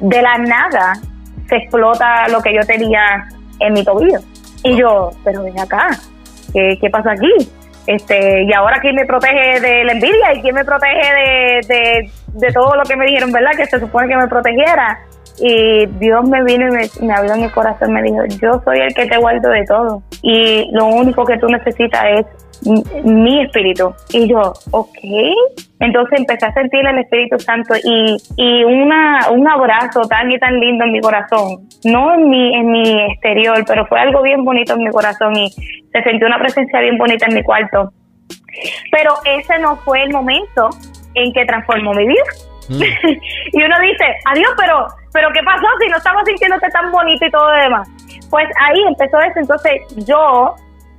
de 0.00 0.22
la 0.22 0.38
nada 0.38 0.94
se 1.48 1.56
explota 1.56 2.28
lo 2.28 2.40
que 2.42 2.54
yo 2.54 2.60
tenía 2.66 3.26
en 3.60 3.72
mi 3.72 3.84
tobillo. 3.84 4.18
Y 4.64 4.76
yo, 4.76 5.10
pero 5.24 5.44
ven 5.44 5.58
acá, 5.58 5.88
¿qué, 6.52 6.78
qué 6.80 6.90
pasa 6.90 7.12
aquí? 7.12 7.50
Este, 7.86 8.42
y 8.42 8.52
ahora 8.52 8.78
quién 8.80 8.94
me 8.94 9.06
protege 9.06 9.60
de 9.60 9.84
la 9.84 9.92
envidia 9.92 10.34
y 10.34 10.42
quién 10.42 10.54
me 10.54 10.64
protege 10.64 11.14
de, 11.66 12.10
de, 12.34 12.52
todo 12.52 12.76
lo 12.76 12.82
que 12.82 12.96
me 12.96 13.06
dijeron, 13.06 13.32
¿verdad? 13.32 13.52
Que 13.56 13.64
se 13.64 13.80
supone 13.80 14.08
que 14.08 14.16
me 14.16 14.28
protegiera. 14.28 14.98
Y 15.40 15.86
Dios 15.86 16.28
me 16.28 16.42
vino 16.44 16.68
y 16.68 16.70
me, 16.70 17.06
me 17.06 17.14
habló 17.14 17.32
en 17.34 17.44
el 17.44 17.52
corazón, 17.52 17.92
me 17.92 18.02
dijo, 18.02 18.18
yo 18.42 18.60
soy 18.62 18.80
el 18.80 18.92
que 18.92 19.06
te 19.06 19.16
guardo 19.16 19.48
de 19.48 19.64
todo. 19.64 20.02
Y 20.20 20.68
lo 20.72 20.86
único 20.86 21.24
que 21.24 21.38
tú 21.38 21.46
necesitas 21.46 22.04
es 22.18 22.26
mi 23.04 23.42
espíritu. 23.42 23.94
Y 24.10 24.28
yo, 24.28 24.52
ok. 24.70 24.98
Entonces 25.80 26.18
empecé 26.18 26.46
a 26.46 26.52
sentir 26.52 26.86
el 26.86 26.98
Espíritu 26.98 27.38
Santo 27.38 27.74
y, 27.82 28.16
y 28.36 28.64
una, 28.64 29.28
un 29.30 29.46
abrazo 29.48 30.02
tan 30.02 30.30
y 30.30 30.38
tan 30.38 30.58
lindo 30.58 30.84
en 30.84 30.92
mi 30.92 31.00
corazón. 31.00 31.68
No 31.84 32.14
en 32.14 32.28
mi, 32.28 32.54
en 32.54 32.70
mi 32.70 33.02
exterior, 33.12 33.64
pero 33.66 33.86
fue 33.86 34.00
algo 34.00 34.22
bien 34.22 34.44
bonito 34.44 34.74
en 34.74 34.80
mi 34.80 34.90
corazón 34.90 35.36
y 35.36 35.50
se 35.50 36.02
sintió 36.02 36.26
una 36.26 36.38
presencia 36.38 36.80
bien 36.80 36.98
bonita 36.98 37.26
en 37.26 37.34
mi 37.34 37.42
cuarto. 37.42 37.92
Pero 38.90 39.14
ese 39.24 39.58
no 39.60 39.76
fue 39.76 40.02
el 40.02 40.10
momento 40.10 40.70
en 41.14 41.32
que 41.32 41.44
transformó 41.44 41.94
mi 41.94 42.06
vida. 42.06 42.24
Mm. 42.68 42.82
y 43.52 43.62
uno 43.62 43.76
dice, 43.80 44.04
adiós, 44.26 44.50
pero, 44.58 44.86
pero 45.12 45.28
¿qué 45.32 45.40
pasó 45.44 45.66
si 45.80 45.88
no 45.88 45.96
estamos 45.96 46.22
sintiéndote 46.26 46.68
tan 46.70 46.90
bonito 46.90 47.24
y 47.24 47.30
todo 47.30 47.50
lo 47.50 47.62
demás? 47.62 47.88
Pues 48.30 48.46
ahí 48.60 48.82
empezó 48.88 49.20
eso. 49.20 49.40
Entonces 49.40 50.06
yo 50.06 50.54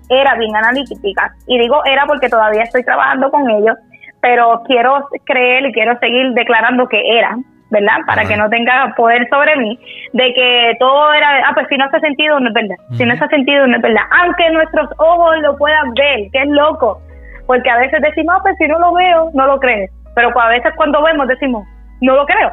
era 0.09 0.35
bien 0.35 0.55
analítica. 0.55 1.33
Y 1.47 1.57
digo 1.59 1.83
era 1.85 2.05
porque 2.05 2.29
todavía 2.29 2.63
estoy 2.63 2.83
trabajando 2.83 3.31
con 3.31 3.49
ellos, 3.49 3.77
pero 4.21 4.61
quiero 4.65 5.07
creer 5.25 5.65
y 5.65 5.71
quiero 5.71 5.97
seguir 5.99 6.31
declarando 6.33 6.87
que 6.87 7.01
era, 7.17 7.37
¿verdad? 7.69 7.97
Para 8.05 8.25
que 8.25 8.35
no 8.35 8.49
tenga 8.49 8.93
poder 8.95 9.27
sobre 9.29 9.55
mí, 9.57 9.79
de 10.13 10.33
que 10.33 10.73
todo 10.79 11.13
era, 11.13 11.47
ah, 11.47 11.51
pues 11.53 11.67
si 11.69 11.77
no 11.77 11.85
hace 11.85 11.99
sentido, 11.99 12.39
no 12.39 12.49
es 12.49 12.53
verdad. 12.53 12.75
Si 12.93 13.05
no 13.05 13.13
hace 13.13 13.27
sentido, 13.27 13.67
no 13.67 13.75
es 13.75 13.81
verdad. 13.81 14.03
Aunque 14.21 14.49
nuestros 14.49 14.89
ojos 14.97 15.37
lo 15.41 15.57
puedan 15.57 15.93
ver, 15.93 16.29
que 16.31 16.41
es 16.41 16.49
loco. 16.49 17.01
Porque 17.47 17.69
a 17.69 17.77
veces 17.77 18.01
decimos, 18.01 18.35
ah, 18.37 18.41
pues 18.41 18.55
si 18.57 18.67
no 18.67 18.79
lo 18.79 18.93
veo, 18.93 19.29
no 19.33 19.47
lo 19.47 19.59
crees. 19.59 19.91
Pero 20.15 20.37
a 20.39 20.49
veces 20.49 20.73
cuando 20.75 21.01
vemos 21.03 21.27
decimos, 21.27 21.65
no 22.01 22.15
lo 22.15 22.25
creo. 22.25 22.51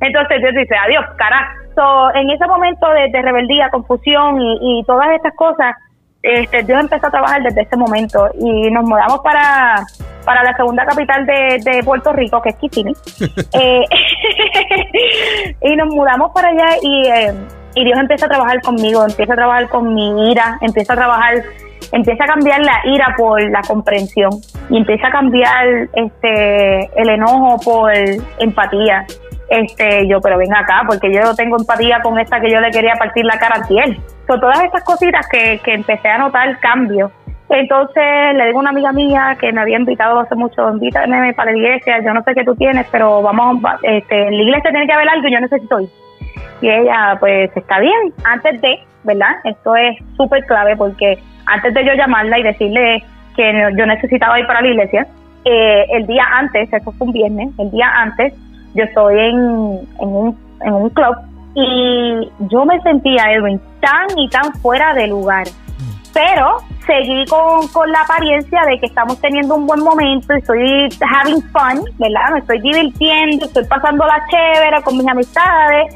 Entonces 0.00 0.40
Dios 0.40 0.54
dice, 0.54 0.76
adiós, 0.76 1.04
carajo. 1.16 2.10
en 2.14 2.30
ese 2.30 2.46
momento 2.46 2.88
de, 2.90 3.22
rebeldía, 3.22 3.70
confusión 3.70 4.40
y, 4.40 4.58
y 4.80 4.84
todas 4.84 5.08
estas 5.10 5.34
cosas, 5.34 5.74
este, 6.22 6.62
Dios 6.64 6.80
empezó 6.80 7.06
a 7.06 7.10
trabajar 7.10 7.42
desde 7.42 7.62
ese 7.62 7.76
momento 7.76 8.28
y 8.40 8.70
nos 8.70 8.84
mudamos 8.84 9.20
para, 9.20 9.84
para 10.24 10.42
la 10.42 10.56
segunda 10.56 10.84
capital 10.84 11.24
de, 11.26 11.82
Puerto 11.84 12.12
Rico, 12.12 12.42
que 12.42 12.50
es 12.50 12.56
Kissimmee. 12.56 12.94
Eh, 13.52 13.84
y 15.62 15.76
nos 15.76 15.88
mudamos 15.88 16.30
para 16.32 16.48
allá 16.48 16.76
y, 16.82 17.08
eh, 17.08 17.34
y 17.74 17.84
Dios 17.84 17.98
empieza 17.98 18.26
a 18.26 18.28
trabajar 18.28 18.60
conmigo, 18.62 19.04
empieza 19.04 19.32
a 19.32 19.36
trabajar 19.36 19.68
con 19.68 19.94
mi 19.94 20.30
ira, 20.30 20.58
empieza 20.60 20.92
a 20.92 20.96
trabajar, 20.96 21.34
empieza 21.92 22.24
a 22.24 22.26
cambiar 22.26 22.60
la 22.60 22.80
ira 22.84 23.14
por 23.16 23.42
la 23.50 23.62
comprensión 23.62 24.30
y 24.70 24.76
empieza 24.76 25.08
a 25.08 25.10
cambiar 25.10 25.88
este 25.94 27.00
el 27.00 27.08
enojo 27.08 27.58
por 27.64 27.92
empatía 28.38 29.06
este 29.48 30.06
yo 30.06 30.20
pero 30.20 30.38
ven 30.38 30.54
acá 30.54 30.82
porque 30.86 31.12
yo 31.12 31.34
tengo 31.34 31.56
empatía 31.58 32.00
con 32.02 32.18
esta 32.18 32.40
que 32.40 32.50
yo 32.50 32.60
le 32.60 32.70
quería 32.70 32.94
partir 32.94 33.24
la 33.24 33.38
cara 33.38 33.56
a 33.56 33.84
él 33.84 33.98
son 34.26 34.40
todas 34.40 34.62
estas 34.62 34.84
cositas 34.84 35.26
que, 35.28 35.58
que 35.64 35.72
empecé 35.72 36.08
a 36.08 36.18
notar 36.18 36.58
cambio. 36.60 37.10
Entonces 37.48 38.34
le 38.34 38.44
digo 38.44 38.58
a 38.58 38.60
una 38.60 38.70
amiga 38.70 38.92
mía 38.92 39.36
que 39.40 39.50
me 39.54 39.62
había 39.62 39.78
invitado 39.78 40.20
hace 40.20 40.34
mucho 40.34 40.70
invítame 40.70 41.32
para 41.32 41.50
la 41.50 41.56
iglesia 41.56 42.02
yo 42.04 42.12
no 42.12 42.22
sé 42.22 42.34
qué 42.34 42.44
tú 42.44 42.54
tienes 42.54 42.86
pero 42.92 43.22
vamos 43.22 43.62
este 43.82 44.28
en 44.28 44.36
la 44.36 44.42
iglesia 44.42 44.70
tiene 44.70 44.86
que 44.86 44.92
haber 44.92 45.08
algo 45.08 45.26
y 45.26 45.32
yo 45.32 45.40
necesito 45.40 45.80
ir. 45.80 45.88
Y 46.60 46.68
ella 46.68 47.16
pues 47.18 47.50
está 47.56 47.80
bien 47.80 48.12
antes 48.24 48.60
de 48.60 48.78
verdad 49.04 49.36
esto 49.44 49.74
es 49.76 49.96
súper 50.18 50.44
clave 50.44 50.76
porque 50.76 51.18
antes 51.46 51.72
de 51.72 51.86
yo 51.86 51.94
llamarla 51.94 52.38
y 52.38 52.42
decirle 52.42 53.02
que 53.34 53.72
yo 53.78 53.86
necesitaba 53.86 54.38
ir 54.38 54.46
para 54.46 54.60
la 54.60 54.68
iglesia 54.68 55.06
eh, 55.46 55.86
el 55.92 56.06
día 56.06 56.24
antes 56.30 56.70
eso 56.70 56.92
fue 56.92 57.06
un 57.06 57.14
viernes 57.14 57.48
el 57.58 57.70
día 57.70 57.90
antes 57.94 58.34
yo 58.78 58.84
estoy 58.84 59.18
en, 59.18 59.36
en, 60.00 60.08
un, 60.08 60.38
en 60.62 60.72
un 60.72 60.90
club 60.90 61.16
y 61.54 62.30
yo 62.50 62.64
me 62.64 62.80
sentía, 62.82 63.32
Edwin, 63.32 63.60
tan 63.80 64.06
y 64.16 64.28
tan 64.28 64.52
fuera 64.54 64.94
de 64.94 65.08
lugar. 65.08 65.44
Pero 66.14 66.58
seguí 66.86 67.26
con, 67.26 67.66
con 67.68 67.90
la 67.90 68.00
apariencia 68.00 68.62
de 68.66 68.78
que 68.78 68.86
estamos 68.86 69.20
teniendo 69.20 69.56
un 69.56 69.66
buen 69.66 69.80
momento, 69.80 70.32
estoy 70.34 70.88
having 71.00 71.42
fun, 71.50 71.84
¿verdad? 71.98 72.32
Me 72.32 72.38
estoy 72.38 72.60
divirtiendo, 72.60 73.46
estoy 73.46 73.64
pasando 73.64 74.06
la 74.06 74.24
chévere 74.30 74.82
con 74.82 74.96
mis 74.96 75.06
amistades, 75.06 75.94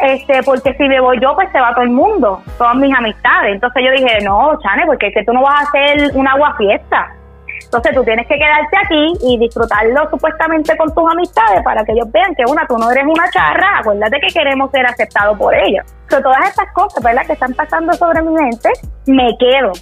este, 0.00 0.42
porque 0.42 0.74
si 0.74 0.88
me 0.88 1.00
voy 1.00 1.18
yo, 1.20 1.34
pues 1.34 1.50
se 1.52 1.60
va 1.60 1.72
todo 1.72 1.84
el 1.84 1.90
mundo, 1.90 2.42
todas 2.58 2.76
mis 2.76 2.94
amistades. 2.94 3.54
Entonces 3.54 3.82
yo 3.84 3.90
dije, 3.92 4.24
no, 4.24 4.58
Chane, 4.62 4.84
porque 4.86 5.08
es 5.08 5.14
que 5.14 5.24
tú 5.24 5.32
no 5.32 5.42
vas 5.42 5.60
a 5.60 5.68
hacer 5.68 6.10
una 6.14 6.32
agua 6.32 6.54
fiesta 6.56 7.15
Entonces 7.64 7.94
tú 7.94 8.04
tienes 8.04 8.26
que 8.26 8.36
quedarte 8.36 8.76
aquí 8.84 9.12
y 9.22 9.38
disfrutarlo 9.38 10.08
supuestamente 10.10 10.76
con 10.76 10.94
tus 10.94 11.10
amistades 11.10 11.62
para 11.64 11.84
que 11.84 11.92
ellos 11.92 12.10
vean 12.12 12.34
que 12.34 12.44
una, 12.46 12.66
tú 12.66 12.78
no 12.78 12.90
eres 12.90 13.04
una 13.04 13.28
charra, 13.30 13.80
acuérdate 13.80 14.20
que 14.20 14.32
queremos 14.32 14.70
ser 14.70 14.86
aceptados 14.86 15.36
por 15.36 15.54
ellos. 15.54 15.84
So, 16.08 16.20
todas 16.20 16.48
estas 16.48 16.72
cosas, 16.72 17.02
¿verdad? 17.02 17.26
Que 17.26 17.32
están 17.32 17.52
pasando 17.54 17.92
sobre 17.94 18.22
mi 18.22 18.32
mente, 18.32 18.70
me 19.06 19.36
quedo. 19.38 19.72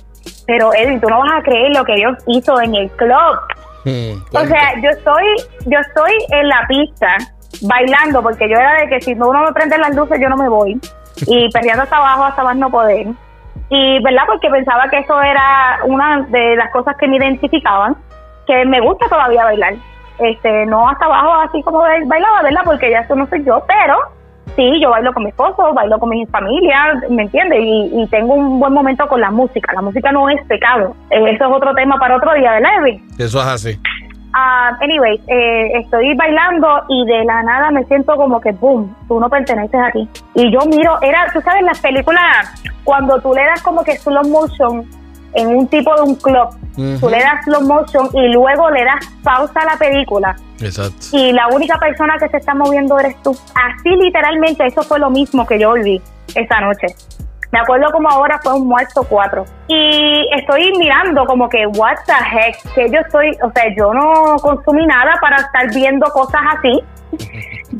Pero 0.47 0.73
Edwin, 0.75 1.01
tú 1.01 1.09
no 1.09 1.19
vas 1.19 1.33
a 1.39 1.43
creer 1.43 1.77
lo 1.77 1.85
que 1.85 1.95
Dios 1.95 2.17
hizo 2.27 2.61
en 2.61 2.75
el 2.75 2.91
club. 2.93 3.39
O 4.33 4.47
sea, 4.47 4.81
yo 4.83 4.89
estoy, 4.91 5.27
yo 5.67 5.79
estoy 5.79 6.13
en 6.31 6.49
la 6.49 6.65
pista 6.67 7.17
bailando 7.63 8.23
porque 8.23 8.49
yo 8.49 8.57
era 8.57 8.81
de 8.81 8.89
que 8.89 9.01
si 9.01 9.13
uno 9.13 9.43
me 9.45 9.53
prende 9.53 9.79
las 9.79 9.95
luces 9.95 10.19
yo 10.21 10.29
no 10.29 10.37
me 10.37 10.49
voy 10.49 10.81
y 11.27 11.49
perdiendo 11.51 11.83
hasta 11.83 11.97
abajo 11.97 12.25
hasta 12.25 12.43
más 12.43 12.57
no 12.57 12.71
poder 12.71 13.07
y 13.71 14.03
verdad 14.03 14.23
porque 14.27 14.51
pensaba 14.51 14.89
que 14.91 14.99
eso 14.99 15.21
era 15.23 15.79
una 15.85 16.23
de 16.29 16.57
las 16.57 16.71
cosas 16.71 16.97
que 16.99 17.09
me 17.09 17.17
identificaban 17.17 17.97
que 18.47 18.65
me 18.67 18.81
gusta 18.81 19.09
todavía 19.09 19.45
bailar. 19.45 19.75
Este 20.19 20.67
no 20.67 20.89
hasta 20.89 21.07
abajo 21.07 21.35
así 21.49 21.63
como 21.63 21.81
bailaba 21.81 22.43
verdad 22.43 22.61
porque 22.65 22.91
ya 22.91 23.01
eso 23.01 23.17
no 23.17 23.27
soy 23.27 23.45
yo 23.45 23.61
pero 23.67 23.97
sí 24.55 24.81
yo 24.81 24.91
bailo 24.91 25.13
con 25.13 25.25
mi 25.25 25.31
esposo 25.31 25.73
bailo 25.75 25.99
con 25.99 26.11
mi 26.11 26.25
familia 26.27 27.03
me 27.11 27.23
entiendes 27.23 27.59
y, 27.61 28.07
tengo 28.11 28.35
un 28.35 28.61
buen 28.61 28.73
momento 28.73 29.09
con 29.09 29.21
la 29.21 29.31
música. 29.31 29.73
La 29.73 29.83
música 29.83 30.13
no 30.13 30.29
es 30.29 30.41
pecado. 30.47 30.95
Eh, 31.11 31.33
eso 31.33 31.45
es 31.47 31.51
otro 31.51 31.75
tema 31.75 31.99
para 31.99 32.17
otro 32.17 32.33
día 32.35 32.53
verdad 32.53 32.71
Edwin 32.81 33.03
eso 33.19 33.41
es 33.41 33.47
así 33.47 33.81
Uh, 34.35 34.75
anyway, 34.83 35.21
eh, 35.29 35.79
estoy 35.79 36.13
bailando 36.17 36.67
y 36.89 37.07
de 37.07 37.25
la 37.25 37.41
nada 37.45 37.71
me 37.71 37.85
siento 37.85 38.17
como 38.17 38.41
que, 38.41 38.51
boom, 38.51 38.93
tú 39.07 39.21
no 39.21 39.31
perteneces 39.31 39.81
aquí. 39.81 40.09
Y 40.35 40.51
yo 40.51 40.59
miro, 40.67 41.01
era, 41.03 41.31
tú 41.33 41.41
sabes, 41.41 41.63
las 41.63 41.79
películas, 41.79 42.51
cuando 42.83 43.21
tú 43.21 43.33
le 43.33 43.45
das 43.45 43.63
como 43.63 43.85
que 43.85 43.97
slow 43.97 44.27
motion 44.29 44.85
en 45.35 45.57
un 45.57 45.69
tipo 45.69 45.95
de 45.95 46.03
un 46.03 46.17
club, 46.17 46.49
tú 46.75 47.09
le 47.09 47.19
das 47.21 47.45
slow 47.45 47.61
motion 47.61 48.09
y 48.13 48.33
luego 48.33 48.71
le 48.71 48.85
das 48.85 49.07
pausa 49.23 49.61
a 49.61 49.67
la 49.67 49.77
película. 49.77 50.35
Exacto. 50.61 51.07
Y 51.13 51.33
la 51.33 51.47
única 51.49 51.79
persona 51.79 52.17
que 52.19 52.29
se 52.29 52.39
está 52.39 52.55
moviendo 52.55 52.99
eres 52.99 53.17
tú. 53.23 53.31
Así 53.55 53.91
literalmente, 53.91 54.67
eso 54.67 54.83
fue 54.83 54.99
lo 54.99 55.11
mismo 55.11 55.47
que 55.47 55.61
yo 55.61 55.75
viví 55.75 56.03
esa 56.35 56.61
noche. 56.61 56.89
Me 57.55 57.61
acuerdo 57.61 57.87
como 57.93 58.09
ahora 58.09 58.37
fue 58.43 58.53
un 58.53 58.67
muerto 58.67 59.07
4. 59.09 59.45
Y 59.69 60.27
estoy 60.33 60.73
mirando 60.77 61.25
como 61.25 61.49
que, 61.49 61.65
what 61.69 61.95
the 62.05 62.13
heck, 62.13 62.57
que 62.75 62.91
yo 62.91 62.99
estoy, 62.99 63.31
o 63.45 63.53
sea, 63.53 63.73
yo 63.77 63.95
no 63.95 64.35
consumí 64.43 64.85
nada 64.85 65.13
para 65.21 65.37
estar 65.37 65.73
viendo 65.73 66.05
cosas 66.07 66.41
así. 66.59 66.83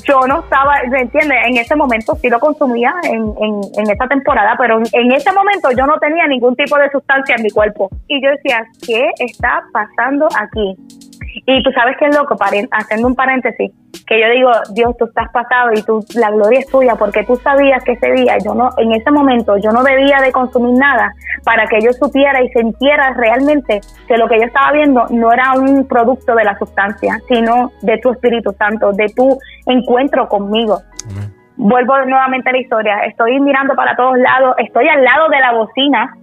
Yo 0.07 0.21
no 0.29 0.43
estaba, 0.45 0.75
¿me 0.89 1.01
entiendes? 1.01 1.39
En 1.47 1.57
ese 1.57 1.75
momento 1.75 2.15
sí 2.15 2.29
lo 2.29 2.39
consumía 2.39 2.95
en, 3.03 3.35
en, 3.41 3.61
en 3.77 3.91
esa 3.91 4.07
temporada, 4.07 4.55
pero 4.57 4.79
en, 4.93 5.13
ese 5.13 5.33
momento 5.33 5.69
yo 5.77 5.87
no 5.87 5.99
tenía 5.99 6.29
ningún 6.29 6.55
tipo 6.55 6.79
de 6.79 6.89
sustancia 6.91 7.35
en 7.35 7.43
mi 7.43 7.51
cuerpo. 7.51 7.91
Y 8.07 8.23
yo 8.23 8.31
decía, 8.31 8.65
¿qué 8.87 9.11
está 9.19 9.65
pasando 9.73 10.29
aquí? 10.39 10.77
Y 11.47 11.63
tú 11.63 11.71
sabes 11.73 11.97
que 11.99 12.07
es 12.07 12.17
loco, 12.17 12.37
haciendo 12.71 13.09
un 13.09 13.15
paréntesis, 13.15 13.73
que 14.07 14.21
yo 14.21 14.29
digo, 14.31 14.51
Dios, 14.73 14.97
tú 14.99 15.07
estás 15.07 15.31
pasado 15.33 15.71
y 15.75 15.83
tú, 15.83 16.05
la 16.15 16.31
gloria 16.31 16.61
es 16.61 16.67
tuya, 16.67 16.95
porque 16.97 17.25
tú 17.25 17.37
sabías 17.37 17.83
que 17.85 17.93
ese 17.93 18.13
día, 18.13 18.37
yo 18.45 18.55
no, 18.55 18.71
en 18.79 18.93
ese 18.93 19.11
momento, 19.11 19.57
yo 19.57 19.73
no 19.73 19.83
debía 19.83 20.19
de 20.21 20.31
consumir 20.31 20.79
nada 20.79 21.11
para 21.45 21.67
que 21.67 21.81
yo 21.81 21.93
supiera 21.93 22.43
y 22.43 22.49
sintiera 22.51 23.15
realmente 23.15 23.81
que 24.07 24.17
lo 24.17 24.29
que 24.29 24.39
yo 24.39 24.45
estaba 24.45 24.73
viendo 24.73 25.07
no 25.11 25.33
era 25.33 25.53
un 25.55 25.87
producto 25.89 26.35
de 26.35 26.45
la 26.45 26.57
sustancia, 26.59 27.21
sino 27.29 27.73
de 27.83 27.99
tu 27.99 28.13
Espíritu 28.13 28.53
Santo, 28.53 28.93
de 28.93 29.07
tu 29.15 29.39
encuentro 29.67 30.29
conmigo. 30.29 30.79
Vuelvo 31.57 31.99
nuevamente 32.05 32.51
a 32.51 32.53
la 32.53 32.59
historia, 32.59 33.05
estoy 33.05 33.41
mirando 33.41 33.75
para 33.75 33.97
todos 33.97 34.19
lados, 34.19 34.55
estoy 34.59 34.89
al 34.89 35.03
lado 35.03 35.29
de 35.29 35.41
la 35.41 35.53
bocina 35.53 36.17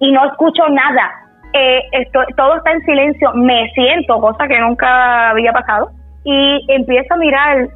y 0.00 0.12
no 0.12 0.24
escucho 0.26 0.62
nada. 0.68 1.27
Eh, 1.54 1.80
esto, 1.92 2.20
todo 2.36 2.56
está 2.56 2.72
en 2.72 2.84
silencio, 2.84 3.32
me 3.34 3.70
siento, 3.70 4.20
cosa 4.20 4.46
que 4.46 4.58
nunca 4.58 5.30
había 5.30 5.52
pasado 5.52 5.90
y 6.24 6.64
empiezo 6.68 7.14
a 7.14 7.16
mirar 7.16 7.68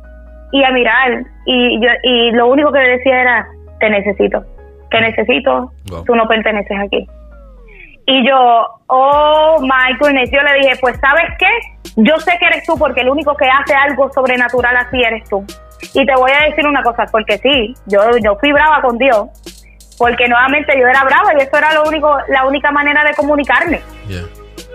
y 0.53 0.63
a 0.63 0.71
mirar 0.71 1.25
y 1.47 1.81
yo 1.81 1.89
y 2.03 2.31
lo 2.33 2.49
único 2.49 2.71
que 2.71 2.79
decía 2.79 3.23
era 3.23 3.49
te 3.81 3.89
necesito 3.89 4.45
que 4.91 5.01
necesito 5.01 5.73
tú 6.07 6.15
no 6.15 6.29
perteneces 6.29 6.79
aquí 6.79 7.09
y 8.07 8.29
yo 8.29 8.67
oh 8.89 9.59
my 9.63 9.97
goodness 9.99 10.31
yo 10.31 10.43
le 10.43 10.61
dije 10.61 10.77
pues 10.81 10.99
sabes 11.01 11.25
qué 11.39 11.49
yo 11.97 12.17
sé 12.19 12.33
que 12.39 12.47
eres 12.47 12.65
tú 12.67 12.77
porque 12.79 13.01
el 13.01 13.09
único 13.09 13.35
que 13.35 13.47
hace 13.47 13.75
algo 13.75 14.13
sobrenatural 14.13 14.77
así 14.77 15.01
eres 15.03 15.27
tú 15.29 15.43
y 15.95 16.05
te 16.05 16.15
voy 16.15 16.31
a 16.31 16.49
decir 16.49 16.67
una 16.67 16.83
cosa 16.83 17.07
porque 17.11 17.39
sí 17.39 17.75
yo 17.87 18.01
yo 18.23 18.37
fui 18.37 18.53
brava 18.53 18.83
con 18.83 18.99
Dios 18.99 19.29
porque 20.03 20.27
nuevamente 20.27 20.73
yo 20.77 20.89
era 20.89 21.05
brava 21.05 21.33
y 21.39 21.43
eso 21.43 21.57
era 21.57 21.73
lo 21.75 21.85
único 21.85 22.19
la 22.27 22.45
única 22.45 22.73
manera 22.73 23.05
de 23.05 23.15
comunicarme 23.15 23.81
y, 24.09 24.17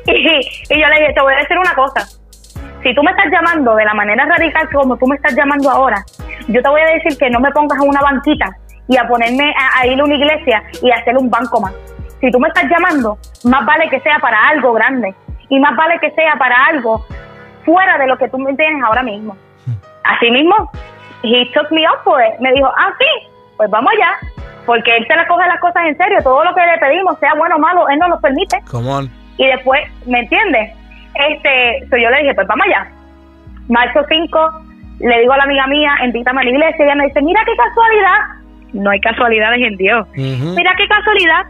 y 0.07 0.81
yo 0.81 0.87
le 0.87 0.99
dije 1.01 1.13
te 1.13 1.21
voy 1.21 1.33
a 1.33 1.37
decir 1.39 1.57
una 1.57 1.73
cosa 1.75 2.07
si 2.83 2.95
tú 2.95 3.03
me 3.03 3.11
estás 3.11 3.29
llamando 3.29 3.75
de 3.75 3.83
la 3.83 3.93
manera 3.93 4.25
radical 4.25 4.69
como 4.71 4.95
tú 4.95 5.07
me 5.07 5.17
estás 5.17 5.35
llamando 5.35 5.69
ahora, 5.69 6.03
yo 6.47 6.61
te 6.61 6.69
voy 6.69 6.79
a 6.79 6.93
decir 6.93 7.17
que 7.17 7.29
no 7.29 7.39
me 7.39 7.51
pongas 7.51 7.81
en 7.81 7.89
una 7.89 8.01
banquita 8.01 8.49
y 8.87 8.95
a 8.95 9.05
ponerme 9.07 9.53
a, 9.75 9.85
ir 9.85 9.99
a 9.99 10.03
una 10.03 10.15
iglesia 10.15 10.63
y 10.81 10.91
a 10.91 10.95
hacer 10.95 11.17
un 11.17 11.29
banco 11.29 11.59
más. 11.59 11.73
Si 12.21 12.31
tú 12.31 12.39
me 12.39 12.47
estás 12.47 12.65
llamando, 12.69 13.17
más 13.43 13.65
vale 13.65 13.89
que 13.89 13.99
sea 13.99 14.19
para 14.19 14.37
algo 14.49 14.73
grande 14.73 15.13
y 15.49 15.59
más 15.59 15.75
vale 15.75 15.99
que 15.99 16.11
sea 16.11 16.35
para 16.39 16.55
algo 16.67 17.05
fuera 17.65 17.97
de 17.97 18.07
lo 18.07 18.17
que 18.17 18.29
tú 18.29 18.37
me 18.37 18.55
tienes 18.55 18.81
ahora 18.83 19.03
mismo. 19.03 19.35
Así 20.03 20.31
mismo, 20.31 20.71
he 21.23 21.51
took 21.53 21.69
me 21.71 21.83
up 21.89 22.03
for 22.03 22.21
it. 22.21 22.39
Me 22.39 22.53
dijo, 22.53 22.67
ah, 22.77 22.93
sí, 22.97 23.27
pues 23.57 23.69
vamos 23.69 23.91
allá. 23.91 24.17
Porque 24.67 24.95
él 24.95 25.07
se 25.07 25.15
le 25.15 25.25
coge 25.25 25.47
las 25.47 25.59
cosas 25.59 25.83
en 25.87 25.97
serio. 25.97 26.19
Todo 26.21 26.43
lo 26.43 26.53
que 26.53 26.61
le 26.61 26.77
pedimos, 26.77 27.17
sea 27.19 27.33
bueno 27.33 27.55
o 27.55 27.59
malo, 27.59 27.89
él 27.89 27.97
nos 27.97 28.09
lo 28.09 28.19
permite. 28.19 28.59
Come 28.69 29.09
Y 29.37 29.47
después, 29.47 29.81
¿me 30.05 30.19
entiendes? 30.19 30.75
Este, 31.15 31.87
yo 31.89 32.09
le 32.11 32.21
dije, 32.21 32.35
pues 32.35 32.45
vamos 32.47 32.67
allá. 32.67 32.91
Marzo 33.69 34.01
5, 34.07 34.51
le 34.99 35.19
digo 35.21 35.33
a 35.33 35.37
la 35.37 35.43
amiga 35.43 35.67
mía, 35.67 35.91
invítame 36.03 36.41
a 36.41 36.43
la 36.43 36.49
iglesia, 36.49 36.85
ella 36.85 36.95
me 36.95 37.05
dice, 37.07 37.21
mira 37.21 37.41
qué 37.45 37.55
casualidad, 37.55 38.17
no 38.73 38.89
hay 38.91 38.99
casualidades 38.99 39.59
en 39.61 39.77
Dios. 39.77 40.07
Mira 40.15 40.73
qué 40.77 40.87
casualidad, 40.87 41.45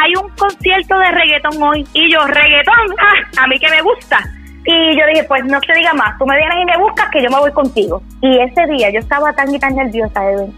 hay 0.00 0.12
un 0.16 0.28
concierto 0.36 0.98
de 0.98 1.10
reggaetón 1.10 1.62
hoy 1.62 1.86
y 1.92 2.10
yo, 2.10 2.26
reggaetón, 2.26 2.74
ah, 2.98 3.42
a 3.42 3.46
mí 3.46 3.58
que 3.58 3.70
me 3.70 3.80
gusta. 3.82 4.18
Y 4.64 4.96
yo 4.96 5.06
dije, 5.08 5.24
pues 5.24 5.44
no 5.44 5.60
te 5.60 5.74
diga 5.74 5.92
más, 5.94 6.16
tú 6.18 6.26
me 6.26 6.36
vienes 6.36 6.56
y 6.62 6.64
me 6.64 6.78
buscas 6.78 7.08
que 7.10 7.22
yo 7.22 7.30
me 7.30 7.38
voy 7.38 7.52
contigo. 7.52 8.02
Y 8.20 8.38
ese 8.38 8.66
día 8.66 8.90
yo 8.90 9.00
estaba 9.00 9.32
tan 9.32 9.52
y 9.52 9.58
tan 9.58 9.74
nerviosa, 9.74 10.24
Edwin. 10.30 10.54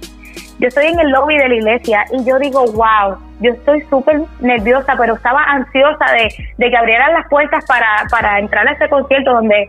Yo 0.64 0.68
estoy 0.68 0.86
en 0.86 0.98
el 0.98 1.10
lobby 1.10 1.36
de 1.36 1.46
la 1.46 1.54
iglesia 1.56 2.06
y 2.10 2.24
yo 2.24 2.38
digo, 2.38 2.64
wow, 2.72 3.18
yo 3.40 3.52
estoy 3.52 3.82
súper 3.90 4.22
nerviosa, 4.40 4.94
pero 4.96 5.12
estaba 5.12 5.42
ansiosa 5.42 6.06
de, 6.56 6.70
que 6.70 6.74
abrieran 6.74 7.12
las 7.12 7.28
puertas 7.28 7.62
para, 7.66 7.86
para 8.10 8.38
entrar 8.38 8.66
a 8.66 8.72
ese 8.72 8.88
concierto 8.88 9.30
donde 9.30 9.68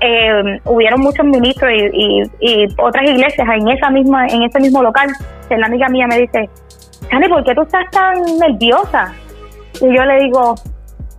eh, 0.00 0.60
hubieron 0.66 1.00
muchos 1.00 1.24
ministros 1.24 1.72
y, 1.72 2.22
y, 2.40 2.66
otras 2.76 3.08
iglesias 3.08 3.48
en 3.48 3.66
esa 3.66 3.88
misma 3.88 4.26
en 4.26 4.42
ese 4.42 4.60
mismo 4.60 4.82
local. 4.82 5.08
La 5.48 5.68
amiga 5.68 5.88
mía 5.88 6.06
me 6.06 6.18
dice, 6.18 6.50
Sani, 7.10 7.30
¿por 7.30 7.42
qué 7.42 7.54
tú 7.54 7.62
estás 7.62 7.90
tan 7.90 8.22
nerviosa? 8.38 9.14
Y 9.80 9.96
yo 9.96 10.04
le 10.04 10.18
digo, 10.18 10.54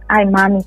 ay, 0.10 0.28
mami, 0.28 0.60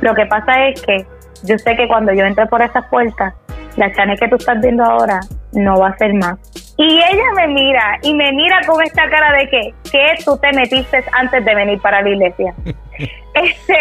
lo 0.00 0.14
que 0.14 0.26
pasa 0.26 0.68
es 0.68 0.80
que 0.80 1.04
yo 1.42 1.58
sé 1.58 1.74
que 1.74 1.88
cuando 1.88 2.12
yo 2.12 2.24
entre 2.24 2.46
por 2.46 2.62
esas 2.62 2.86
puertas, 2.86 3.34
la 3.76 3.92
Chane 3.92 4.16
que 4.16 4.28
tú 4.28 4.36
estás 4.36 4.60
viendo 4.60 4.84
ahora 4.84 5.18
no 5.54 5.80
va 5.80 5.88
a 5.88 5.96
ser 5.96 6.14
más. 6.14 6.63
Y 6.76 6.98
ella 6.98 7.24
me 7.36 7.48
mira 7.48 7.98
y 8.02 8.14
me 8.14 8.32
mira 8.32 8.60
con 8.66 8.82
esta 8.82 9.08
cara 9.08 9.38
de 9.38 9.48
que, 9.48 9.74
¿qué 9.92 10.14
tú 10.24 10.36
te 10.38 10.52
metiste 10.52 11.04
antes 11.12 11.44
de 11.44 11.54
venir 11.54 11.80
para 11.80 12.02
la 12.02 12.08
iglesia? 12.08 12.52
este, 13.34 13.78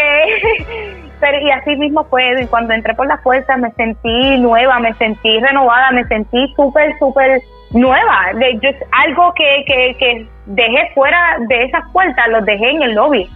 pero 1.19 1.39
y 1.39 1.51
así 1.51 1.75
mismo 1.75 2.03
fue, 2.05 2.41
y 2.41 2.45
cuando 2.47 2.73
entré 2.73 2.93
por 2.93 3.07
la 3.07 3.17
fuerza 3.17 3.57
me 3.57 3.71
sentí 3.71 4.37
nueva, 4.37 4.79
me 4.79 4.93
sentí 4.95 5.39
renovada, 5.39 5.91
me 5.91 6.03
sentí 6.05 6.53
súper, 6.55 6.97
súper 6.99 7.41
nueva. 7.71 8.31
De, 8.35 8.77
algo 8.91 9.33
que, 9.33 9.63
que, 9.65 9.95
que 9.97 10.27
dejé 10.45 10.91
fuera 10.93 11.37
de 11.47 11.63
esas 11.63 11.83
puertas, 11.91 12.27
los 12.29 12.45
dejé 12.45 12.69
en 12.69 12.83
el 12.83 12.93
lobby 12.93 13.27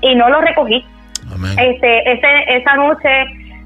y 0.00 0.14
no 0.14 0.28
los 0.28 0.42
recogí. 0.42 0.84
Este, 1.58 2.12
ese, 2.12 2.28
esa 2.48 2.76
noche 2.76 3.08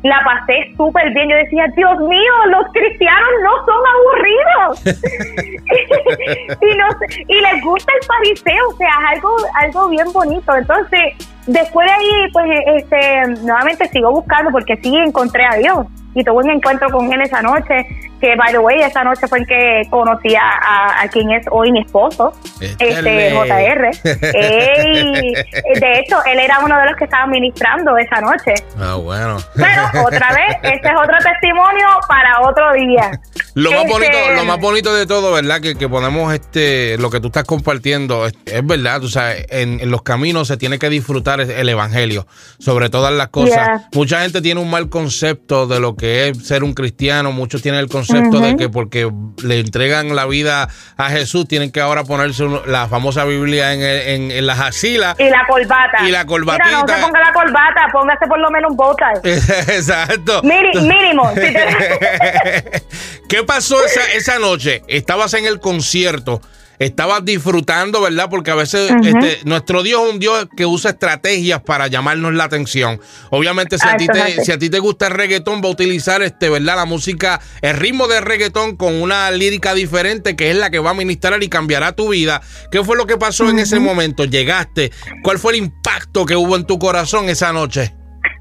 la 0.03 0.21
pasé 0.25 0.73
súper 0.77 1.13
bien. 1.13 1.29
Yo 1.29 1.37
decía, 1.37 1.67
Dios 1.77 1.99
mío, 2.01 2.33
los 2.49 2.67
cristianos 2.73 3.31
no 3.43 3.65
son 3.65 3.83
aburridos. 3.95 4.87
y, 6.63 6.77
no, 6.77 6.87
y 7.29 7.41
les 7.41 7.65
gusta 7.65 7.93
el 8.01 8.07
fariseo, 8.07 8.69
o 8.69 8.77
sea, 8.77 8.89
es 8.89 9.17
algo, 9.17 9.37
algo 9.61 9.89
bien 9.89 10.13
bonito. 10.13 10.57
Entonces, 10.57 11.15
después 11.47 11.87
de 11.87 11.93
ahí, 11.93 12.33
pues, 12.33 12.47
este, 12.77 13.43
nuevamente 13.43 13.89
sigo 13.89 14.11
buscando 14.11 14.51
porque 14.51 14.77
sí 14.77 14.97
encontré 14.97 15.45
a 15.45 15.57
Dios 15.57 15.87
y 16.17 16.25
tuve 16.25 16.45
un 16.45 16.51
encuentro 16.51 16.89
con 16.91 17.13
él 17.13 17.21
esa 17.21 17.43
noche. 17.43 17.87
que 18.19 18.35
by 18.35 18.51
the 18.51 18.59
way 18.59 18.81
esa 18.81 19.05
noche 19.05 19.29
fue 19.29 19.41
en 19.41 19.45
que 19.45 19.83
conocí 19.91 20.35
a, 20.35 21.07
quien 21.13 21.31
es 21.33 21.45
hoy 21.51 21.71
mi 21.71 21.81
esposo 21.81 22.33
este 22.61 23.31
JR 23.31 23.91
de 24.23 25.99
hecho 25.99 26.17
él 26.25 26.39
era 26.39 26.61
uno 26.61 26.79
de 26.79 26.87
los 26.87 26.97
que 26.97 27.05
estaba 27.05 27.27
ministrando 27.27 27.97
esa 27.99 28.21
noche. 28.21 28.55
Ah 28.81 28.95
bueno. 28.95 29.37
Pero 29.55 30.07
otra 30.07 30.31
vez 30.33 30.57
este 30.63 30.89
es 30.89 30.95
otro 30.99 31.17
testimonio 31.19 31.87
para 32.09 32.41
otro 32.41 32.73
día. 32.73 33.11
Lo 33.55 33.71
más 33.73 33.87
bonito 33.89 34.19
este, 34.19 34.37
lo 34.37 34.45
más 34.45 34.61
bonito 34.61 34.95
de 34.95 35.07
todo 35.07 35.33
verdad 35.33 35.63
que, 35.63 35.77
que 35.77 35.89
ponemos 35.89 36.33
este 36.35 36.99
lo 36.99 37.09
que 37.09 37.21
tú 37.21 37.29
estás 37.29 37.45
compartiendo 37.45 38.27
es, 38.27 38.35
verdad 38.67 39.03
o 39.03 39.09
sea 39.09 39.35
en, 39.49 39.91
los 39.91 40.03
caminos 40.03 40.49
se 40.49 40.59
tiene 40.59 40.79
que 40.79 40.91
disfrutar 40.91 41.41
el 41.41 41.69
evangelio 41.69 42.27
sobre 42.59 42.91
todas 42.91 43.15
las 43.15 43.29
cosas. 43.29 43.83
Mucha 43.95 44.21
gente 44.21 44.43
tiene 44.43 44.61
un 44.61 44.71
mal 44.71 44.91
concepto 44.91 45.67
de 45.67 45.81
lo 45.81 45.97
que 45.97 46.06
es 46.07 46.47
ser 46.47 46.65
un 46.65 46.75
cristiano 46.75 47.33
muchos 47.33 47.63
tienen 47.63 47.81
el 47.81 47.89
concepto 47.89 48.41
de 48.41 48.57
que 48.57 48.69
porque 48.69 49.11
le 49.43 49.61
entregan 49.61 50.15
la 50.15 50.27
vida 50.27 50.69
a 50.97 51.11
Jesús, 51.11 51.47
tienen 51.47 51.71
que 51.71 51.81
ahora 51.81 52.05
ponerse 52.05 52.45
la 52.67 52.89
famosa 52.89 53.25
Biblia 53.25 53.73
en, 53.73 54.31
en, 54.31 54.47
las 54.47 54.61
asilas. 54.61 55.17
Y 55.19 55.29
la 55.29 55.47
corbata. 55.47 56.07
Y 56.07 56.11
la 56.11 56.27
corbatita. 56.27 56.65
Mira, 56.67 56.81
no 56.81 56.89
se 56.89 57.01
ponga 57.01 57.21
la 57.21 57.33
corbata, 57.33 57.89
póngase 57.93 58.27
por 58.27 58.39
lo 58.39 58.51
menos 58.51 58.71
un 58.71 58.77
bota. 58.77 59.13
Exacto. 59.25 60.43
mínimo. 60.43 61.33
¿Qué 63.29 63.43
pasó 63.45 63.85
esa, 63.85 64.05
esa 64.15 64.39
noche? 64.39 64.83
Estabas 64.89 65.35
en 65.35 65.47
el 65.47 65.61
concierto 65.61 66.41
estabas 66.79 67.25
disfrutando, 67.25 68.01
¿verdad? 68.03 68.29
Porque 68.31 68.51
a 68.51 68.55
veces 68.55 68.91
este, 69.03 69.39
nuestro 69.45 69.83
Dios 69.83 70.03
es 70.07 70.13
un 70.15 70.19
Dios 70.19 70.49
que 70.57 70.67
usa 70.67 70.93
estrategias 70.93 71.61
para 71.63 71.87
llamarnos 71.87 72.35
la 72.35 72.45
atención. 72.45 73.01
Obviamente, 73.31 73.79
si 73.79 73.89
a, 73.89 73.97
ti 73.97 74.07
te, 74.07 74.45
si 74.45 74.53
a 74.53 74.59
ti 74.59 74.71
te 74.71 74.79
gusta 74.79 75.07
el 75.07 75.15
reggaetón, 75.15 75.63
va 75.63 75.69
a 75.69 75.73
utilizar, 75.73 76.23
este, 76.23 76.51
¿verdad? 76.51 76.77
La 76.77 76.85
música, 76.85 77.41
el 77.63 77.77
ritmo 77.77 78.09
de 78.09 78.21
reggaetón 78.21 78.77
con 78.77 78.95
una 79.01 79.31
lírica 79.31 79.75
diferente 79.75 80.37
que 80.37 80.51
es 80.51 80.57
la 80.57 80.71
que 80.71 80.79
va 80.79 80.91
a 80.91 80.95
ministrar 80.95 81.43
y 81.43 81.49
cambiará 81.49 81.93
tu 81.93 82.11
vida. 82.11 82.41
¿Qué 82.71 82.83
fue 82.85 82.97
lo 82.97 83.07
que 83.07 83.17
pasó 83.17 83.49
en 83.49 83.59
ese 83.59 83.81
momento? 83.81 84.25
¿Llegaste? 84.25 84.91
¿Cuál 85.23 85.39
fue 85.39 85.53
el 85.53 85.59
impacto 85.59 86.25
que 86.25 86.37
hubo 86.37 86.57
en 86.57 86.67
tu 86.67 86.79
corazón 86.79 87.29
esa 87.29 87.53
noche? 87.53 87.93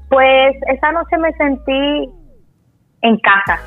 Pues 0.08 0.54
esa 0.72 0.92
noche 0.92 1.16
me 1.18 1.32
sentí 1.32 2.10
en 3.02 3.18
casa. 3.18 3.60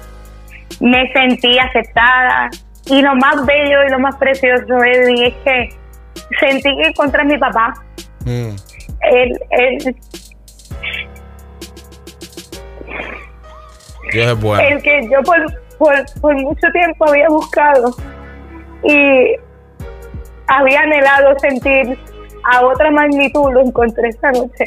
Me 0.80 1.12
sentí 1.12 1.58
aceptada, 1.60 2.50
y 2.90 3.02
lo 3.02 3.16
más 3.16 3.46
bello 3.46 3.84
y 3.88 3.92
lo 3.92 4.00
más 4.00 4.16
precioso, 4.18 4.84
Edwin, 4.84 5.26
es 5.26 5.36
que 5.44 5.70
sentí 6.40 6.76
que 6.76 6.88
encontré 6.88 7.22
a 7.22 7.26
mi 7.26 7.38
papá. 7.38 7.74
Mm. 8.26 8.56
Él, 9.02 9.40
él, 9.52 9.96
El 14.60 14.82
que 14.82 15.08
yo 15.10 15.22
por, 15.22 15.96
por, 16.20 16.36
mucho 16.36 16.68
tiempo 16.74 17.08
había 17.08 17.28
buscado 17.30 17.96
y 18.84 19.36
había 20.48 20.82
anhelado 20.82 21.38
sentir 21.40 21.98
a 22.52 22.66
otra 22.66 22.90
magnitud, 22.90 23.54
lo 23.54 23.62
encontré 23.62 24.10
esta 24.10 24.32
noche. 24.32 24.66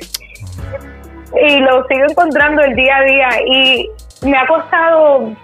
Y 1.49 1.59
lo 1.61 1.85
sigo 1.89 2.05
encontrando 2.09 2.63
el 2.63 2.77
día 2.77 2.97
a 2.97 3.03
día 3.03 3.29
y 3.47 3.91
me 4.23 4.37
ha 4.37 4.47
costado 4.47 5.35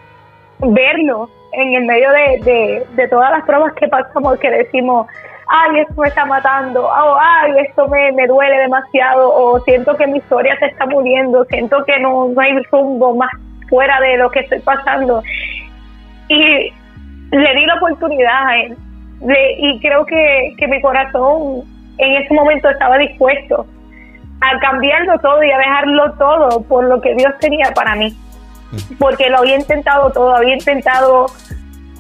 verlo 0.61 1.29
en 1.53 1.75
el 1.75 1.85
medio 1.87 2.11
de, 2.11 2.87
de, 2.95 3.09
todas 3.09 3.31
las 3.31 3.45
pruebas 3.45 3.73
que 3.75 3.89
pasamos, 3.89 4.39
que 4.39 4.51
decimos, 4.51 5.07
ay, 5.49 5.81
esto 5.81 6.01
me 6.01 6.09
está 6.09 6.25
matando, 6.27 6.85
oh, 6.85 7.17
ay, 7.21 7.53
esto 7.67 7.89
me, 7.89 8.13
me 8.13 8.27
duele 8.27 8.59
demasiado, 8.59 9.35
o 9.35 9.61
siento 9.61 9.97
que 9.97 10.07
mi 10.07 10.19
historia 10.19 10.57
se 10.59 10.67
está 10.67 10.87
muriendo, 10.87 11.45
siento 11.47 11.85
que 11.85 11.99
no, 12.01 12.29
no 12.29 12.41
hay 12.41 12.59
rumbo 12.71 13.15
más 13.15 13.31
fuera 13.69 14.01
de 14.01 14.19
lo 14.19 14.31
que 14.31 14.41
estoy 14.41 14.61
pasando. 14.61 15.23
Y 16.29 16.73
le 17.31 17.55
di 17.55 17.67
la 17.67 17.75
oportunidad 17.77 18.47
a 18.47 18.57
él, 18.59 18.77
y 19.59 19.81
creo 19.81 20.05
que, 20.05 20.55
que 20.59 20.69
mi 20.69 20.81
corazón 20.81 21.63
en 21.99 22.23
ese 22.23 22.33
momento 22.33 22.69
estaba 22.69 22.99
dispuesto 22.99 23.67
a 24.41 24.59
cambiarlo 24.61 25.19
todo 25.19 25.43
y 25.43 25.51
a 25.51 25.59
dejarlo 25.59 26.13
todo 26.13 26.63
por 26.63 26.85
lo 26.85 27.01
que 27.01 27.15
Dios 27.15 27.33
tenía 27.41 27.73
para 27.75 27.97
mí 27.97 28.17
porque 28.99 29.29
lo 29.29 29.39
había 29.39 29.57
intentado 29.57 30.11
todo, 30.11 30.35
había 30.35 30.55
intentado 30.55 31.27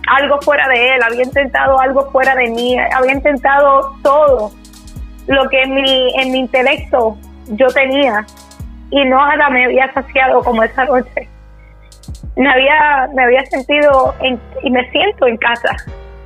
algo 0.08 0.40
fuera 0.40 0.66
de 0.68 0.94
él, 0.94 1.02
había 1.02 1.22
intentado 1.22 1.78
algo 1.80 2.10
fuera 2.10 2.34
de 2.34 2.48
mí, 2.50 2.76
había 2.78 3.12
intentado 3.12 3.94
todo 4.02 4.52
lo 5.26 5.48
que 5.48 5.62
en 5.62 5.74
mi, 5.74 6.14
en 6.20 6.32
mi 6.32 6.38
intelecto 6.38 7.16
yo 7.48 7.66
tenía 7.68 8.24
y 8.90 9.04
nada 9.04 9.50
me 9.50 9.66
había 9.66 9.92
saciado 9.92 10.42
como 10.42 10.62
esa 10.62 10.84
noche. 10.84 11.28
Me 12.36 12.50
había, 12.50 13.08
me 13.14 13.24
había 13.24 13.44
sentido 13.46 14.14
y 14.62 14.70
me 14.70 14.90
siento 14.90 15.26
en 15.26 15.36
casa. 15.36 15.76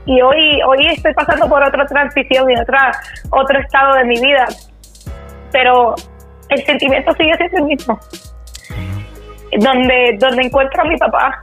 Y 0.05 0.21
hoy, 0.21 0.61
hoy 0.67 0.87
estoy 0.89 1.15
pasando 1.15 1.49
por 1.49 1.63
otra 1.63 1.87
transición 1.87 2.51
y 2.51 2.57
otra, 2.57 2.93
otro 3.31 3.59
estado 3.59 3.95
de 3.95 4.05
mi 4.05 4.21
vida. 4.21 4.47
Pero 5.51 5.95
el 6.49 6.65
sentimiento 6.65 7.13
sigue 7.15 7.37
siendo 7.37 7.59
el 7.59 7.65
mismo 7.65 7.99
donde, 9.59 10.17
donde 10.19 10.43
encuentro 10.43 10.83
a 10.83 10.85
mi 10.87 10.97
papá, 10.97 11.39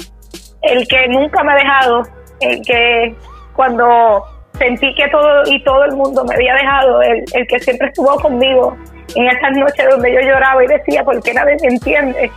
el 0.61 0.87
que 0.87 1.07
nunca 1.09 1.43
me 1.43 1.53
ha 1.53 1.55
dejado, 1.55 2.03
el 2.41 2.61
que 2.65 3.15
cuando 3.55 4.23
sentí 4.53 4.93
que 4.95 5.07
todo 5.09 5.43
y 5.45 5.63
todo 5.63 5.85
el 5.85 5.95
mundo 5.95 6.23
me 6.25 6.35
había 6.35 6.53
dejado, 6.55 7.01
el, 7.01 7.23
el 7.33 7.47
que 7.47 7.59
siempre 7.59 7.87
estuvo 7.87 8.15
conmigo 8.15 8.75
en 9.15 9.27
esas 9.27 9.51
noches 9.57 9.87
donde 9.89 10.13
yo 10.13 10.21
lloraba 10.21 10.63
y 10.63 10.67
decía, 10.67 11.03
¿por 11.03 11.21
qué 11.21 11.33
nadie 11.33 11.57
me 11.61 11.69
entiende? 11.69 12.31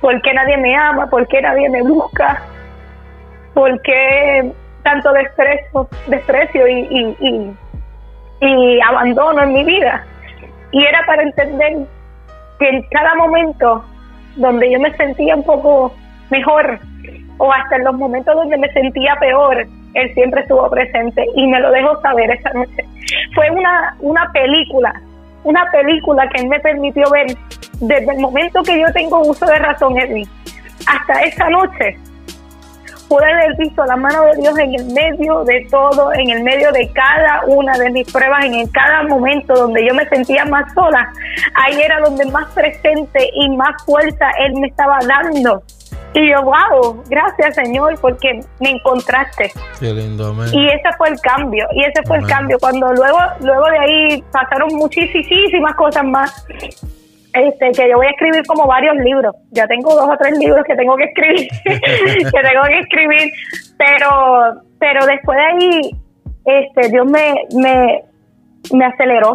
¿Por 0.00 0.20
qué 0.22 0.34
nadie 0.34 0.56
me 0.56 0.76
ama? 0.76 1.08
¿Por 1.08 1.26
qué 1.28 1.40
nadie 1.40 1.68
me 1.68 1.82
busca? 1.82 2.42
¿Por 3.54 3.80
qué 3.82 4.52
tanto 4.82 5.12
desprecio, 5.12 5.88
desprecio 6.06 6.66
y, 6.66 6.80
y, 6.90 7.16
y, 7.20 8.46
y 8.46 8.80
abandono 8.80 9.42
en 9.42 9.52
mi 9.52 9.64
vida? 9.64 10.04
Y 10.72 10.84
era 10.84 11.04
para 11.06 11.22
entender 11.22 11.86
que 12.58 12.68
en 12.68 12.82
cada 12.90 13.14
momento 13.14 13.84
donde 14.36 14.70
yo 14.70 14.80
me 14.80 14.94
sentía 14.96 15.36
un 15.36 15.44
poco 15.44 15.94
mejor 16.30 16.78
o 17.38 17.52
hasta 17.52 17.76
en 17.76 17.84
los 17.84 17.94
momentos 17.94 18.34
donde 18.34 18.56
me 18.56 18.68
sentía 18.72 19.16
peor, 19.16 19.66
él 19.94 20.14
siempre 20.14 20.42
estuvo 20.42 20.68
presente 20.70 21.26
y 21.34 21.46
me 21.46 21.60
lo 21.60 21.70
dejó 21.70 22.00
saber 22.00 22.30
esa 22.30 22.52
noche. 22.52 22.84
Fue 23.34 23.50
una, 23.50 23.96
una 24.00 24.30
película, 24.32 24.94
una 25.44 25.64
película 25.70 26.28
que 26.28 26.42
él 26.42 26.48
me 26.48 26.60
permitió 26.60 27.04
ver 27.10 27.26
desde 27.80 28.12
el 28.12 28.20
momento 28.20 28.62
que 28.62 28.80
yo 28.80 28.86
tengo 28.92 29.20
uso 29.20 29.44
de 29.46 29.58
razón, 29.58 29.98
Edwin, 29.98 30.28
hasta 30.86 31.22
esa 31.22 31.48
noche 31.50 31.98
pude 33.12 33.30
haber 33.30 33.54
visto 33.58 33.84
la 33.84 33.96
mano 33.96 34.24
de 34.24 34.40
Dios 34.40 34.58
en 34.58 34.74
el 34.74 34.86
medio 34.86 35.44
de 35.44 35.66
todo, 35.70 36.14
en 36.14 36.30
el 36.30 36.42
medio 36.42 36.72
de 36.72 36.90
cada 36.94 37.42
una 37.46 37.76
de 37.76 37.90
mis 37.90 38.10
pruebas, 38.10 38.46
en 38.46 38.66
cada 38.68 39.02
momento 39.02 39.52
donde 39.52 39.86
yo 39.86 39.92
me 39.92 40.08
sentía 40.08 40.46
más 40.46 40.72
sola. 40.72 41.12
Ahí 41.54 41.78
era 41.78 42.00
donde 42.00 42.24
más 42.30 42.50
presente 42.54 43.28
y 43.34 43.50
más 43.50 43.84
fuerza 43.84 44.30
Él 44.38 44.54
me 44.54 44.68
estaba 44.68 44.98
dando. 45.06 45.62
Y 46.14 46.30
yo, 46.30 46.42
wow, 46.42 47.04
gracias 47.10 47.54
Señor, 47.54 48.00
porque 48.00 48.40
me 48.60 48.70
encontraste. 48.70 49.52
Qué 49.78 49.92
lindo, 49.92 50.34
Y 50.50 50.68
ese 50.68 50.90
fue 50.96 51.10
el 51.10 51.20
cambio, 51.20 51.66
y 51.74 51.84
ese 51.84 52.02
fue 52.06 52.16
el 52.16 52.26
cambio. 52.26 52.56
Cuando 52.60 52.94
luego, 52.94 53.18
luego 53.40 53.64
de 53.66 53.78
ahí 53.78 54.24
pasaron 54.32 54.68
muchísimas 54.74 55.74
cosas 55.74 56.04
más 56.04 56.46
este, 57.34 57.72
que 57.72 57.88
yo 57.88 57.96
voy 57.96 58.06
a 58.06 58.10
escribir 58.10 58.42
como 58.46 58.66
varios 58.66 58.96
libros. 58.96 59.34
Ya 59.50 59.66
tengo 59.66 59.94
dos 59.94 60.08
o 60.08 60.16
tres 60.18 60.38
libros 60.38 60.64
que 60.66 60.74
tengo 60.74 60.96
que 60.96 61.04
escribir, 61.04 61.48
que 61.64 62.48
tengo 62.48 62.62
que 62.68 62.78
escribir, 62.80 63.32
pero, 63.78 64.62
pero 64.78 65.06
después 65.06 65.38
de 65.38 65.44
ahí, 65.44 65.90
este, 66.44 66.88
Dios 66.90 67.06
me, 67.06 67.34
me, 67.54 68.02
me 68.72 68.84
aceleró. 68.84 69.34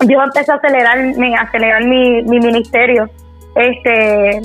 Dios 0.00 0.22
empezó 0.24 0.52
a 0.52 0.56
acelerar, 0.56 0.98
me 1.16 1.34
acelerar 1.34 1.84
mi, 1.84 2.22
mi 2.22 2.38
ministerio. 2.38 3.08
Este, 3.56 4.42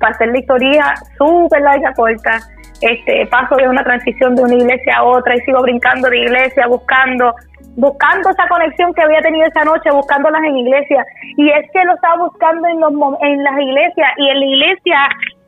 para 0.00 0.14
hacer 0.14 0.28
la 0.28 0.38
historia 0.38 0.94
súper 1.18 1.62
larga, 1.62 1.92
corta. 1.94 2.40
Este, 2.84 3.26
paso 3.26 3.56
de 3.56 3.66
una 3.66 3.82
transición 3.82 4.36
de 4.36 4.42
una 4.42 4.54
iglesia 4.54 4.98
a 4.98 5.04
otra 5.04 5.34
y 5.34 5.40
sigo 5.40 5.62
brincando 5.62 6.10
de 6.10 6.18
iglesia, 6.18 6.66
buscando 6.66 7.34
buscando 7.76 8.30
esa 8.30 8.46
conexión 8.48 8.92
que 8.94 9.02
había 9.02 9.20
tenido 9.20 9.46
esa 9.46 9.64
noche, 9.64 9.90
buscándolas 9.90 10.42
en 10.44 10.58
iglesia. 10.58 11.04
Y 11.36 11.48
es 11.48 11.70
que 11.72 11.84
lo 11.84 11.94
estaba 11.94 12.16
buscando 12.16 12.68
en, 12.68 12.80
los, 12.80 12.92
en 13.20 13.42
las 13.42 13.58
iglesias 13.58 14.08
y 14.16 14.28
en 14.28 14.40
la 14.40 14.46
iglesia, 14.46 14.98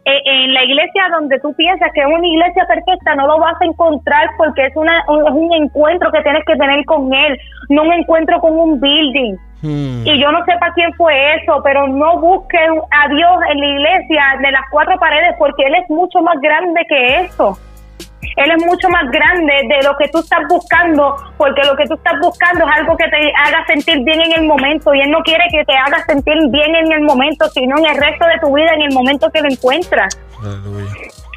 eh, 0.07 0.23
en 0.25 0.55
la 0.55 0.65
iglesia 0.65 1.03
donde 1.13 1.39
tú 1.41 1.55
piensas 1.55 1.91
que 1.95 2.01
es 2.01 2.07
una 2.07 2.27
iglesia 2.27 2.67
perfecta, 2.67 3.15
no 3.15 3.27
lo 3.27 3.39
vas 3.39 3.61
a 3.61 3.65
encontrar 3.65 4.31
porque 4.39 4.67
es, 4.67 4.77
una, 4.77 4.99
es 5.01 5.33
un 5.33 5.53
encuentro 5.53 6.11
que 6.11 6.23
tienes 6.23 6.45
que 6.47 6.57
tener 6.57 6.85
con 6.85 7.13
Él, 7.13 7.39
no 7.69 7.83
un 7.83 7.93
encuentro 7.93 8.41
con 8.41 8.59
un 8.59 8.81
building. 8.81 9.37
Hmm. 9.67 10.07
Y 10.07 10.21
yo 10.21 10.31
no 10.31 10.45
sé 10.45 10.53
para 10.61 10.73
quién 10.75 10.93
fue 10.95 11.35
eso, 11.35 11.61
pero 11.65 11.89
no 11.89 12.21
busquen 12.21 12.81
a 12.91 13.09
Dios 13.09 13.39
en 13.51 13.59
la 13.59 13.67
iglesia 13.67 14.23
de 14.41 14.53
las 14.53 14.63
cuatro 14.71 14.97
paredes 14.99 15.35
porque 15.39 15.65
Él 15.65 15.75
es 15.75 15.91
mucho 15.91 16.21
más 16.21 16.41
grande 16.41 16.81
que 16.89 17.21
eso. 17.23 17.59
Él 18.37 18.51
es 18.51 18.67
mucho 18.67 18.89
más 18.91 19.11
grande 19.11 19.53
de 19.69 19.83
lo 19.83 19.97
que 19.97 20.09
tú 20.09 20.19
estás 20.19 20.41
buscando, 20.49 21.17
porque 21.39 21.63
lo 21.65 21.75
que 21.75 21.87
tú 21.87 21.95
estás 21.95 22.21
buscando 22.21 22.67
es 22.67 22.71
algo 22.79 22.97
que 22.97 23.09
te 23.09 23.33
haga 23.45 23.65
sentir 23.67 24.05
bien 24.05 24.21
en 24.21 24.33
el 24.41 24.47
momento 24.47 24.95
y 24.95 25.01
Él 25.01 25.11
no 25.11 25.21
quiere 25.23 25.45
que 25.51 25.65
te 25.65 25.73
haga 25.73 26.05
sentir 26.05 26.37
bien 26.51 26.75
en 26.77 26.93
el 26.93 27.01
momento, 27.03 27.49
sino 27.49 27.79
en 27.79 27.87
el 27.87 27.97
resto 27.97 28.27
de 28.27 28.39
tu 28.41 28.55
vida, 28.55 28.75
en 28.75 28.83
el 28.83 28.93
momento 28.93 29.31
que 29.31 29.41
lo 29.41 29.49
encuentras. 29.49 30.19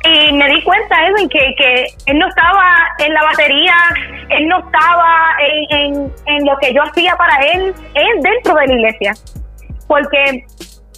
Y 0.03 0.33
me 0.33 0.47
di 0.47 0.63
cuenta, 0.63 1.07
Edwin, 1.07 1.27
que, 1.29 1.55
que 1.57 1.85
él 2.05 2.19
no 2.19 2.27
estaba 2.27 2.63
en 2.99 3.13
la 3.13 3.23
batería, 3.23 3.73
él 4.29 4.47
no 4.47 4.59
estaba 4.59 5.35
en, 5.69 6.13
en, 6.25 6.45
lo 6.45 6.57
que 6.57 6.73
yo 6.73 6.81
hacía 6.83 7.15
para 7.17 7.35
él, 7.53 7.73
él 7.93 8.21
dentro 8.21 8.53
de 8.55 8.67
la 8.67 8.73
iglesia. 8.73 9.13
Porque 9.87 10.45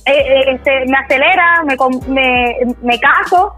eh, 0.05 0.59
eh, 0.65 0.85
me 0.87 0.97
acelera, 0.97 1.63
me, 1.63 1.75
me, 2.07 2.57
me 2.83 2.99
caso, 2.99 3.55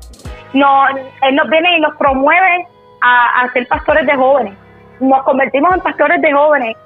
no, 0.54 0.88
él 0.88 1.36
nos 1.36 1.50
viene 1.50 1.78
y 1.78 1.82
nos 1.82 1.96
promueve 1.98 2.66
a, 3.02 3.42
a 3.42 3.52
ser 3.52 3.68
pastores 3.68 4.06
de 4.06 4.16
jóvenes. 4.16 4.54
Nos 5.02 5.24
convertimos 5.24 5.74
en 5.74 5.82
pastores 5.82 6.22
de 6.22 6.32
jóvenes 6.32 6.78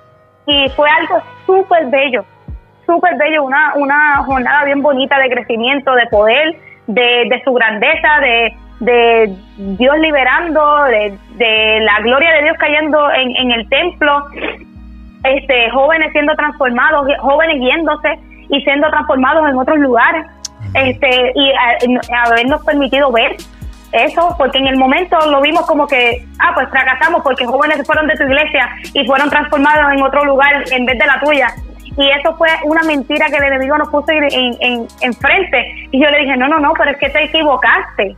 y 0.47 0.67
fue 0.69 0.89
algo 0.89 1.21
súper 1.45 1.85
bello, 1.87 2.25
súper 2.87 3.17
bello, 3.17 3.43
una, 3.43 3.73
una 3.75 4.23
jornada 4.23 4.63
bien 4.63 4.81
bonita 4.81 5.19
de 5.19 5.29
crecimiento, 5.29 5.93
de 5.93 6.07
poder 6.07 6.66
de, 6.88 7.41
su 7.43 7.53
grandeza, 7.53 8.07
de, 8.79 9.35
Dios 9.57 9.99
liberando, 9.99 10.83
de, 10.85 11.79
la 11.81 11.99
gloria 12.01 12.31
de 12.33 12.43
Dios 12.43 12.57
cayendo 12.59 13.11
en, 13.11 13.51
el 13.51 13.67
templo, 13.69 14.25
este, 15.23 15.69
jóvenes 15.71 16.11
siendo 16.11 16.35
transformados, 16.35 17.07
jóvenes 17.19 17.61
yéndose 17.61 18.19
y 18.49 18.61
siendo 18.61 18.89
transformados 18.89 19.49
en 19.49 19.57
otros 19.57 19.79
lugares, 19.79 20.25
este, 20.73 21.31
y 21.35 21.53
habernos 22.25 22.63
permitido 22.65 23.11
ver 23.11 23.35
eso, 23.91 24.35
porque 24.38 24.57
en 24.57 24.67
el 24.67 24.77
momento 24.77 25.17
lo 25.31 25.41
vimos 25.41 25.65
como 25.65 25.88
que, 25.88 26.25
ah, 26.39 26.51
pues 26.53 26.69
fracasamos 26.69 27.21
porque 27.23 27.45
jóvenes 27.45 27.85
fueron 27.85 28.07
de 28.07 28.15
tu 28.15 28.23
iglesia 28.23 28.69
y 28.93 29.05
fueron 29.05 29.29
transformados 29.29 29.93
en 29.93 30.01
otro 30.03 30.25
lugar 30.25 30.63
en 30.71 30.85
vez 30.85 30.99
de 30.99 31.05
la 31.05 31.19
tuya 31.21 31.47
y 31.97 32.09
eso 32.11 32.35
fue 32.37 32.47
una 32.63 32.83
mentira 32.83 33.27
que 33.27 33.37
el 33.37 33.43
enemigo 33.43 33.77
nos 33.77 33.89
puso 33.89 34.11
en, 34.11 34.55
en, 34.61 34.87
en 35.01 35.13
frente. 35.13 35.87
Y 35.91 36.01
yo 36.01 36.09
le 36.09 36.19
dije, 36.19 36.37
no, 36.37 36.47
no, 36.47 36.59
no, 36.59 36.73
pero 36.77 36.91
es 36.91 36.97
que 36.97 37.09
te 37.09 37.23
equivocaste. 37.23 38.15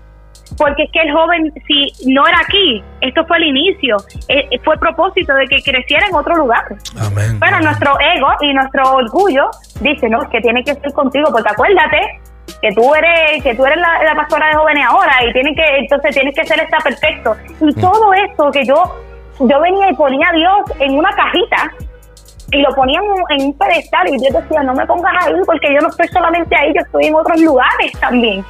Porque 0.57 0.83
es 0.83 0.91
que 0.91 1.01
el 1.01 1.13
joven, 1.13 1.53
si 1.67 2.11
no 2.11 2.27
era 2.27 2.39
aquí, 2.39 2.83
esto 3.01 3.25
fue 3.25 3.37
el 3.37 3.43
inicio, 3.45 3.97
eh, 4.27 4.47
eh, 4.51 4.59
fue 4.63 4.73
el 4.73 4.79
propósito 4.79 5.33
de 5.35 5.45
que 5.45 5.61
creciera 5.61 6.07
en 6.07 6.15
otro 6.15 6.35
lugar. 6.35 6.65
Pero 7.39 7.59
nuestro 7.61 7.93
ego 8.15 8.27
y 8.41 8.53
nuestro 8.53 8.83
orgullo 8.91 9.49
dice, 9.79 10.09
no, 10.09 10.23
es 10.23 10.29
que 10.29 10.41
tiene 10.41 10.63
que 10.63 10.73
ser 10.73 10.91
contigo, 10.91 11.29
porque 11.31 11.49
acuérdate 11.49 12.19
que 12.61 12.73
tú 12.73 12.93
eres 12.95 13.43
que 13.43 13.53
tú 13.53 13.63
eres 13.63 13.77
la, 13.77 14.15
pastora 14.15 14.47
de 14.47 14.55
jóvenes 14.55 14.85
ahora 14.89 15.13
y 15.23 15.31
tienen 15.31 15.55
que 15.55 15.63
entonces 15.77 16.15
tienes 16.15 16.35
que 16.35 16.43
ser 16.43 16.59
está 16.59 16.79
perfecto 16.79 17.35
y 17.61 17.65
mm. 17.65 17.79
todo 17.79 18.11
eso 18.11 18.51
que 18.51 18.65
yo 18.65 18.83
yo 19.39 19.61
venía 19.61 19.91
y 19.91 19.95
ponía 19.95 20.27
a 20.29 20.33
Dios 20.33 20.79
en 20.79 20.97
una 20.97 21.11
cajita 21.11 21.71
y 22.51 22.61
lo 22.61 22.73
ponían 22.75 23.03
en 23.29 23.45
un 23.45 23.53
pedestal 23.57 24.07
y 24.07 24.11
yo 24.11 24.39
decía, 24.39 24.63
no 24.63 24.73
me 24.73 24.85
pongas 24.85 25.13
ahí 25.25 25.33
porque 25.45 25.67
yo 25.73 25.79
no 25.81 25.89
estoy 25.89 26.07
solamente 26.07 26.55
ahí, 26.55 26.71
yo 26.75 26.81
estoy 26.81 27.05
en 27.05 27.15
otros 27.15 27.39
lugares 27.41 27.91
también. 27.99 28.43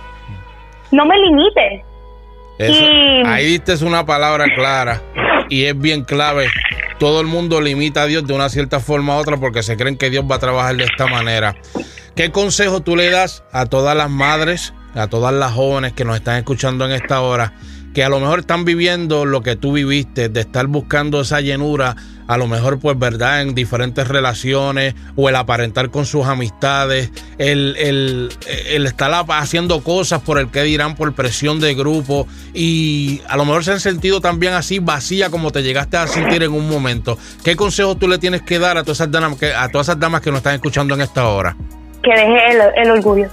No 0.92 1.06
me 1.06 1.18
limites. 1.18 1.84
Ahí 3.26 3.46
diste 3.46 3.84
una 3.86 4.06
palabra 4.06 4.46
clara 4.56 5.02
y 5.50 5.66
es 5.66 5.78
bien 5.78 6.04
clave. 6.04 6.48
Todo 6.98 7.22
el 7.22 7.28
mundo 7.28 7.62
limita 7.62 8.04
a 8.04 8.06
Dios 8.06 8.28
de 8.28 8.34
una 8.34 8.50
cierta 8.50 8.80
forma 8.80 9.16
u 9.16 9.20
otra 9.20 9.38
porque 9.38 9.64
se 9.64 9.78
creen 9.78 9.98
que 9.98 10.10
Dios 10.10 10.26
va 10.30 10.36
a 10.36 10.40
trabajar 10.40 10.76
de 10.76 10.84
esta 10.84 11.08
manera. 11.08 11.56
¿Qué 12.16 12.32
consejo 12.32 12.82
tú 12.82 12.98
le 12.98 13.10
das 13.10 13.44
a 13.54 13.66
todas 13.66 13.96
las 13.96 14.10
madres, 14.10 14.74
a 14.94 15.08
todas 15.08 15.34
las 15.34 15.54
jóvenes 15.54 15.94
que 15.94 16.04
nos 16.04 16.18
están 16.18 16.36
escuchando 16.38 16.86
en 16.86 16.92
esta 16.92 17.22
hora, 17.22 17.54
que 17.94 18.04
a 18.04 18.10
lo 18.10 18.20
mejor 18.20 18.40
están 18.40 18.66
viviendo 18.66 19.24
lo 19.24 19.42
que 19.42 19.56
tú 19.56 19.72
viviste, 19.72 20.28
de 20.28 20.42
estar 20.42 20.68
buscando 20.68 21.22
esa 21.22 21.40
llenura 21.40 21.96
a 22.30 22.38
lo 22.38 22.46
mejor 22.46 22.80
pues 22.80 22.98
verdad 22.98 23.42
en 23.42 23.56
diferentes 23.56 24.08
relaciones 24.08 24.94
o 25.16 25.30
el 25.30 25.36
aparentar 25.36 25.90
con 25.90 26.06
sus 26.06 26.28
amistades, 26.28 27.12
el, 27.40 27.76
el, 27.80 28.30
el 28.70 28.86
estar 28.86 29.12
haciendo 29.30 29.82
cosas 29.84 30.22
por 30.22 30.38
el 30.38 30.52
que 30.52 30.62
dirán 30.62 30.96
por 30.96 31.16
presión 31.16 31.60
de 31.60 31.74
grupo 31.74 32.28
y 32.54 33.24
a 33.28 33.36
lo 33.36 33.46
mejor 33.46 33.64
se 33.64 33.72
han 33.72 33.80
sentido 33.80 34.22
también 34.22 34.54
así 34.54 34.78
vacía 34.78 35.32
como 35.32 35.50
te 35.50 35.64
llegaste 35.64 35.98
a 35.98 36.06
sentir 36.06 36.44
en 36.44 36.52
un 36.52 36.70
momento. 36.70 37.18
¿Qué 37.44 37.56
consejo 37.56 37.96
tú 37.96 38.08
le 38.08 38.20
tienes 38.20 38.44
que 38.44 38.60
dar 38.60 38.78
a 38.78 38.84
todas 38.84 38.98
esas 38.98 39.12
damas 39.12 39.36
que, 39.40 39.52
a 39.52 39.68
todas 39.70 39.88
esas 39.88 40.00
damas 40.00 40.22
que 40.22 40.30
nos 40.30 40.38
están 40.38 40.54
escuchando 40.54 40.94
en 40.94 41.02
esta 41.02 41.28
hora? 41.28 41.58
Que 42.04 42.12
dejen 42.12 42.38
el, 42.76 42.92
orgullo, 42.92 43.28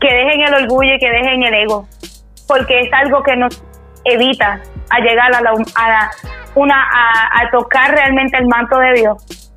que 0.00 0.12
dejen 0.12 0.40
el 0.40 0.54
orgullo 0.64 0.92
y 0.92 0.98
que 0.98 1.08
dejen 1.08 1.44
el 1.44 1.54
ego, 1.54 1.88
porque 2.48 2.80
es 2.80 2.92
algo 2.92 3.22
que 3.22 3.36
nos 3.36 3.62
evita 4.04 4.60
a 4.90 5.00
llegar 5.00 5.34
a 5.34 5.40
la, 5.40 5.50
a 5.50 6.10
una 6.54 6.82
a, 6.82 7.50
tocar 7.50 7.92
realmente 7.92 8.36
el 8.38 8.46
manto 8.46 8.78
de 8.78 8.92
Dios. 8.94 9.54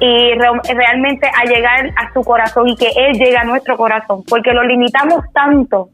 Y 0.00 0.34
realmente 0.34 1.30
a 1.34 1.44
llegar 1.44 1.86
a 1.96 2.12
su 2.12 2.20
corazón 2.22 2.68
y 2.68 2.76
que 2.76 2.88
Él 2.96 3.12
llegue 3.16 3.36
a 3.36 3.44
nuestro 3.44 3.76
corazón, 3.76 4.22
porque 4.28 4.52
lo 4.52 4.64
limitamos 4.64 5.20
tanto, 5.32 5.88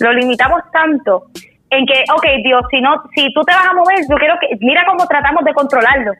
lo 0.00 0.12
limitamos 0.12 0.60
tanto 0.72 1.26
en 1.70 1.86
que, 1.86 2.04
ok, 2.12 2.26
Dios, 2.42 2.62
si 2.70 2.80
no, 2.80 3.02
si 3.14 3.32
tú 3.32 3.42
te 3.44 3.54
vas 3.54 3.68
a 3.68 3.74
mover, 3.74 3.98
yo 4.10 4.16
quiero 4.16 4.34
que, 4.40 4.48
mira 4.60 4.84
cómo 4.86 5.06
tratamos 5.06 5.44
de 5.44 5.54
controlarlo 5.54 6.12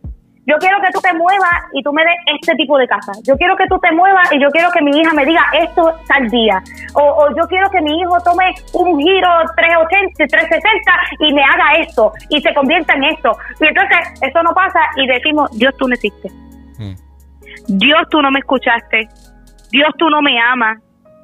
yo 0.49 0.57
quiero 0.57 0.81
que 0.81 0.91
tú 0.95 1.01
te 1.03 1.13
muevas 1.13 1.57
y 1.75 1.83
tú 1.83 1.93
me 1.93 2.03
des 2.03 2.17
este 2.41 2.55
tipo 2.55 2.79
de 2.79 2.89
casa. 2.89 3.13
Yo 3.23 3.37
quiero 3.37 3.55
que 3.55 3.67
tú 3.67 3.79
te 3.81 3.93
muevas 3.93 4.33
y 4.33 4.41
yo 4.41 4.49
quiero 4.49 4.71
que 4.71 4.81
mi 4.81 4.99
hija 4.99 5.13
me 5.13 5.27
diga 5.27 5.45
esto 5.53 5.93
tal 6.09 6.27
día. 6.31 6.63
O, 6.95 7.29
yo 7.37 7.47
quiero 7.49 7.69
que 7.71 7.83
mi 7.83 8.01
hijo 8.01 8.17
tome 8.25 8.55
un 8.73 8.99
giro 8.99 9.29
380, 9.55 10.27
360 10.27 10.93
y 11.21 11.35
me 11.35 11.43
haga 11.43 11.75
esto 11.81 12.13
y 12.31 12.41
se 12.41 12.55
convierta 12.55 12.95
en 12.95 13.05
esto. 13.05 13.37
Y 13.61 13.67
entonces 13.67 13.99
eso 14.23 14.43
no 14.43 14.55
pasa 14.55 14.81
y 14.97 15.07
decimos, 15.07 15.51
Dios 15.59 15.75
tú 15.79 15.87
no 15.87 15.93
existes. 15.93 16.33
Hmm. 16.79 16.97
Dios 17.69 18.09
tú 18.11 18.23
no 18.23 18.31
me 18.31 18.39
escuchaste. 18.39 19.07
Dios 19.71 19.91
tú 19.99 20.09
no 20.09 20.23
me 20.23 20.41
amas. 20.41 20.79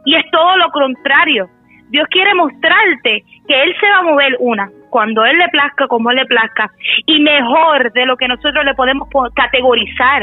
Y 0.04 0.16
es 0.16 0.24
todo 0.30 0.58
lo 0.58 0.70
contrario. 0.70 1.48
Dios 1.88 2.06
quiere 2.10 2.34
mostrarte 2.34 3.24
que 3.48 3.62
Él 3.62 3.74
se 3.80 3.88
va 3.88 3.98
a 4.00 4.02
mover 4.02 4.36
una, 4.40 4.70
cuando 4.94 5.24
Él 5.24 5.36
le 5.38 5.48
plazca, 5.48 5.88
como 5.88 6.12
Él 6.12 6.18
le 6.18 6.26
plazca, 6.26 6.70
y 7.04 7.18
mejor 7.18 7.92
de 7.94 8.06
lo 8.06 8.16
que 8.16 8.28
nosotros 8.28 8.64
le 8.64 8.74
podemos 8.74 9.08
categorizar 9.34 10.22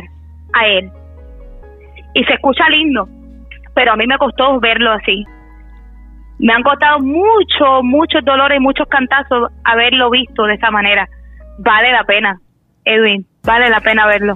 a 0.53 0.65
Él. 0.65 0.89
Y 2.13 2.23
se 2.23 2.35
escucha 2.35 2.69
lindo, 2.69 3.05
pero 3.75 3.91
a 3.91 3.95
mí 3.97 4.07
me 4.07 4.17
costó 4.17 4.61
verlo 4.61 4.93
así. 4.93 5.25
Me 6.39 6.53
han 6.53 6.63
costado 6.63 6.99
mucho, 6.99 7.83
muchos 7.83 8.23
dolores 8.23 8.59
y 8.59 8.61
muchos 8.61 8.87
cantazos 8.87 9.51
haberlo 9.65 10.09
visto 10.09 10.45
de 10.45 10.53
esa 10.53 10.71
manera. 10.71 11.05
Vale 11.57 11.91
la 11.91 12.05
pena, 12.05 12.39
Edwin, 12.85 13.27
vale 13.43 13.69
la 13.69 13.81
pena 13.81 14.07
verlo. 14.07 14.31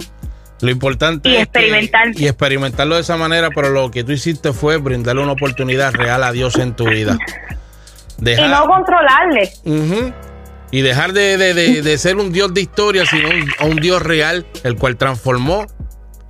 Lo 0.60 0.70
importante 0.70 1.30
y 1.30 1.36
experimentar. 1.36 2.08
y 2.14 2.26
experimentarlo 2.26 2.96
de 2.96 3.00
esa 3.00 3.16
manera, 3.16 3.48
pero 3.54 3.70
lo 3.70 3.90
que 3.90 4.04
tú 4.04 4.12
hiciste 4.12 4.52
fue 4.52 4.76
brindarle 4.76 5.22
una 5.22 5.32
oportunidad 5.32 5.94
real 5.94 6.22
a 6.22 6.32
Dios 6.32 6.58
en 6.58 6.76
tu 6.76 6.84
vida. 6.84 7.16
y 8.20 8.48
no 8.48 8.66
controlarle. 8.66 9.50
Y 10.70 10.82
dejar 10.82 11.12
de, 11.12 11.96
ser 11.98 12.16
un 12.16 12.32
Dios 12.32 12.52
de 12.52 12.62
historia, 12.62 13.04
sino 13.06 13.28
un, 13.28 13.70
un 13.70 13.76
Dios 13.76 14.02
real, 14.02 14.46
el 14.64 14.76
cual 14.76 14.96
transformó, 14.96 15.66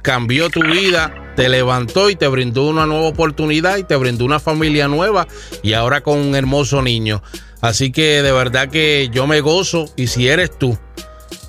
cambió 0.02 0.50
tu 0.50 0.62
vida, 0.62 1.32
te 1.36 1.48
levantó 1.48 2.10
y 2.10 2.16
te 2.16 2.28
brindó 2.28 2.64
una 2.64 2.86
nueva 2.86 3.08
oportunidad 3.08 3.76
y 3.76 3.84
te 3.84 3.96
brindó 3.96 4.24
una 4.24 4.40
familia 4.40 4.88
nueva 4.88 5.26
y 5.62 5.72
ahora 5.72 6.02
con 6.02 6.18
un 6.18 6.34
hermoso 6.34 6.82
niño. 6.82 7.22
Así 7.60 7.90
que 7.90 8.22
de 8.22 8.32
verdad 8.32 8.68
que 8.68 9.08
yo 9.12 9.26
me 9.26 9.40
gozo 9.40 9.86
y 9.96 10.08
si 10.08 10.28
eres 10.28 10.56
tú 10.58 10.78